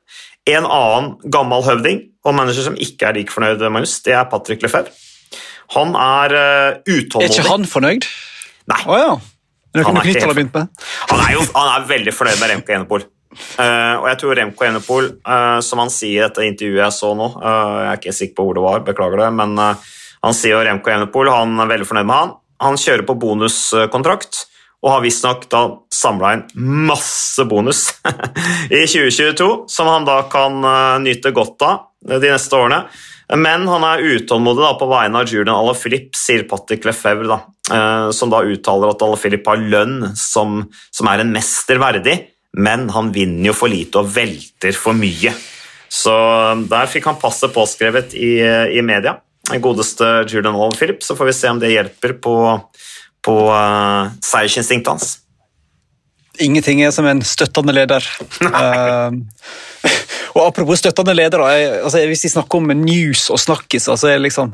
En 0.51 0.65
annen 0.65 1.13
gammel 1.33 1.65
høvding 1.65 2.01
og 2.25 2.37
manager 2.37 2.69
som 2.69 2.77
ikke 2.77 3.09
er 3.09 3.17
like 3.17 3.33
fornøyd, 3.33 3.61
Magnus, 3.73 3.97
det 4.05 4.13
er 4.17 4.29
Patrick 4.29 4.63
Lefebvre. 4.65 4.93
Han 5.75 5.93
er 5.95 6.33
uh, 6.35 6.79
utålmodig. 6.85 7.29
Er 7.29 7.37
ikke 7.37 7.47
han 7.47 7.67
fornøyd? 7.69 8.07
Nei. 8.71 8.81
Å 8.85 8.97
ja. 8.99 9.11
Er 9.71 9.87
Han 9.87 9.97
er. 10.01 10.07
Han 11.07 11.21
er 11.23 11.35
jo 11.37 11.43
han 11.55 11.69
er 11.77 11.85
veldig 11.87 12.13
fornøyd 12.15 12.41
med 12.41 12.51
Remco 12.51 12.73
Enepol. 12.75 13.05
Eh, 13.31 13.95
og 13.95 14.07
jeg 14.09 14.19
tror 14.21 14.37
Remco 14.37 14.65
Enepol, 14.67 15.09
uh, 15.23 15.59
som 15.63 15.79
han 15.79 15.91
sier 15.93 16.19
i 16.19 16.23
dette 16.25 16.43
intervjuet 16.43 16.83
jeg 16.83 16.95
så 16.97 17.13
nå 17.15 17.29
uh, 17.37 17.77
Jeg 17.79 17.87
er 17.87 17.99
ikke 18.01 18.15
sikker 18.17 18.35
på 18.35 18.45
hvor 18.47 18.57
det 18.57 18.65
var, 18.65 18.83
beklager 18.87 19.23
det, 19.23 19.29
men 19.39 19.55
eh, 19.61 19.91
han 20.21 20.35
sier 20.37 20.57
jo 20.57 20.63
Remco 20.67 20.91
Enepol 20.93 21.31
han 21.31 21.55
er 21.63 21.69
veldig 21.71 21.87
fornøyd 21.89 22.09
med 22.09 22.17
han. 22.19 22.33
Han 22.61 22.77
kjører 22.77 23.05
på 23.07 23.17
bonuskontrakt 23.21 24.45
og 24.81 24.89
har 24.95 25.03
visstnok 25.03 25.45
da 25.51 25.61
samla 25.93 26.33
inn 26.35 26.43
masse 26.89 27.45
bonus 27.49 27.87
i 28.73 28.83
2022, 28.83 29.49
som 29.69 29.89
han 29.89 30.05
da 30.07 30.23
kan 30.31 30.59
eh, 30.65 30.99
nyte 31.05 31.33
godt 31.35 31.65
av 31.67 31.87
de 32.01 32.27
neste 32.27 32.57
årene. 32.57 32.83
Men 33.37 33.63
han 33.69 33.85
er 33.87 34.03
utålmodig 34.03 34.63
da 34.65 34.73
på 34.75 34.89
vegne 34.91 35.21
av 35.21 35.29
Julian 35.29 35.53
Alaphilippe, 35.55 36.17
sier 36.19 36.43
Patrick 36.49 36.83
Lefebvre, 36.87 37.29
da, 37.29 37.37
eh, 37.71 38.07
som 38.15 38.33
da 38.33 38.41
uttaler 38.43 38.91
at 38.91 39.05
Alaphilippe 39.05 39.53
har 39.53 39.69
lønn 39.73 40.11
som, 40.19 40.63
som 40.91 41.09
er 41.11 41.23
en 41.23 41.33
mester 41.33 41.79
verdig, 41.81 42.17
men 42.57 42.89
han 42.89 43.11
vinner 43.15 43.51
jo 43.51 43.55
for 43.55 43.71
lite 43.71 44.01
og 44.01 44.11
velter 44.11 44.75
for 44.75 44.97
mye. 44.97 45.33
Så 45.91 46.13
eh, 46.13 46.63
der 46.71 46.91
fikk 46.91 47.09
han 47.09 47.19
passet 47.21 47.53
påskrevet 47.55 48.15
i, 48.15 48.37
i 48.77 48.83
media. 48.85 49.17
Den 49.51 49.63
godeste 49.63 50.05
Julian 50.29 50.55
Philip, 50.77 51.03
så 51.03 51.15
får 51.15 51.31
vi 51.31 51.33
se 51.35 51.49
om 51.49 51.59
det 51.59 51.73
hjelper 51.73 52.13
på, 52.23 52.35
på 53.25 53.35
uh, 53.49 54.11
seiersinstinktet 54.23 54.91
hans. 54.93 55.17
Ingenting 56.39 56.83
er 56.85 56.93
som 56.95 57.07
en 57.09 57.23
støttende 57.25 57.73
leder. 57.75 58.05
uh, 58.45 59.09
og 60.37 60.45
Apropos 60.45 60.79
støttende 60.79 61.17
ledere, 61.17 61.49
altså, 61.81 62.05
hvis 62.07 62.23
de 62.23 62.31
snakker 62.37 62.61
om 62.61 62.71
news 62.85 63.25
og 63.33 63.41
snakkiser, 63.41 63.97
så 63.99 64.11
er 64.11 64.19
det 64.19 64.29
liksom 64.29 64.53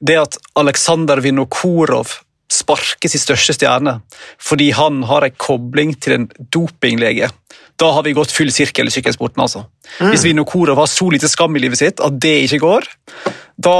det 0.00 0.16
at 0.22 0.38
Aleksandr 0.56 1.20
Vinokurov 1.20 2.14
sparker 2.50 3.10
sin 3.10 3.22
største 3.22 3.54
stjerne 3.56 4.00
fordi 4.42 4.70
han 4.76 5.04
har 5.08 5.26
en 5.26 5.36
kobling 5.38 5.94
til 6.02 6.16
en 6.16 6.28
dopinglege. 6.52 7.30
Da 7.80 7.90
har 7.96 8.04
vi 8.04 8.14
gått 8.16 8.34
full 8.34 8.50
sirkel 8.52 8.90
i 8.90 8.94
sykkelsporten. 8.94 9.40
altså. 9.40 9.64
Hvis 10.02 10.26
Vinokurov 10.26 10.78
har 10.82 10.90
så 10.90 11.08
lite 11.12 11.30
skam 11.30 11.56
i 11.56 11.62
livet 11.62 11.80
sitt 11.80 12.02
at 12.04 12.18
det 12.20 12.36
ikke 12.46 12.62
går, 12.66 12.88
da 13.56 13.76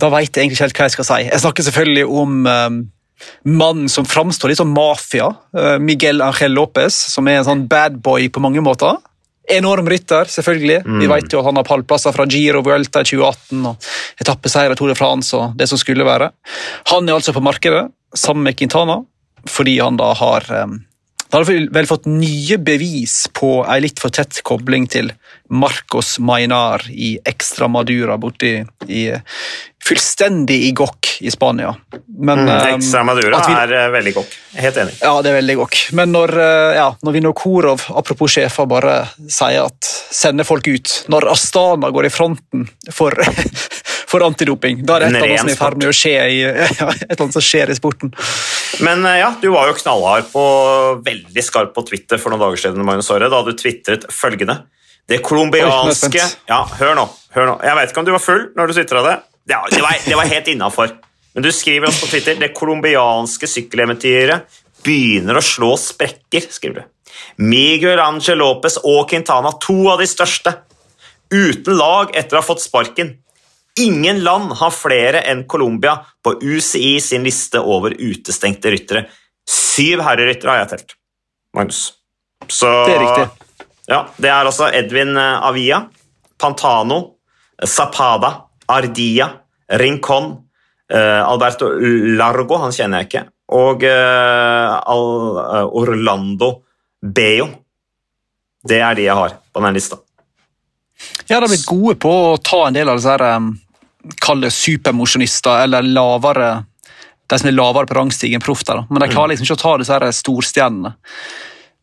da 0.00 0.08
veit 0.08 0.30
jeg 0.32 0.46
egentlig 0.46 0.56
ikke 0.56 0.64
helt 0.64 0.78
hva 0.78 0.88
jeg 0.88 0.94
skal 0.96 1.08
si. 1.08 1.20
Jeg 1.28 1.42
snakker 1.42 1.66
selvfølgelig 1.66 2.06
om 2.22 2.36
um, 2.46 2.78
mannen 3.44 3.90
som 3.92 4.06
framstår 4.08 4.52
litt 4.52 4.60
som 4.60 4.72
mafia. 4.72 5.28
uh, 5.56 5.76
Miguel 5.82 6.22
Angel 6.24 6.54
Lopez, 6.56 6.96
som 7.12 7.28
er 7.28 7.40
en 7.40 7.48
sånn 7.48 7.66
bad 7.68 7.98
boy 8.04 8.30
på 8.32 8.40
mange 8.40 8.64
måter. 8.64 8.96
Enorm 9.50 9.88
rytter, 9.90 10.28
selvfølgelig. 10.30 10.82
Vi 11.00 11.08
vet 11.10 11.32
jo 11.32 11.40
at 11.40 11.48
han 11.48 11.58
har 11.58 11.66
pallplasser 11.66 12.14
fra 12.14 12.26
Giro 12.30 12.62
Vuelta 12.66 13.02
i 13.02 13.08
2018 13.08 13.66
og 13.66 13.88
etappeseier 14.22 14.74
i 14.74 14.78
Tour 14.78 14.92
de 14.92 14.98
France 14.98 15.36
og 15.36 15.56
det 15.58 15.68
som 15.70 15.80
skulle 15.80 16.06
være. 16.06 16.30
Han 16.92 17.08
er 17.08 17.18
altså 17.18 17.34
på 17.36 17.42
markedet 17.44 17.88
sammen 18.14 18.46
med 18.46 18.58
Quintana 18.58 19.00
fordi 19.48 19.78
han 19.80 19.96
da 19.96 20.12
har 20.14 20.46
um, 20.64 20.80
da 21.30 21.38
har 21.38 21.44
vi 21.46 21.68
vel 21.70 21.86
fått 21.86 22.06
nye 22.10 22.56
bevis 22.58 23.28
på 23.36 23.60
ei 23.70 23.80
litt 23.84 24.00
for 24.02 24.10
tett 24.10 24.40
kobling 24.46 24.88
til 24.90 25.12
Marcos 25.50 26.16
Mainar 26.22 26.82
i 26.90 27.16
Extramadura 27.26 28.16
borti 28.22 28.56
i 28.90 29.04
fullstendig 29.84 30.58
i 30.68 30.72
gokk 30.76 31.08
i 31.24 31.30
Spania. 31.32 31.72
Men, 32.18 32.38
Mm, 32.46 32.74
Extra 32.76 33.02
Madura 33.04 33.40
vi- 33.46 33.52
er 33.54 33.72
eh, 33.74 33.88
veldig 33.90 34.14
gokk. 34.14 34.34
Helt 34.54 34.76
enig. 34.76 34.94
Ja, 35.02 35.22
det 35.22 35.30
er 35.32 35.40
veldig 35.40 35.56
gokk. 35.56 35.78
Men 35.92 36.12
når, 36.12 36.28
eh, 36.38 36.74
ja, 36.76 36.90
når 37.02 37.12
Vinokurov, 37.12 37.86
apropos 37.96 38.30
sjefer, 38.30 38.66
bare 38.68 39.08
sier 39.28 39.64
at 39.64 39.82
sender 40.10 40.44
folk 40.44 40.66
ut 40.68 41.04
Når 41.08 41.30
Astana 41.30 41.90
går 41.90 42.06
i 42.06 42.10
fronten 42.10 42.68
for, 42.92 43.10
for 44.10 44.24
antidoping, 44.26 44.82
da 44.86 44.96
er 44.96 45.04
det 45.04 45.08
et 45.10 45.16
eller 45.20 45.28
annet 45.28 45.40
som 45.44 45.52
er 45.52 45.54
i 45.54 45.60
ferd 45.60 45.78
med 45.78 45.90
å 45.90 45.94
skje 45.94 46.14
i, 46.18 46.40
ja, 46.80 46.88
et 46.90 47.06
eller 47.06 47.24
annet 47.24 47.36
som 47.36 47.46
skjer 47.46 47.70
i 47.70 47.76
sporten. 47.78 48.12
Men 48.86 49.06
eh, 49.06 49.20
ja, 49.22 49.30
du 49.38 49.48
var 49.54 49.70
jo 49.70 49.76
knallhard 49.78 50.28
på 50.32 50.44
veldig 51.06 51.44
skarp 51.46 51.72
på 51.76 51.86
Twitter 51.88 52.20
for 52.22 52.34
noen 52.34 52.42
dager 52.42 52.64
siden, 52.64 52.86
Magnus 52.86 53.10
Aare, 53.14 53.30
da 53.30 53.42
hadde 53.42 53.54
du 53.54 53.62
tvitret 53.62 54.08
følgende. 54.14 54.60
Det 55.10 55.20
colombianske. 55.26 56.22
Ja, 56.50 56.64
hør 56.78 56.94
nå, 56.98 57.06
hør 57.34 57.48
nå. 57.52 57.54
Jeg 57.66 57.78
vet 57.78 57.92
ikke 57.92 58.02
om 58.02 58.08
du 58.08 58.12
var 58.14 58.22
full 58.22 58.44
når 58.58 58.70
du 58.70 58.76
tvitra 58.78 59.04
det. 59.06 59.16
Det, 59.50 59.58
var, 59.82 59.96
det 60.06 60.18
var 60.18 60.28
helt 60.30 60.50
innafor. 60.52 60.92
Men 61.34 61.46
du 61.46 61.50
skriver 61.54 61.88
også 61.88 62.04
på 62.04 62.10
Twitter 62.12 62.38
det 62.38 62.52
colombianske 62.54 63.48
sykkeleventyret 63.50 64.60
begynner 64.86 65.38
å 65.38 65.44
slå 65.44 65.74
sprekker, 65.78 66.46
skriver 66.50 66.82
du. 66.82 67.14
Miguel 67.42 68.00
Angel 68.00 68.38
Lopez 68.40 68.78
og 68.86 69.08
Quintana, 69.10 69.52
to 69.62 69.76
av 69.92 70.00
de 70.00 70.08
største, 70.08 70.54
uten 71.30 71.76
lag 71.78 72.14
etter 72.16 72.36
å 72.36 72.40
ha 72.40 72.46
fått 72.46 72.64
sparken. 72.64 73.14
Ingen 73.80 74.22
land 74.24 74.52
har 74.60 74.74
flere 74.74 75.22
enn 75.30 75.46
Colombia 75.48 75.96
på 76.24 76.34
UCI 76.42 76.98
sin 77.00 77.24
liste 77.24 77.60
over 77.60 77.94
utestengte 77.96 78.72
ryttere. 78.74 79.06
Syv 79.48 80.02
herreryttere 80.04 80.52
har 80.52 80.62
jeg 80.64 80.72
telt. 80.74 80.96
Magnus. 81.56 81.80
Så, 82.48 82.68
Det 82.86 82.94
er 82.94 83.00
riktig. 83.04 83.46
Ja, 83.90 84.04
det 84.16 84.30
er 84.30 84.46
altså 84.46 84.68
Edvin 84.70 85.16
eh, 85.18 85.46
Avia, 85.48 85.80
Pantano, 86.38 87.00
Zapada, 87.66 88.30
Ardia, 88.70 89.30
Rincon, 89.80 90.36
eh, 90.92 91.22
Alberto 91.26 91.70
Largo, 92.16 92.60
han 92.62 92.74
kjenner 92.74 93.02
jeg 93.02 93.10
ikke, 93.10 93.24
og 93.56 93.82
eh, 93.86 94.76
eh, 94.76 95.80
Orlando 95.82 96.52
Beo. 97.02 97.48
Det 98.62 98.78
er 98.78 98.94
de 98.94 99.08
jeg 99.08 99.16
har 99.16 99.36
på 99.52 99.64
den 99.64 99.74
lista. 99.74 99.98
Ja, 101.26 101.38
de 101.38 101.42
har 101.46 101.48
blitt 101.48 101.66
gode 101.66 101.96
på 102.02 102.12
å 102.30 102.38
ta 102.44 102.66
en 102.68 102.76
del 102.76 102.90
av 102.92 103.00
disse 103.00 103.14
her, 103.14 103.24
kall 104.22 104.44
det 104.44 104.52
supermosjonister, 104.54 105.64
eller 105.64 105.86
lavere 105.86 106.50
de 107.30 107.38
som 107.38 107.50
er 107.50 107.54
lavere 107.54 107.86
på 107.86 107.96
rangstigen 107.98 108.42
proff. 108.42 108.64
der. 108.66 108.84
Men 108.90 109.04
de 109.04 109.12
klarer 109.12 109.32
liksom 109.32 109.46
ikke 109.46 109.58
å 109.58 109.62
ta 109.62 109.76
disse 109.80 109.94
her 109.94 110.10
storstjernene. 110.14 110.94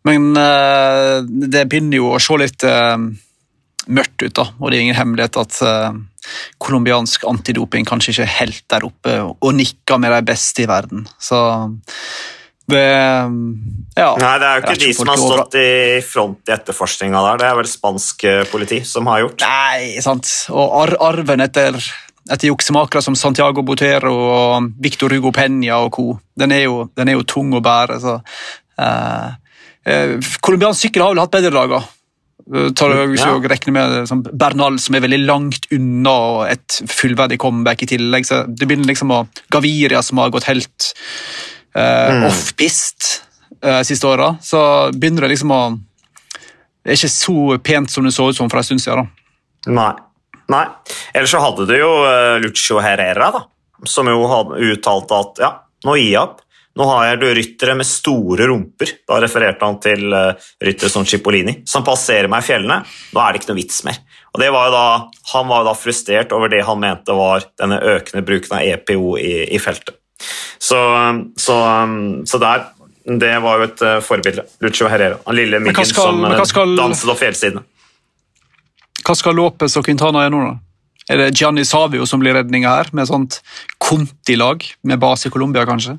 Men 0.08 0.30
uh, 0.40 1.24
det 1.24 1.66
begynner 1.68 2.00
jo 2.02 2.14
å 2.16 2.22
se 2.22 2.38
litt 2.40 2.64
uh, 2.68 2.96
mørkt 3.88 4.24
ut, 4.24 4.36
da. 4.36 4.48
Og 4.60 4.70
det 4.70 4.80
er 4.80 4.88
ingen 4.88 5.00
hemmelighet 5.00 5.40
at 5.40 5.60
uh, 5.64 6.00
colombiansk 6.64 7.28
antidoping 7.28 7.88
kanskje 7.88 8.16
ikke 8.16 8.26
er 8.28 8.34
helt 8.42 8.66
der 8.72 8.88
oppe 8.88 9.20
og 9.28 9.54
nikker 9.56 10.02
med 10.04 10.16
de 10.16 10.24
beste 10.28 10.66
i 10.66 10.70
verden. 10.70 11.06
Så 11.20 11.40
det 12.68 12.84
Ja. 12.84 14.10
Nei, 14.20 14.34
det 14.42 14.48
er 14.48 14.58
jo 14.58 14.64
ikke 14.66 14.80
de 14.82 14.90
som 14.96 15.08
har 15.08 15.22
stått 15.22 15.56
i 15.56 15.70
front 16.04 16.52
i 16.52 16.56
etterforskninga 16.58 17.22
der, 17.30 17.40
det 17.40 17.48
er 17.48 17.56
vel 17.62 17.70
spansk 17.72 18.26
politi 18.52 18.82
som 18.84 19.08
har 19.08 19.24
gjort. 19.24 19.48
Nei, 19.48 20.04
sant. 20.04 20.28
Og 20.52 20.76
ar 20.84 20.98
arven 21.08 21.46
etter, 21.48 21.80
etter 22.32 22.48
juksemakere 22.50 23.02
som 23.02 23.16
Santiago 23.16 23.62
Botero 23.64 24.14
og 24.14 24.72
Victor 24.80 25.10
Hugo 25.16 25.32
Peña 25.32 25.78
og 25.86 25.92
co., 25.96 26.20
den, 26.38 26.52
er 26.52 26.64
jo- 26.66 26.90
den 26.96 27.10
er 27.10 27.14
jo 27.14 27.24
tung 27.24 27.52
å 27.54 27.62
bære. 27.62 28.00
så... 28.04 28.22
eh, 28.80 29.30
eh, 29.86 30.18
Colombiansk 30.42 30.82
sykkel 30.88 31.02
har 31.04 31.14
vel 31.16 31.20
hatt 31.24 31.32
bedre 31.32 31.52
dager. 31.52 31.84
Eh, 32.54 32.70
Tar 32.72 32.94
hvis 33.12 33.20
Ja. 33.26 33.34
regner 33.40 33.72
med 33.74 34.32
Bernal, 34.38 34.78
som 34.80 34.96
er 34.96 35.02
veldig 35.02 35.26
langt 35.26 35.66
unna 35.72 36.48
et 36.50 36.82
fullverdig 36.88 37.38
comeback 37.40 37.84
i 37.84 37.86
tillegg. 37.88 38.26
så 38.26 38.44
Det 38.48 38.68
begynner 38.68 38.88
liksom 38.88 39.12
å 39.12 39.28
Gaviria, 39.52 40.02
som 40.04 40.18
har 40.20 40.30
gått 40.30 40.44
helt 40.48 40.94
uh, 41.76 42.10
Mm. 42.12 42.24
off-pist 42.26 43.22
uh, 43.64 43.84
siste 43.84 44.08
åra, 44.08 44.38
så 44.42 44.92
begynner 44.94 45.22
det 45.28 45.30
liksom 45.36 45.52
å 45.52 45.80
Det 46.84 46.94
er 46.94 46.96
ikke 46.96 47.10
så 47.12 47.58
pent 47.62 47.90
som 47.92 48.04
det 48.06 48.14
så 48.14 48.30
ut 48.30 48.36
som 48.36 48.50
for 48.50 48.58
en 48.58 48.64
stund 48.64 48.80
siden. 48.82 49.10
da. 49.66 49.72
Nei. 49.74 49.94
Nei. 50.52 50.66
Ellers 51.14 51.34
så 51.34 51.44
hadde 51.44 51.68
du 51.68 51.76
jo 51.76 51.92
eh, 52.08 52.40
Lucio 52.44 52.82
Herrera, 52.84 53.32
da, 53.36 53.46
som 53.88 54.10
jo 54.10 54.28
hadde 54.32 54.62
uttalt 54.72 55.14
at 55.16 55.42
ja, 55.44 55.54
nå 55.88 55.98
gir 56.00 56.12
jeg 56.12 56.22
opp. 56.24 56.44
Nå 56.78 56.86
har 56.86 57.08
jeg 57.08 57.34
ryttere 57.40 57.74
med 57.78 57.88
store 57.90 58.48
rumper. 58.52 58.92
Da 59.10 59.18
refererte 59.24 59.66
han 59.66 59.80
til 59.82 60.14
uh, 60.14 60.50
ryttere 60.62 60.92
som 60.94 61.08
Cipollini, 61.10 61.64
som 61.66 61.82
passerer 61.86 62.30
meg 62.30 62.44
i 62.44 62.48
fjellene. 62.52 62.84
Nå 62.86 63.22
er 63.24 63.34
det 63.34 63.42
ikke 63.42 63.50
noe 63.50 63.58
vits 63.58 63.80
mer. 63.88 63.98
Og 64.36 64.42
det 64.44 64.52
var 64.54 64.68
jo 64.68 64.74
da, 64.76 64.88
Han 65.34 65.48
var 65.50 65.64
jo 65.64 65.70
da 65.72 65.74
frustrert 65.74 66.36
over 66.38 66.52
det 66.54 66.62
han 66.68 66.78
mente 66.84 67.16
var 67.18 67.48
denne 67.58 67.80
økende 67.96 68.22
bruken 68.28 68.60
av 68.60 68.68
EPO 68.76 69.16
i, 69.18 69.32
i 69.58 69.62
feltet. 69.62 69.98
Så, 70.62 70.78
så, 71.38 71.56
så 72.26 72.40
der 72.42 72.64
Det 73.06 73.34
var 73.42 73.58
jo 73.58 73.68
et 73.70 73.82
eh, 73.86 74.00
forbilde. 74.04 74.46
Lucio 74.62 74.90
Herrera. 74.92 75.18
Den 75.26 75.38
lille 75.38 75.62
myggen 75.64 75.90
som 75.90 76.26
eh, 76.28 76.38
danset 76.78 77.10
opp 77.10 77.22
fjellsidene. 77.22 77.66
Hva 79.08 79.16
skal 79.16 79.38
Lopez 79.40 79.72
og 79.80 79.86
Quintana 79.88 80.26
gjøre 80.26 80.34
nå, 80.34 80.40
da? 80.44 80.56
Er 81.08 81.22
det 81.22 81.28
Gianni 81.40 81.64
Savio 81.64 82.04
som 82.04 82.20
blir 82.20 82.36
redninga 82.36 82.74
her, 82.76 82.90
med 82.92 83.08
sånt 83.08 83.38
Conti-lag, 83.80 84.66
med 84.84 85.00
base 85.00 85.30
i 85.30 85.32
Colombia, 85.32 85.64
kanskje? 85.70 85.94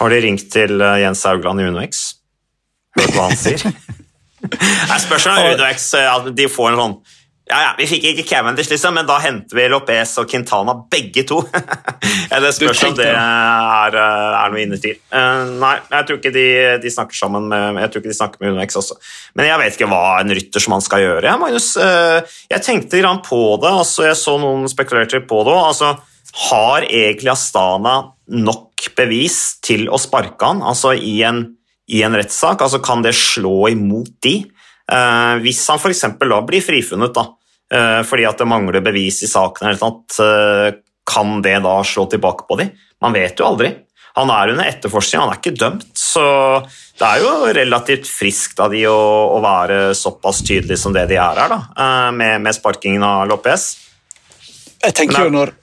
Har 0.00 0.10
de 0.10 0.18
ringt 0.24 0.48
til 0.50 0.82
eh, 0.82 0.96
Jens 1.04 1.22
Haugland 1.28 1.62
i 1.62 1.68
UnoX? 1.70 2.00
Hørt 2.98 3.14
hva 3.14 3.28
han 3.28 3.38
sier? 3.38 3.62
Jeg 4.42 5.04
spørs 5.04 5.28
om 5.30 5.38
UnoX 5.52 5.86
eh, 6.00 6.10
at 6.10 6.26
de 6.34 6.48
får 6.50 6.72
en 6.72 6.82
sånn 6.82 6.98
Ja, 7.48 7.58
ja, 7.62 7.68
Vi 7.78 7.86
fikk 7.88 8.04
ikke 8.10 8.26
Cavendish, 8.28 8.68
liksom, 8.68 8.96
men 8.98 9.06
da 9.08 9.16
henter 9.22 9.56
vi 9.56 9.64
Lopez 9.72 10.10
og 10.20 10.28
Quintana 10.28 10.74
begge 10.92 11.24
to. 11.28 11.38
det 12.44 12.50
spørs 12.52 12.82
om 12.90 12.96
det 12.98 13.06
er, 13.08 13.96
eh, 13.96 14.34
er 14.42 14.52
noe 14.52 14.60
innertid. 14.60 15.00
Uh, 15.08 15.54
nei, 15.56 15.74
jeg 15.94 16.08
tror 16.08 16.18
ikke 16.18 16.32
de, 16.34 16.48
de, 16.82 16.92
snakker 16.92 17.16
sammen 17.16 17.48
med 17.48 17.80
jeg 17.80 17.92
tror 17.92 18.02
ikke 18.02 18.12
de 18.12 18.18
snakker 18.18 18.44
med 18.44 18.52
UnoX 18.52 18.76
også. 18.82 18.98
Men 19.38 19.48
jeg 19.48 19.62
vet 19.62 19.78
ikke 19.78 19.88
hva 19.94 20.02
en 20.18 20.34
ryttersmann 20.36 20.84
skal 20.84 21.04
gjøre. 21.06 21.24
Ja, 21.30 21.38
Magnus, 21.40 21.70
uh, 21.80 22.20
jeg 22.52 22.64
tenkte 22.66 23.00
grann 23.00 23.22
på 23.24 23.40
det. 23.62 23.72
altså 23.72 24.04
Jeg 24.10 24.20
så 24.20 24.36
noen 24.42 24.68
spekulerte 24.68 25.22
på 25.24 25.40
det 25.48 25.54
òg. 25.54 25.64
Altså, 25.70 25.94
har 26.50 26.84
egentlig 26.84 27.32
Astana 27.32 27.96
nok 28.28 28.90
bevis 28.98 29.56
til 29.64 29.88
å 29.88 29.96
sparke 30.00 30.52
han 30.52 30.60
altså 30.60 30.92
i 30.92 31.16
en, 31.24 31.46
i 31.88 32.04
en 32.04 32.20
rettssak? 32.20 32.60
Altså, 32.60 32.82
kan 32.84 33.00
det 33.06 33.16
slå 33.16 33.70
imot 33.72 34.12
de? 34.24 34.42
Uh, 34.88 35.40
hvis 35.44 35.64
han 35.68 35.80
f.eks. 35.80 36.04
da 36.20 36.44
blir 36.44 36.64
frifunnet, 36.64 37.16
da, 37.16 37.26
fordi 37.68 38.24
at 38.24 38.38
det 38.40 38.46
mangler 38.48 38.80
bevis 38.84 39.22
i 39.26 39.28
saken, 39.30 39.68
eller 39.68 39.82
noe, 39.82 40.04
uh, 40.24 40.78
kan 41.08 41.42
det 41.44 41.58
da 41.64 41.74
slå 41.84 42.06
tilbake 42.08 42.46
på 42.48 42.56
dem? 42.60 42.72
Man 43.04 43.16
vet 43.16 43.40
jo 43.40 43.46
aldri. 43.48 43.74
Han 44.18 44.32
er 44.34 44.50
under 44.52 44.66
etterforskning, 44.66 45.22
han 45.22 45.32
er 45.32 45.38
ikke 45.38 45.54
dømt, 45.54 45.92
så 45.96 46.24
det 46.98 47.06
er 47.06 47.22
jo 47.22 47.52
relativt 47.54 48.08
friskt 48.10 48.58
av 48.58 48.72
de 48.74 48.80
å, 48.90 48.96
å 49.36 49.38
være 49.44 49.92
såpass 49.94 50.40
tydelige 50.42 50.80
som 50.80 50.96
det 50.96 51.04
de 51.12 51.20
er 51.20 51.38
her, 51.38 51.52
da, 51.52 51.60
med, 52.16 52.40
med 52.42 52.56
sparkingen 52.56 53.04
av 53.06 53.28
Lopez. 53.30 53.68
Jeg 54.82 54.96
tenker 54.98 55.28
jo 55.28 55.34
når 55.36 55.54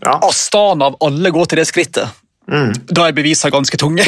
ja. 0.00 0.16
Astana 0.24 0.88
av 0.90 0.96
alle 1.04 1.32
går 1.34 1.50
til 1.50 1.60
det 1.60 1.66
skrittet, 1.68 2.20
Mm. 2.50 2.72
Da 2.90 3.06
er 3.06 3.14
bevisene 3.14 3.52
ganske 3.54 3.78
tunge, 3.78 4.04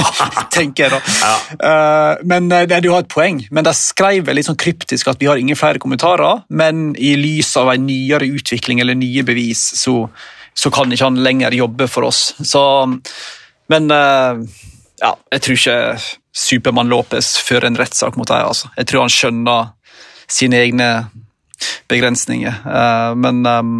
tenker 0.54 0.86
jeg 0.86 0.92
da. 0.94 1.00
Ja. 1.20 1.34
Uh, 1.60 2.22
men 2.28 2.48
det, 2.48 2.80
Du 2.84 2.90
har 2.92 3.04
et 3.04 3.12
poeng, 3.12 3.42
men 3.52 3.66
de 3.66 3.74
skrev 3.76 4.30
litt 4.32 4.48
sånn 4.48 4.60
kryptisk 4.60 5.10
at 5.12 5.20
vi 5.20 5.28
har 5.28 5.40
ingen 5.40 5.58
flere 5.58 5.82
kommentarer, 5.82 6.42
men 6.48 6.94
i 6.96 7.14
lys 7.20 7.52
av 7.60 7.72
en 7.74 7.84
nyere 7.86 8.30
utvikling 8.32 8.80
eller 8.80 8.96
nye 8.98 9.24
bevis, 9.28 9.64
så, 9.82 10.06
så 10.56 10.72
kan 10.72 10.92
ikke 10.92 11.10
han 11.10 11.20
lenger 11.24 11.56
jobbe 11.56 11.88
for 11.92 12.08
oss. 12.08 12.30
Så, 12.40 12.64
men 13.72 13.92
uh, 13.92 14.40
ja, 15.02 15.14
jeg 15.36 15.44
tror 15.44 15.60
ikke 15.60 15.78
Supermann 16.32 16.92
Lopez 16.92 17.34
fører 17.44 17.68
en 17.68 17.76
rettssak 17.76 18.16
mot 18.16 18.28
deg. 18.28 18.48
Altså. 18.48 18.72
Jeg 18.78 18.88
tror 18.88 19.04
han 19.04 19.12
skjønner 19.12 19.72
sine 20.32 20.62
egne 20.64 20.88
begrensninger, 21.92 22.62
men 23.20 23.44
um, 23.46 23.74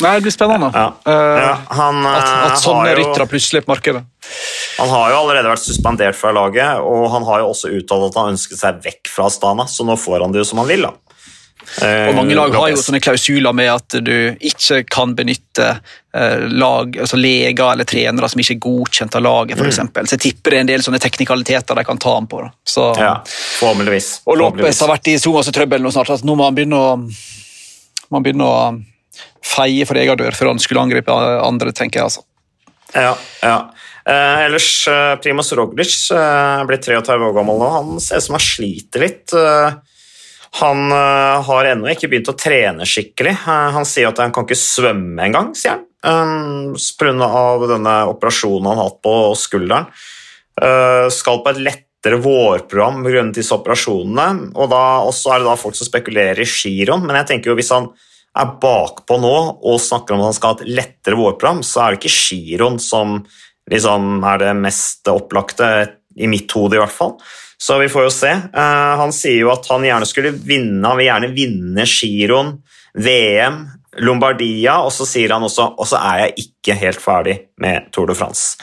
Nei, 0.00 0.14
Det 0.14 0.20
blir 0.26 0.34
spennende. 0.34 0.70
Ja. 0.74 0.86
Uh, 1.08 1.12
ja, 1.40 1.58
han, 1.76 2.00
at, 2.06 2.24
at 2.24 2.54
eh, 2.54 2.62
sånne 2.62 2.94
ryttere 2.96 3.26
plutselig 3.28 3.64
på 3.66 3.74
markedet. 3.74 4.02
Han 4.80 4.88
har 4.88 5.12
jo 5.12 5.20
allerede 5.20 5.52
vært 5.52 5.64
suspendert 5.66 6.16
fra 6.16 6.32
laget, 6.32 6.80
og 6.80 7.10
han 7.12 7.26
har 7.28 7.42
jo 7.42 7.52
også 7.52 7.72
uttalt 7.76 8.10
at 8.10 8.18
han 8.20 8.34
ønsket 8.34 8.60
seg 8.60 8.82
vekk 8.84 9.12
fra 9.12 9.28
Astana, 9.28 9.68
så 9.68 9.84
nå 9.84 9.98
får 10.00 10.24
han 10.24 10.34
det 10.34 10.40
jo 10.42 10.50
som 10.52 10.62
han 10.62 10.70
vil. 10.70 10.88
da. 10.88 10.94
Uh, 11.70 12.08
og 12.10 12.16
Mange 12.16 12.34
lag 12.34 12.54
har 12.56 12.70
jo 12.72 12.80
sånne 12.80 13.02
klausuler 13.04 13.54
med 13.54 13.68
at 13.70 13.98
du 14.02 14.14
ikke 14.34 14.82
kan 14.90 15.12
benytte 15.18 15.74
lag, 16.10 16.96
altså 16.98 17.14
leger 17.20 17.68
eller 17.70 17.86
trenere 17.86 18.26
som 18.26 18.40
ikke 18.42 18.56
er 18.56 18.62
godkjent 18.64 19.14
av 19.14 19.22
laget, 19.22 19.60
f.eks. 19.60 19.76
Mm. 19.78 19.90
Så 20.00 20.16
jeg 20.16 20.22
tipper 20.24 20.50
det 20.50 20.56
er 20.58 20.64
en 20.64 20.70
del 20.72 20.82
sånne 20.82 20.98
teknikaliteter 20.98 21.78
de 21.78 21.84
kan 21.86 22.00
ta 22.02 22.16
ham 22.16 22.26
på. 22.26 22.40
Så, 22.66 22.88
ja, 22.98 23.12
forhåpentligvis. 23.60 24.08
Og 24.26 24.40
Lopez 24.40 24.80
har 24.82 24.90
vært 24.90 25.12
i 25.12 25.14
så 25.22 25.30
masse 25.36 25.54
trøbbel 25.54 25.84
nå 25.84 25.92
snart 25.94 26.10
at 26.16 26.26
nå 26.26 26.34
må 26.34 26.48
han 26.48 26.56
begynne 26.56 26.80
å, 26.80 26.96
man 28.10 28.26
begynne 28.26 28.48
å 28.48 28.56
feie 29.44 29.86
for 29.88 30.00
egen 30.00 30.18
dør 30.20 30.36
før 30.36 30.52
han 30.52 30.62
skulle 30.62 30.82
angripe 30.84 31.12
andre, 31.12 31.72
tenker 31.76 32.00
jeg. 32.00 32.10
altså. 32.10 32.26
Ja, 32.94 33.14
ja. 33.44 33.58
Eh, 34.10 34.44
ellers, 34.46 34.88
eh, 34.88 35.14
Primoz 35.22 35.52
Roglic 35.52 35.94
eh, 36.10 36.64
blir 36.66 36.80
33 36.82 37.28
år 37.28 37.36
gammel 37.36 37.60
nå. 37.60 37.68
Han 37.76 38.00
ser 38.02 38.18
ut 38.18 38.26
som 38.26 38.36
han 38.38 38.44
sliter 38.44 39.04
litt. 39.04 39.34
Eh, 39.36 39.76
han 40.60 40.80
eh, 40.90 41.36
har 41.46 41.68
ennå 41.72 41.92
ikke 41.92 42.10
begynt 42.10 42.32
å 42.32 42.38
trene 42.38 42.88
skikkelig. 42.88 43.36
Eh, 43.44 43.68
han 43.76 43.86
sier 43.86 44.10
at 44.10 44.22
han 44.22 44.34
kan 44.34 44.48
ikke 44.48 44.58
svømme 44.58 45.28
engang, 45.28 45.52
sier 45.54 45.76
han. 45.76 45.86
Pga. 46.00 47.66
denne 47.68 47.94
operasjonen 48.08 48.70
han 48.70 48.78
har 48.80 48.86
hatt 48.88 49.02
på 49.04 49.14
skulderen. 49.36 49.90
Skal 51.12 51.42
på 51.44 51.52
et 51.52 51.58
lettere 51.60 52.16
vårprogram 52.24 53.02
grunnet 53.04 53.36
disse 53.36 53.52
operasjonene. 53.52 54.54
Og 54.56 54.70
da, 54.72 54.80
også 55.04 55.34
er 55.34 55.42
det 55.42 55.50
da 55.50 55.58
folk 55.60 55.76
som 55.76 55.88
spekulerer 55.88 56.40
i 56.40 56.48
giroen, 56.48 57.04
men 57.04 57.20
jeg 57.20 57.28
tenker 57.34 57.52
jo 57.52 57.58
hvis 57.60 57.72
han 57.76 57.90
er 58.38 58.52
bakpå 58.62 59.18
nå 59.20 59.36
og 59.66 59.80
snakker 59.82 60.14
om 60.14 60.22
at 60.22 60.30
han 60.30 60.36
skal 60.36 60.52
ha 60.52 60.58
et 60.60 60.74
lettere 60.78 61.18
vårprogram, 61.18 61.64
så 61.66 61.82
er 61.82 61.94
det 61.94 62.00
ikke 62.00 62.14
giroen 62.14 62.78
som 62.82 63.18
liksom 63.70 64.22
er 64.26 64.44
det 64.44 64.52
mest 64.58 65.10
opplagte, 65.10 65.70
i 66.18 66.26
mitt 66.26 66.50
hode 66.52 66.74
i 66.76 66.80
hvert 66.80 66.92
fall. 66.92 67.14
Så 67.60 67.76
vi 67.78 67.86
får 67.92 68.06
jo 68.08 68.12
se. 68.12 68.30
Uh, 68.50 68.94
han 68.98 69.12
sier 69.14 69.44
jo 69.44 69.52
at 69.52 69.68
han 69.70 69.84
gjerne 69.86 70.08
skulle 70.08 70.32
vinne, 70.34 70.82
han 70.82 70.98
vil 70.98 71.06
gjerne 71.06 71.28
vinne 71.36 71.86
giroen, 71.88 72.54
VM, 72.98 73.60
Lombardia, 74.02 74.80
og 74.86 74.90
så 74.94 75.06
sier 75.06 75.32
han 75.34 75.44
også 75.46 75.66
og 75.74 75.86
så 75.86 75.98
er 75.98 76.24
jeg 76.24 76.46
ikke 76.46 76.76
helt 76.78 77.02
ferdig 77.02 77.36
med 77.62 77.90
Tour 77.94 78.10
de 78.10 78.16
France. 78.18 78.56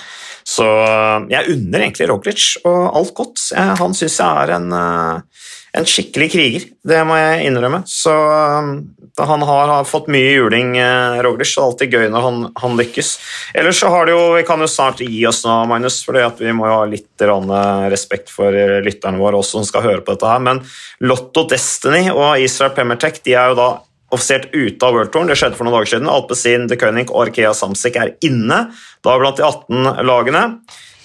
Så 0.48 0.66
uh, 0.66 1.24
jeg 1.32 1.56
unner 1.56 1.86
egentlig 1.86 2.10
Roglic 2.12 2.50
og 2.68 2.82
alt 3.00 3.14
godt. 3.16 3.48
Han 3.80 3.96
syns 3.98 4.20
jeg 4.20 4.44
er 4.44 4.56
en 4.58 4.70
uh, 4.76 5.48
en 5.78 5.88
skikkelig 5.88 6.28
kriger, 6.34 6.68
det 6.88 7.00
må 7.08 7.18
jeg 7.20 7.48
innrømme. 7.48 7.82
Så 7.90 8.14
um, 8.14 8.72
han 9.18 9.46
har, 9.48 9.72
har, 9.72 9.88
fått 9.88 10.10
mye 10.14 10.34
juling, 10.36 10.76
eh, 10.82 11.18
Roglic, 11.26 11.54
det 11.54 11.62
er 11.62 11.66
alltid 11.66 11.96
gøy 11.98 12.08
når 12.14 12.26
han, 12.26 12.44
han, 12.62 12.78
lykkes. 12.78 13.12
Ellers 13.58 13.82
så 13.82 13.92
har 13.94 14.06
det 14.06 14.14
jo, 14.14 14.22
Vi 14.36 14.46
kan 14.48 14.62
jo 14.62 14.70
snart 14.70 15.02
gi 15.02 15.24
oss 15.30 15.44
nå, 15.46 15.58
Magnus, 15.70 16.00
for 16.06 16.20
vi 16.40 16.54
må 16.56 16.70
jo 16.70 16.78
ha 16.80 16.86
litt 16.90 17.26
eh, 17.26 17.88
respekt 17.94 18.34
for 18.34 18.54
eh, 18.54 18.80
lytterne 18.86 19.22
våre 19.22 19.42
også 19.42 19.62
som 19.62 19.68
skal 19.70 19.86
høre 19.88 20.06
på 20.06 20.16
dette 20.16 20.32
her. 20.32 20.44
Men 20.44 20.64
Lotto 21.06 21.48
Destiny 21.50 22.08
og 22.14 22.44
Israel 22.44 22.76
Pemertech 22.78 23.22
de 23.26 23.38
er 23.38 23.54
jo 23.54 23.60
da 23.60 23.70
offisielt 24.14 24.54
ute 24.54 24.86
av 24.86 24.96
World 24.96 25.12
Touren. 25.12 25.30
Det 25.32 25.38
skjedde 25.40 25.58
for 25.60 25.68
noen 25.68 25.80
dager 25.80 25.96
siden. 25.96 26.12
Alpezin, 26.12 26.68
De 26.70 26.78
König 26.80 27.10
og 27.10 27.26
Arkea 27.26 27.54
Samsic 27.58 27.98
er 28.00 28.14
inne, 28.26 28.68
da 29.04 29.18
blant 29.20 29.40
de 29.40 29.48
18 29.48 30.06
lagene. 30.08 30.44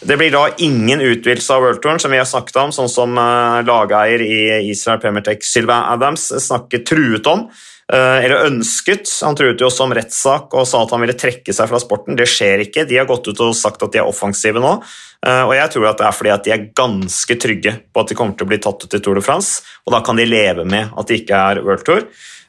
Det 0.02 0.16
blir 0.16 0.32
da 0.34 0.48
ingen 0.58 1.00
utvidelse 1.00 1.54
av 1.54 1.62
World 1.62 1.82
Touren, 1.82 2.00
som 2.02 2.10
vi 2.10 2.18
har 2.18 2.26
snakket 2.26 2.56
om, 2.58 2.72
sånn 2.74 2.90
som 2.90 3.14
lageeier 3.14 3.66
lageier 3.68 4.24
i 4.26 4.70
Israel 4.72 4.98
Premier 5.02 5.22
Tech, 5.22 5.44
Sylvain 5.46 5.84
Adams, 5.92 6.24
snakket 6.42 6.88
truet 6.90 7.28
om. 7.30 7.46
Uh, 7.92 8.18
eller 8.24 8.48
ønsket. 8.48 9.06
Han 9.22 9.36
truet 9.36 9.60
jo 9.60 9.68
også 9.68 9.84
om 9.84 9.92
rettssak 9.94 10.54
og 10.56 10.66
sa 10.66 10.80
at 10.82 10.94
han 10.94 11.02
ville 11.02 11.16
trekke 11.18 11.54
seg 11.54 11.68
fra 11.70 11.80
sporten. 11.82 12.16
Det 12.18 12.26
skjer 12.30 12.64
ikke. 12.64 12.86
De 12.88 12.98
har 12.98 13.06
gått 13.06 13.28
ut 13.28 13.42
og 13.44 13.54
sagt 13.58 13.84
at 13.84 13.94
de 13.94 14.00
er 14.00 14.08
offensive 14.08 14.62
nå. 14.62 14.74
Og 15.22 15.52
jeg 15.54 15.70
tror 15.70 15.84
at 15.86 16.00
det 16.00 16.06
er 16.08 16.14
fordi 16.18 16.30
at 16.34 16.46
de 16.46 16.50
er 16.50 16.64
ganske 16.74 17.34
trygge 17.38 17.76
på 17.94 18.02
at 18.02 18.08
de 18.10 18.16
kommer 18.18 18.34
til 18.34 18.48
å 18.48 18.50
bli 18.50 18.58
tatt 18.64 18.82
ut 18.82 18.96
i 18.96 18.98
Tour 18.98 19.20
de 19.20 19.22
France, 19.22 19.60
og 19.86 19.94
da 19.94 20.00
kan 20.02 20.18
de 20.18 20.24
leve 20.26 20.64
med 20.66 20.90
at 20.98 21.06
det 21.06 21.20
ikke 21.20 21.42
er 21.52 21.60
World 21.62 21.84
Tour. 21.86 22.08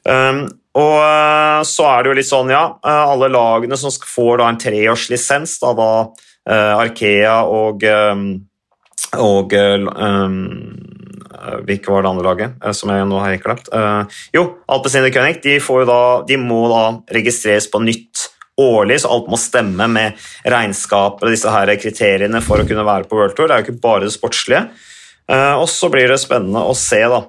Um, 0.10 0.48
og 0.74 0.98
så 1.70 1.86
er 1.86 2.02
det 2.02 2.10
jo 2.10 2.18
litt 2.18 2.32
sånn, 2.32 2.50
ja, 2.50 2.64
alle 2.82 3.30
lagene 3.30 3.78
som 3.78 3.94
får 3.94 4.42
da 4.42 4.48
en 4.50 4.58
treårslisens, 4.64 5.60
da, 5.62 5.76
da 5.78 5.92
Eh, 6.18 6.33
Arkea 6.50 7.38
og, 7.48 7.84
eh, 7.88 8.24
og 9.20 9.54
um, 9.56 10.38
Hvilket 11.64 11.90
var 11.92 12.04
det 12.04 12.10
andre 12.10 12.26
laget 12.28 12.76
som 12.78 12.92
jeg 12.94 13.08
nå 13.10 13.18
har 13.20 13.40
glemt? 13.44 13.68
Uh, 13.74 14.06
jo, 14.36 14.46
Alpecin 14.72 15.04
König 15.12 15.42
de, 15.44 15.58
de, 15.60 16.38
må 16.40 16.62
da 16.72 16.84
registreres 17.16 17.68
på 17.72 17.82
nytt 17.84 18.30
årlig, 18.60 19.02
så 19.02 19.12
alt 19.12 19.28
må 19.32 19.40
stemme 19.42 19.88
med 19.92 20.20
regnskapet 20.48 21.26
og 21.26 21.34
disse 21.34 21.52
her 21.52 21.74
kriteriene 21.82 22.40
for 22.46 22.62
å 22.62 22.68
kunne 22.70 22.86
være 22.88 23.10
på 23.10 23.18
World 23.18 23.36
Tour. 23.36 23.50
Det 23.50 23.58
er 23.58 23.64
jo 23.64 23.68
ikke 23.68 23.84
bare 23.84 24.06
det 24.06 24.14
sportslige. 24.16 24.62
Og 25.58 25.66
så 25.72 25.90
blir 25.92 26.08
det 26.12 26.20
spennende 26.22 26.62
å 26.62 26.76
se 26.78 27.02
da, 27.10 27.24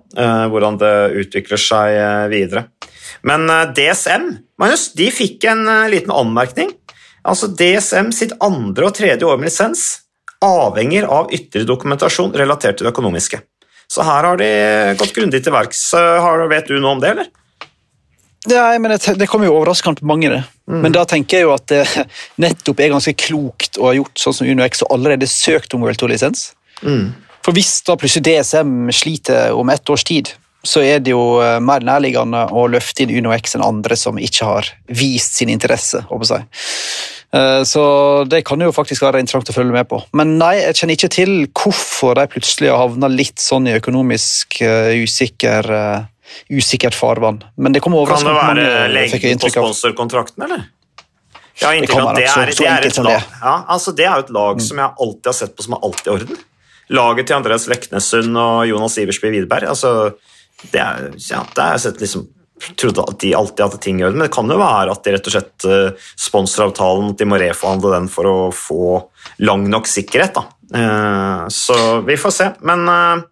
hvordan 0.52 0.76
det 0.82 0.94
utvikler 1.24 1.62
seg 1.64 1.96
videre. 2.28 2.66
Men 3.24 3.48
DSM 3.74 4.28
Magnus, 4.60 4.90
de 4.98 5.08
fikk 5.14 5.48
en 5.48 5.64
liten 5.90 6.12
anmerkning. 6.14 6.74
Altså 7.24 7.48
DSM 7.48 8.10
sitt 8.12 8.34
andre 8.44 8.90
og 8.90 8.96
tredje 8.96 9.26
år 9.26 9.38
med 9.40 9.48
lisens 9.48 9.84
avhenger 10.44 11.06
av 11.08 11.32
ytre 11.32 11.64
dokumentasjon 11.64 12.34
relatert 12.36 12.78
til 12.78 12.88
det 12.88 12.92
økonomiske. 12.92 13.40
Så 13.88 14.04
her 14.04 14.26
har 14.28 14.40
de 14.40 14.50
gått 14.98 15.14
grundig 15.16 15.40
til 15.44 15.54
verks. 15.54 15.86
Vet 16.50 16.68
du 16.68 16.76
noe 16.78 16.96
om 16.96 17.02
det, 17.02 17.14
eller? 17.14 17.32
Nei, 18.50 18.76
men 18.82 18.92
det, 18.92 19.14
det 19.16 19.28
kommer 19.30 19.48
jo 19.48 19.56
overraskende 19.56 20.02
på 20.02 20.08
mange. 20.08 20.28
det. 20.28 20.42
Mm. 20.68 20.80
Men 20.84 20.96
da 20.96 21.04
tenker 21.08 21.40
jeg 21.40 21.46
jo 21.46 21.54
at 21.54 21.66
det 21.70 21.84
nettopp 22.44 22.80
er 22.80 22.92
ganske 22.92 23.16
klokt 23.16 23.80
å 23.80 23.88
ha 23.88 23.94
gjort 23.96 24.20
sånn 24.20 24.36
som 24.36 24.48
UnoX 24.48 24.84
og 24.84 24.96
allerede 24.96 25.28
søkt 25.30 25.76
om 25.76 25.84
World 25.84 26.00
Tour-lisens. 26.00 26.50
Mm. 26.84 27.14
For 27.44 27.56
hvis 27.56 27.78
da 27.86 27.96
plutselig 28.00 28.24
DSM 28.26 28.90
sliter 28.92 29.56
om 29.56 29.72
ett 29.72 29.90
års 29.92 30.04
tid, 30.08 30.32
så 30.64 30.82
er 30.84 31.02
det 31.04 31.12
jo 31.12 31.40
eh, 31.44 31.58
mer 31.62 31.84
nærliggende 31.84 32.46
å 32.52 32.66
løfte 32.72 33.04
inn 33.04 33.12
UnoX 33.20 33.56
enn 33.56 33.64
andre 33.64 33.96
som 33.98 34.18
ikke 34.20 34.48
har 34.48 34.70
vist 34.88 35.36
sin 35.38 35.52
interesse. 35.52 36.00
håper 36.08 36.30
jeg. 36.32 36.46
Eh, 37.36 37.60
så 37.68 37.84
det 38.30 38.44
kan 38.48 38.62
jo 38.64 38.72
faktisk 38.74 39.04
være 39.04 39.20
interessant 39.22 39.52
å 39.52 39.56
følge 39.56 39.76
med 39.76 39.88
på. 39.90 40.00
Men 40.16 40.36
nei, 40.40 40.56
jeg 40.62 40.80
kjenner 40.80 40.98
ikke 40.98 41.12
til 41.12 41.34
hvorfor 41.52 42.16
de 42.18 42.28
plutselig 42.32 42.72
har 42.72 42.80
havna 42.86 43.10
litt 43.12 43.42
sånn 43.42 43.68
i 43.68 43.76
økonomisk 43.76 44.60
uh, 44.64 44.94
usikker, 45.04 45.68
usikkert 46.52 46.96
farvann. 46.96 47.42
Men 47.60 47.76
det 47.76 47.84
kommer 47.84 48.04
overraskende 48.04 48.38
Kan 48.40 48.62
det 48.62 48.70
være 48.70 48.94
lengden 48.94 49.44
på 49.44 49.52
sponsorkontrakten, 49.52 50.48
eller? 50.48 50.64
Ja, 51.60 51.68
har 51.68 51.76
inntrykk 51.78 52.00
av 52.00 52.16
det 52.18 52.24
er, 52.26 52.50
det 52.50 52.66
er 52.66 52.84
et 52.88 52.96
lag, 52.98 53.26
ja, 53.38 53.52
altså 53.70 53.92
det 53.94 54.06
er 54.10 54.24
et 54.24 54.30
lag 54.34 54.58
mm. 54.58 54.62
som 54.66 54.80
jeg 54.80 54.90
alltid 55.04 55.28
har 55.30 55.36
sett 55.38 55.52
på 55.54 55.62
som 55.62 55.76
er 55.76 55.84
alltid 55.86 56.08
i 56.08 56.14
orden. 56.16 56.40
Laget 56.98 57.28
til 57.28 57.36
Andreas 57.36 57.66
Leknessund 57.70 58.40
og 58.40 58.64
Jonas 58.68 58.96
Iversby 58.98 59.30
Widerberg. 59.30 59.68
altså 59.70 59.92
det 60.72 60.80
er, 60.80 61.10
ja, 61.30 61.42
det 61.54 61.66
er 61.66 61.82
sett 61.82 62.00
liksom 62.02 62.28
trodde 62.78 63.02
at 63.02 63.20
de 63.20 63.34
alltid 63.34 63.64
hadde 63.64 63.82
ting 63.82 64.00
i 64.00 64.06
orden, 64.06 64.18
men 64.18 64.28
det 64.28 64.34
kan 64.34 64.50
jo 64.50 64.60
være 64.60 64.94
at 64.94 65.04
de 65.04 65.14
rett 65.14 65.28
og 65.28 65.34
slett 65.36 65.68
uh, 65.68 66.08
sponsoravtalen 66.20 67.12
at 67.12 67.20
de 67.20 67.28
må 67.28 67.40
reforhandle 67.40 67.92
den 67.96 68.08
for 68.12 68.30
å 68.30 68.38
få 68.54 68.88
lang 69.44 69.66
nok 69.70 69.90
sikkerhet. 69.90 70.38
Uh, 70.74 71.44
så 71.52 72.00
vi 72.06 72.18
får 72.20 72.34
se. 72.34 72.50
Men 72.66 72.86
uh, 72.88 73.24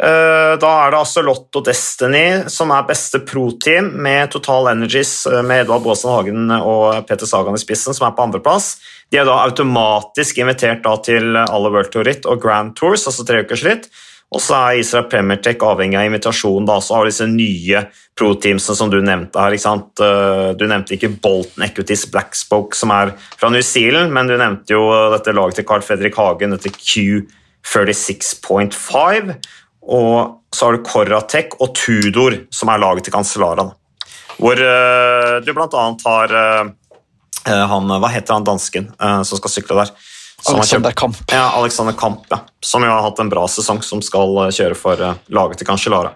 da 0.00 0.68
er 0.80 0.94
det 0.94 0.96
altså 0.96 1.20
Lotto 1.20 1.60
Destiny 1.60 2.48
som 2.48 2.72
er 2.72 2.86
beste 2.88 3.20
pro-team, 3.28 3.92
med 4.00 4.32
Total 4.32 4.70
Energies 4.72 5.12
med 5.44 5.66
Edvard 5.66 5.84
Baasen 5.84 6.08
Hagen 6.08 6.54
og 6.56 7.02
Peter 7.04 7.28
Sagan 7.28 7.58
i 7.58 7.60
spissen, 7.60 7.92
som 7.92 8.08
er 8.08 8.14
på 8.16 8.24
andreplass. 8.24 8.78
De 9.12 9.20
er 9.20 9.28
da 9.28 9.42
automatisk 9.44 10.40
invitert 10.40 10.80
da 10.86 10.96
til 11.04 11.36
alle 11.36 11.74
World 11.74 11.92
Tour 11.92 12.08
Ritt 12.08 12.24
og 12.24 12.40
Grand 12.40 12.72
Tours, 12.80 13.04
altså 13.10 13.28
treukersritt. 13.28 13.90
Og 14.30 14.38
så 14.38 14.54
er 14.54 14.78
Israel 14.78 15.08
Premier 15.10 15.40
Tech 15.42 15.58
avhengig 15.66 15.98
av 15.98 16.04
invitasjon. 16.06 16.62
Da, 16.68 16.76
så 16.82 16.94
har 16.96 17.04
disse 17.08 17.26
nye 17.26 17.78
pro-teamsene 18.18 18.76
som 18.78 18.90
du 18.92 18.98
nevnte 19.02 19.40
her. 19.42 19.52
ikke 19.56 19.64
sant? 19.64 19.90
Eh, 19.98 20.50
du 20.54 20.64
nevnte 20.70 20.94
ikke 20.94 21.16
Bolton 21.22 21.62
Equities 21.66 22.04
Blackspoke, 22.12 22.76
som 22.78 22.90
er 22.94 23.06
fra 23.40 23.48
New 23.50 23.64
Zealand, 23.66 24.08
men 24.14 24.26
du 24.30 24.34
nevnte 24.38 24.74
jo 24.76 24.82
dette 25.16 25.34
laget 25.34 25.54
til 25.58 25.66
Carl 25.66 25.82
Fredrik 25.82 26.14
Hagen, 26.20 26.54
dette 26.54 26.70
Q36.5. 26.76 29.34
Og 29.90 30.14
så 30.54 30.60
har 30.66 30.72
du 30.76 30.86
Corratec 30.86 31.48
og 31.58 31.68
Tudor, 31.74 32.32
som 32.54 32.70
er 32.70 32.82
laget 32.84 33.02
til 33.08 33.14
Cancellara. 33.16 33.66
Hvor 34.40 34.56
uh, 34.56 35.44
du 35.44 35.50
bl.a. 35.52 35.84
har 36.06 36.28
uh, 36.32 36.64
han, 37.50 37.84
Hva 38.00 38.08
heter 38.12 38.34
han 38.36 38.44
dansken 38.46 38.84
som 38.96 39.36
skal 39.36 39.50
sykle 39.52 39.76
der? 39.82 39.90
Alexander 40.48 40.94
Kamp. 40.96 41.18
Ja, 41.32 41.50
Alexander 41.58 41.92
Kamp, 41.92 42.24
ja. 42.32 42.40
Som 42.64 42.84
jo 42.86 42.90
har 42.92 43.02
hatt 43.04 43.18
en 43.20 43.32
bra 43.32 43.46
sesong, 43.48 43.82
som 43.84 44.00
skal 44.04 44.46
eh, 44.46 44.52
kjøre 44.56 44.78
for 44.78 45.02
uh, 45.04 45.18
laget 45.28 45.60
til 45.60 45.68
Cancellara. 45.68 46.14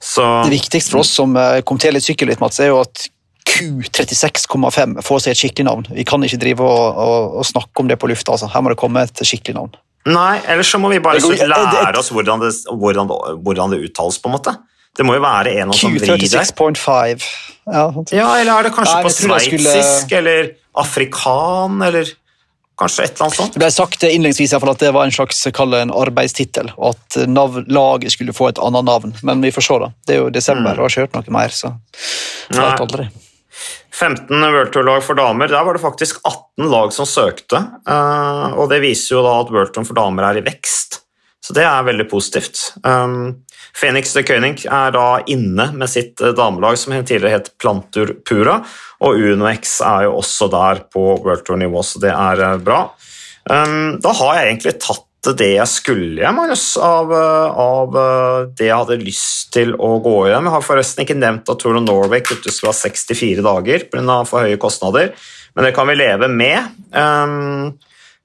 Så... 0.00 0.22
Det 0.46 0.54
viktigste 0.54 0.94
for 0.94 1.02
oss 1.02 1.10
som 1.12 1.34
kom 1.34 1.66
kommenterer 1.72 1.98
litt 1.98 2.06
sykkel, 2.06 2.30
litt, 2.30 2.40
Mats, 2.40 2.60
er 2.62 2.70
jo 2.70 2.80
at 2.80 3.08
Q36,5 3.50 5.00
får 5.04 5.22
seg 5.24 5.34
et 5.34 5.40
skikkelig 5.42 5.66
navn. 5.66 5.86
Vi 5.92 6.06
kan 6.08 6.22
ikke 6.24 6.40
drive 6.40 6.64
og, 6.64 7.00
og, 7.04 7.38
og 7.40 7.46
snakke 7.48 7.82
om 7.82 7.90
det 7.90 7.98
på 8.00 8.08
lufta. 8.10 8.36
Altså. 8.36 8.48
Her 8.52 8.64
må 8.64 8.72
det 8.72 8.80
komme 8.80 9.04
et 9.04 9.24
skikkelig 9.26 9.58
navn. 9.58 9.76
Nei, 10.08 10.40
ellers 10.48 10.70
så 10.72 10.80
må 10.80 10.88
vi 10.92 11.00
bare 11.04 11.20
lære 11.20 11.98
oss 12.00 12.08
hvordan 12.14 12.40
det, 12.40 12.54
hvordan, 12.72 13.10
hvordan 13.44 13.74
det, 13.74 13.82
uttales, 13.90 14.16
på 14.22 14.30
en 14.30 14.36
måte. 14.38 14.54
Det 14.96 15.04
må 15.06 15.14
jo 15.16 15.22
være 15.22 15.52
en 15.60 15.74
som 15.76 15.92
vrir 15.92 16.16
der. 16.16 16.22
Q36,5. 16.24 17.26
Ja, 17.70 17.84
ja, 18.16 18.30
eller 18.40 18.54
er 18.54 18.66
det 18.66 18.72
kanskje 18.74 18.96
Nei, 18.96 19.04
på 19.04 19.12
sveitsisk 19.14 20.06
skulle... 20.06 20.22
eller 20.22 20.48
afrikan, 20.80 21.76
eller 21.86 22.08
Kanskje 22.80 23.04
et 23.04 23.14
eller 23.14 23.26
annet 23.26 23.36
sånt? 23.36 23.54
Det 23.54 23.60
ble 23.60 23.70
sagt 23.74 24.04
innledningsvis 24.08 24.54
at 24.56 24.82
det 24.82 24.92
var 24.96 25.04
en 25.04 25.12
slags 25.12 25.42
en 25.46 25.90
arbeidstittel, 25.92 26.70
og 26.78 26.94
at 26.94 27.18
nav 27.28 27.58
laget 27.68 28.14
skulle 28.14 28.32
få 28.32 28.48
et 28.48 28.60
annet 28.62 28.86
navn. 28.88 29.12
Men 29.22 29.42
vi 29.44 29.52
får 29.52 29.66
se, 29.66 29.80
da. 29.82 29.90
Det 30.06 30.16
er 30.16 30.22
jo 30.22 30.30
desember, 30.32 30.72
mm. 30.72 30.78
og 30.78 30.86
har 30.86 30.94
ikke 30.94 31.04
hørt 31.04 31.18
noe 31.18 31.36
mer, 31.36 31.52
så 31.52 31.74
vet 32.56 32.86
aldri. 32.86 33.10
15 34.00 34.32
World 34.32 34.72
Tour-lag 34.72 35.02
for 35.04 35.18
damer. 35.18 35.50
Der 35.52 35.64
var 35.64 35.76
det 35.76 35.82
faktisk 35.82 36.22
18 36.24 36.70
lag 36.72 36.92
som 36.96 37.08
søkte. 37.08 37.60
Eh, 37.84 38.56
og 38.56 38.70
det 38.72 38.80
viser 38.80 39.18
jo 39.18 39.24
da 39.26 39.34
at 39.42 39.52
World 39.52 39.74
Tour 39.74 39.84
for 39.90 39.98
damer 39.98 40.30
er 40.30 40.40
i 40.40 40.44
vekst. 40.46 41.02
Så 41.44 41.56
det 41.56 41.66
er 41.66 41.84
veldig 41.84 42.06
positivt. 42.08 42.62
Phoenix 43.76 44.14
de 44.16 44.22
König 44.26 44.64
er 44.66 44.94
da 44.94 45.06
inne 45.30 45.70
med 45.76 45.90
sitt 45.90 46.20
eh, 46.20 46.34
damelag 46.36 46.78
som 46.78 46.94
tidligere 46.96 47.38
het 47.38 47.52
Plantur 47.60 48.14
Pura, 48.26 48.60
og 49.04 49.20
UnoX 49.20 49.78
er 49.86 50.08
jo 50.08 50.16
også 50.20 50.50
der 50.52 50.82
på 50.92 51.04
World 51.20 51.46
Tour-nivå, 51.46 51.84
så 51.86 52.02
det 52.02 52.12
er 52.14 52.44
eh, 52.46 52.58
bra. 52.64 52.82
Um, 53.50 53.96
da 54.02 54.12
har 54.18 54.36
jeg 54.36 54.50
egentlig 54.50 54.74
tatt 54.82 55.06
det 55.36 55.50
jeg 55.52 55.68
skulle, 55.68 56.32
Magnus, 56.32 56.64
av, 56.80 57.10
eh, 57.12 57.60
av, 57.64 57.98
det 58.56 58.70
jeg 58.70 58.78
hadde 58.82 59.02
lyst 59.02 59.50
til 59.56 59.74
å 59.76 59.98
gå 60.02 60.16
hjem. 60.30 60.48
Jeg 60.48 60.56
har 60.56 60.64
forresten 60.64 61.04
ikke 61.04 61.18
nevnt 61.18 61.50
at 61.52 61.60
Tour 61.60 61.76
of 61.76 61.84
Norway 61.84 62.24
kuttes 62.24 62.60
fra 62.62 62.72
64 62.76 63.44
dager 63.44 63.86
pga. 63.92 64.22
for 64.28 64.46
høye 64.46 64.60
kostnader, 64.60 65.14
men 65.54 65.66
det 65.66 65.74
kan 65.76 65.88
vi 65.90 65.98
leve 66.00 66.28
med. 66.32 66.72
Um, 66.92 67.78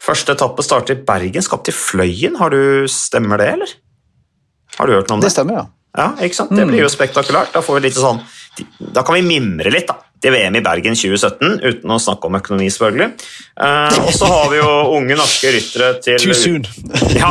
Første 0.06 0.36
etappe 0.36 0.62
starter 0.66 0.94
i 0.94 1.04
Bergen, 1.06 1.42
skal 1.42 1.64
til 1.66 1.74
Fløyen. 1.74 2.36
Har 2.38 2.54
du, 2.54 2.86
Stemmer 2.92 3.42
det, 3.42 3.48
eller? 3.56 3.72
Har 4.78 4.88
du 4.88 4.98
hørt 4.98 5.10
noe 5.10 5.20
om 5.20 5.24
det? 5.24 5.30
Det 5.30 5.38
stemmer, 5.38 5.62
ja. 5.62 5.66
Ja, 5.96 6.10
ikke 6.26 6.36
sant? 6.36 6.52
Det 6.52 6.66
blir 6.68 6.84
jo 6.84 6.90
mm. 6.90 6.96
spektakulært. 6.96 7.54
Da, 7.56 7.62
får 7.64 7.78
vi 7.78 7.88
litt 7.88 7.96
sånn, 7.96 8.20
da 8.80 9.04
kan 9.08 9.16
vi 9.16 9.24
mimre 9.24 9.72
litt 9.72 9.88
da, 9.88 9.96
til 10.24 10.34
VM 10.34 10.58
i 10.60 10.62
Bergen 10.64 10.96
2017, 10.98 11.60
uten 11.64 11.94
å 11.94 12.00
snakke 12.02 12.28
om 12.28 12.36
økonomi, 12.40 12.68
selvfølgelig. 12.74 13.28
Uh, 13.56 14.00
og 14.02 14.10
så 14.16 14.28
har 14.32 14.50
vi 14.52 14.60
jo 14.60 14.72
unge 14.98 15.16
norske 15.20 15.52
ryttere 15.56 15.92
til 16.04 16.20
Too 16.20 16.36
soon. 16.36 16.66
ja, 17.22 17.30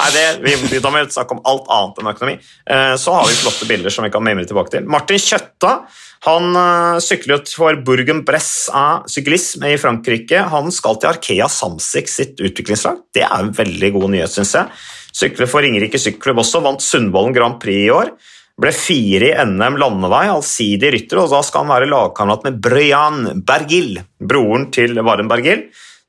nei, 0.00 0.08
det, 0.12 0.24
vi, 0.44 0.80
Da 0.82 0.92
må 0.92 1.00
vi 1.00 1.14
snakke 1.14 1.38
om 1.38 1.44
alt 1.48 1.70
annet 1.72 2.02
enn 2.02 2.10
økonomi. 2.12 2.36
Uh, 2.68 2.94
så 3.00 3.14
har 3.16 3.30
vi 3.30 3.38
flotte 3.38 3.68
bilder 3.70 3.94
som 3.94 4.04
vi 4.04 4.12
kan 4.12 4.24
mimre 4.26 4.44
tilbake 4.48 4.74
til. 4.76 4.90
Martin 4.92 5.22
Kjøtta 5.22 5.78
han 6.26 6.52
uh, 6.56 6.98
sykler 7.04 7.44
for 7.48 7.80
Burgen 7.86 8.24
Bress 8.26 8.68
syklisme 9.12 9.72
i 9.72 9.80
Frankrike. 9.80 10.44
Han 10.52 10.68
skal 10.74 11.00
til 11.00 11.12
Arkea 11.14 11.48
Samsic 11.52 12.12
sitt 12.12 12.44
utviklingslag. 12.44 13.04
Det 13.16 13.24
er 13.24 13.36
en 13.40 13.56
veldig 13.56 13.92
god 13.96 14.16
nyhet, 14.16 14.36
syns 14.36 14.56
jeg. 14.58 14.68
Sykler 15.16 15.48
for 15.48 15.64
Ringerike 15.64 16.00
Sykkelklubb 16.00 16.42
også, 16.42 16.60
vant 16.64 16.84
Sundvolden 16.84 17.36
Grand 17.36 17.60
Prix 17.62 17.86
i 17.86 17.92
år. 17.94 18.12
Ble 18.60 18.72
fire 18.72 19.32
i 19.32 19.46
NM 19.48 19.76
landevei, 19.80 20.26
allsidig 20.32 20.92
rytter, 20.94 21.20
og 21.20 21.32
da 21.32 21.42
skal 21.44 21.64
han 21.64 21.72
være 21.74 21.90
lagkamerat 21.90 22.46
med 22.46 22.60
Bryan 22.64 23.42
Bergil, 23.48 23.98
broren 24.16 24.70
til 24.72 24.96
Varen 25.04 25.28
Bergil. 25.28 25.66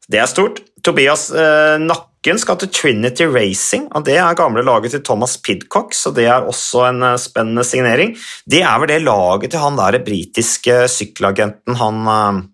Det 0.07 0.21
er 0.23 0.29
stort. 0.31 0.61
Tobias 0.83 1.27
eh, 1.35 1.75
Nakken 1.83 2.39
skal 2.39 2.59
til 2.61 2.71
Trinity 2.71 3.27
Racing, 3.27 3.89
og 3.91 4.05
det 4.07 4.15
er 4.21 4.37
gamle 4.39 4.63
laget 4.63 4.93
til 4.95 5.03
Thomas 5.03 5.35
Pidcock, 5.43 5.95
så 5.95 6.13
det 6.15 6.29
er 6.31 6.47
også 6.47 6.85
en 6.87 7.03
eh, 7.09 7.19
spennende 7.19 7.65
signering. 7.67 8.15
Det 8.47 8.63
er 8.63 8.79
vel 8.79 8.93
det 8.93 9.01
laget 9.03 9.51
til 9.51 9.63
han 9.63 9.79
der 9.79 9.99
britiske 10.07 10.85
sykkelagenten, 10.93 11.79
han 11.81 12.07
eh, 12.13 12.45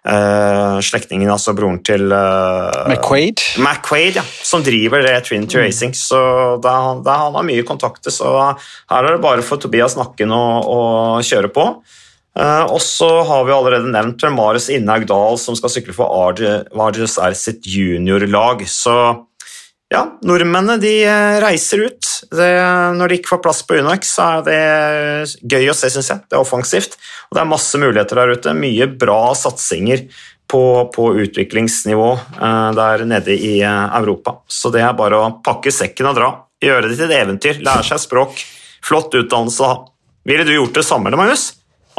Uh, 0.00 0.78
slektningen, 0.80 1.28
altså 1.28 1.52
broren 1.52 1.82
til 1.84 2.06
uh, 2.08 2.88
McQuaid? 2.88 3.42
McQuaid, 3.60 4.16
ja, 4.16 4.24
som 4.24 4.64
driver 4.64 5.04
det 5.04 5.18
Trinity 5.26 5.58
mm. 5.58 5.62
Racing. 5.66 5.96
Så 5.96 6.20
det, 6.64 6.76
det, 7.04 7.16
han 7.24 7.36
har 7.36 7.44
mye 7.44 7.66
kontakter, 7.68 8.14
så 8.14 8.32
her 8.40 9.00
er 9.00 9.10
det 9.10 9.24
bare 9.24 9.44
for 9.44 9.60
Tobias 9.60 9.98
Nakken 10.00 10.32
å, 10.32 10.44
å 10.64 10.78
kjøre 11.26 11.52
på. 11.52 11.66
Uh, 12.38 12.64
og 12.70 12.78
så 12.80 13.10
har 13.26 13.44
vi 13.44 13.52
allerede 13.52 13.90
nevnt 13.92 14.24
Marius 14.32 14.70
Innhaug 14.72 15.04
Dahl, 15.10 15.36
som 15.42 15.58
skal 15.58 15.72
sykle 15.74 15.96
for 15.96 16.08
Arges 16.16 17.18
R 17.20 17.36
sitt 17.36 17.68
juniorlag. 17.68 18.64
Så 18.70 18.94
ja, 19.90 20.04
nordmennene 20.22 20.78
de 20.78 20.92
eh, 21.02 21.36
reiser 21.42 21.82
ut. 21.88 22.08
Det, 22.30 22.48
når 22.94 23.10
de 23.10 23.16
ikke 23.18 23.32
får 23.32 23.40
plass 23.42 23.62
på 23.66 23.80
Unox, 23.80 24.12
så 24.14 24.26
er 24.38 24.44
det 24.46 25.46
gøy 25.50 25.70
å 25.72 25.74
se, 25.74 25.90
syns 25.90 26.12
jeg. 26.12 26.22
Det 26.30 26.36
er 26.38 26.44
offensivt. 26.44 26.94
Og 27.28 27.34
det 27.34 27.42
er 27.42 27.48
masse 27.50 27.80
muligheter 27.80 28.20
der 28.20 28.34
ute. 28.36 28.54
Mye 28.54 28.86
bra 29.00 29.32
satsinger 29.34 30.04
på, 30.50 30.62
på 30.94 31.08
utviklingsnivå 31.24 32.10
uh, 32.14 32.70
der 32.76 33.02
nede 33.08 33.34
i 33.34 33.56
uh, 33.62 33.90
Europa. 33.98 34.36
Så 34.50 34.70
det 34.74 34.84
er 34.86 34.94
bare 34.98 35.18
å 35.18 35.32
pakke 35.42 35.72
sekken 35.74 36.10
og 36.12 36.18
dra. 36.18 36.28
Gjøre 36.62 36.90
det 36.90 36.98
til 36.98 37.08
et 37.08 37.16
eventyr. 37.18 37.58
Lære 37.66 37.86
seg 37.90 38.02
språk. 38.04 38.42
Flott 38.86 39.14
utdannelse 39.14 39.72
Ville 40.28 40.44
du 40.46 40.52
gjort 40.52 40.76
det 40.76 40.84
samme, 40.86 41.10
Magnus? 41.16 41.48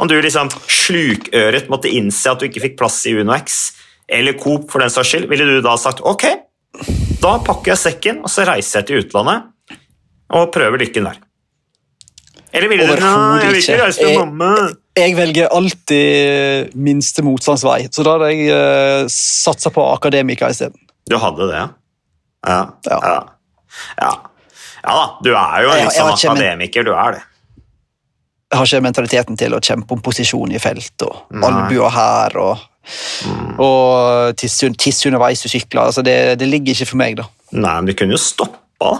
Om 0.00 0.08
du 0.08 0.14
liksom 0.22 0.48
slukøret 0.70 1.68
måtte 1.70 1.90
innse 1.92 2.32
at 2.32 2.40
du 2.40 2.48
ikke 2.48 2.62
fikk 2.64 2.78
plass 2.80 3.00
i 3.10 3.12
UnoX, 3.18 3.60
eller 4.08 4.38
Coop 4.38 4.70
for 4.72 4.82
den 4.82 4.92
saks 4.92 5.12
skyld, 5.12 5.28
ville 5.30 5.44
du 5.48 5.60
da 5.64 5.74
sagt 5.78 6.00
ok, 6.06 6.24
da 7.22 7.36
pakker 7.44 7.72
jeg 7.72 7.80
sekken 7.80 8.22
og 8.24 8.30
så 8.32 8.46
reiser 8.48 8.80
jeg 8.80 8.88
til 8.88 9.04
utlandet 9.04 9.78
og 10.32 10.48
prøver 10.54 10.80
lykken 10.82 11.06
der. 11.06 11.20
Eller 12.52 12.68
ville 12.68 12.86
du 12.88 13.00
Nei, 13.00 13.42
jeg 13.44 13.52
vil 13.52 13.60
ikke 13.62 13.76
reise 13.80 14.06
med 14.08 14.18
mamma. 14.18 14.48
Jeg 14.98 15.14
velger 15.16 15.54
alltid 15.56 16.74
minste 16.76 17.24
motstands 17.24 17.62
vei, 17.64 17.86
så 17.92 18.04
da 18.04 18.16
hadde 18.18 18.28
jeg 18.32 18.50
uh, 18.52 19.12
satsa 19.12 19.72
på 19.72 19.84
akademika 19.94 20.50
isteden. 20.52 20.76
Du 21.08 21.16
hadde 21.20 21.48
det, 21.48 21.62
ja? 21.62 21.68
Ja. 22.42 22.58
Ja. 22.90 22.98
ja. 23.06 23.20
ja. 24.02 24.12
da, 24.84 25.06
du 25.24 25.30
er 25.32 25.64
jo 25.64 25.76
sånn 25.94 26.12
akademiker, 26.12 26.84
du 26.84 26.92
er 26.92 27.16
det. 27.16 27.22
Jeg 28.52 28.60
har 28.60 28.68
ikke 28.68 28.84
mentaliteten 28.84 29.38
til 29.40 29.56
å 29.56 29.62
kjempe 29.64 29.96
om 29.96 30.02
posisjon 30.04 30.52
i 30.52 30.60
felt 30.60 31.06
og 31.06 31.40
albuer 31.40 31.94
her 31.94 32.36
og 32.42 32.66
Mm. 32.82 33.54
Og 33.62 34.34
tisse, 34.40 34.68
tisse, 34.80 35.06
underveis 35.10 35.42
du 35.44 35.48
sykler. 35.50 35.86
Altså 35.86 36.04
det, 36.06 36.16
det, 36.40 36.48
ligger 36.50 36.74
ikke 36.76 36.90
for 36.92 37.00
meg, 37.00 37.16
da. 37.20 37.28
Nei, 37.54 37.78
men 37.78 37.90
du 37.90 37.94
kunne 37.98 38.16
jo 38.16 38.20
stoppa 38.20 38.92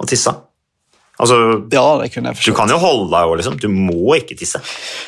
å 0.00 0.08
tisse. 0.08 0.34
Altså, 1.20 1.36
ja, 1.72 1.84
det 2.00 2.08
kunne 2.14 2.32
jeg 2.32 2.38
forstått. 2.38 2.54
Du 2.54 2.56
kan 2.56 2.72
jo 2.72 2.78
holde 2.80 3.10
deg 3.12 3.32
òg, 3.32 3.34
liksom. 3.40 3.58
Du 3.60 3.68
må 3.72 4.16
ikke 4.16 4.38
tisse. 4.40 4.62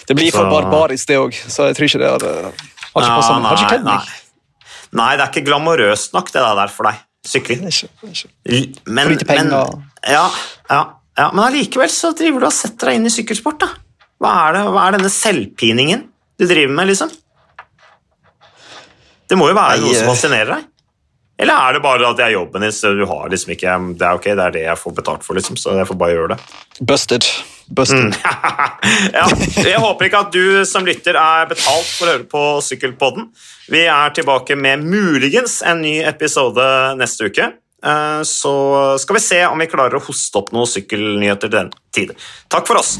Det 0.09 0.17
blir 0.19 0.33
for 0.35 0.45
så... 0.45 0.51
barbarisk, 0.53 1.09
det 1.09 1.21
òg, 1.21 1.37
så 1.37 1.71
jeg 1.71 1.79
tror 1.79 1.89
ikke 1.89 2.03
det 2.03 2.11
hadde 2.17 2.33
Har 2.43 3.07
ikke 3.07 3.15
passet 3.15 3.47
meg. 3.47 3.63
Nei, 3.63 3.79
nei. 3.87 4.67
nei, 5.01 5.13
det 5.17 5.25
er 5.25 5.31
ikke 5.31 5.47
glamorøst 5.49 6.17
nok, 6.17 6.33
det 6.35 6.45
der 6.45 6.75
for 6.75 6.91
deg. 6.91 7.01
Sykling. 7.23 7.63
Men, 7.63 7.71
for 7.71 9.15
lite 9.15 9.29
penger. 9.29 9.55
Men, 9.55 9.89
ja, 10.11 10.27
ja, 10.69 10.83
ja, 11.19 11.29
men 11.31 11.45
allikevel 11.47 11.91
så 11.93 12.11
driver 12.19 12.43
du 12.43 12.49
og 12.49 12.55
setter 12.57 12.91
deg 12.91 12.99
inn 12.99 13.09
i 13.09 13.13
sykkelsport, 13.15 13.63
da. 13.63 13.71
Hva 14.23 14.33
er, 14.47 14.57
det, 14.57 14.63
hva 14.75 14.87
er 14.87 14.97
denne 14.97 15.11
selvpiningen 15.13 16.07
du 16.41 16.45
driver 16.47 16.75
med, 16.77 16.91
liksom? 16.91 17.13
Det 19.33 19.39
må 19.41 19.49
jo 19.49 19.57
være 19.57 19.81
noe 19.81 19.97
som 19.97 20.11
fascinerer 20.13 20.51
deg? 20.53 20.69
Eller 21.43 21.57
er 21.57 21.75
det 21.75 21.81
bare 21.83 22.05
at 22.11 22.19
det 22.19 22.27
er 22.27 22.35
jobben 22.35 22.63
din, 22.63 22.75
så 22.77 22.91
du 22.95 23.07
har 23.09 23.31
liksom 23.33 23.55
ikke 23.55 23.79
Det 23.99 24.05
er 24.07 24.19
ok, 24.19 24.27
det 24.37 24.45
er 24.45 24.53
det 24.55 24.65
jeg 24.67 24.79
får 24.79 24.95
betalt 24.99 25.25
for, 25.25 25.39
liksom, 25.39 25.57
så 25.59 25.79
jeg 25.79 25.89
får 25.89 25.99
bare 26.03 26.15
gjøre 26.15 26.35
det. 26.35 26.39
Busted. 26.91 27.27
Busted. 27.73 28.13
ja, 29.17 29.25
jeg 29.65 29.81
håper 29.81 30.11
ikke 30.11 30.21
at 30.27 30.37
du 30.37 30.61
som 30.69 30.85
lytter 30.85 31.17
er 31.17 31.49
betalt 31.51 31.89
for 31.89 32.05
å 32.11 32.13
høre 32.13 32.29
på 32.29 32.45
Sykkelpodden. 32.67 33.31
Vi 33.73 33.87
er 33.89 34.13
tilbake 34.15 34.59
med 34.61 34.85
muligens 34.85 35.63
en 35.65 35.81
ny 35.83 35.97
episode 36.05 36.69
neste 37.01 37.33
uke. 37.33 37.49
Eh, 37.83 38.21
Så 38.29 38.55
skal 39.01 39.17
vi 39.19 39.25
se 39.25 39.41
om 39.49 39.59
vi 39.65 39.71
klarer 39.73 39.97
å 39.99 40.05
hoste 40.05 40.45
opp 40.45 40.53
noen 40.53 40.69
sykkelnyheter 40.69 41.49
til 41.49 41.57
den 41.57 41.73
tid. 41.97 42.15
Takk 42.53 42.69
for 42.69 42.85
oss. 42.85 42.99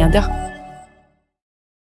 Moderne 0.00 0.28
media. 0.30 0.49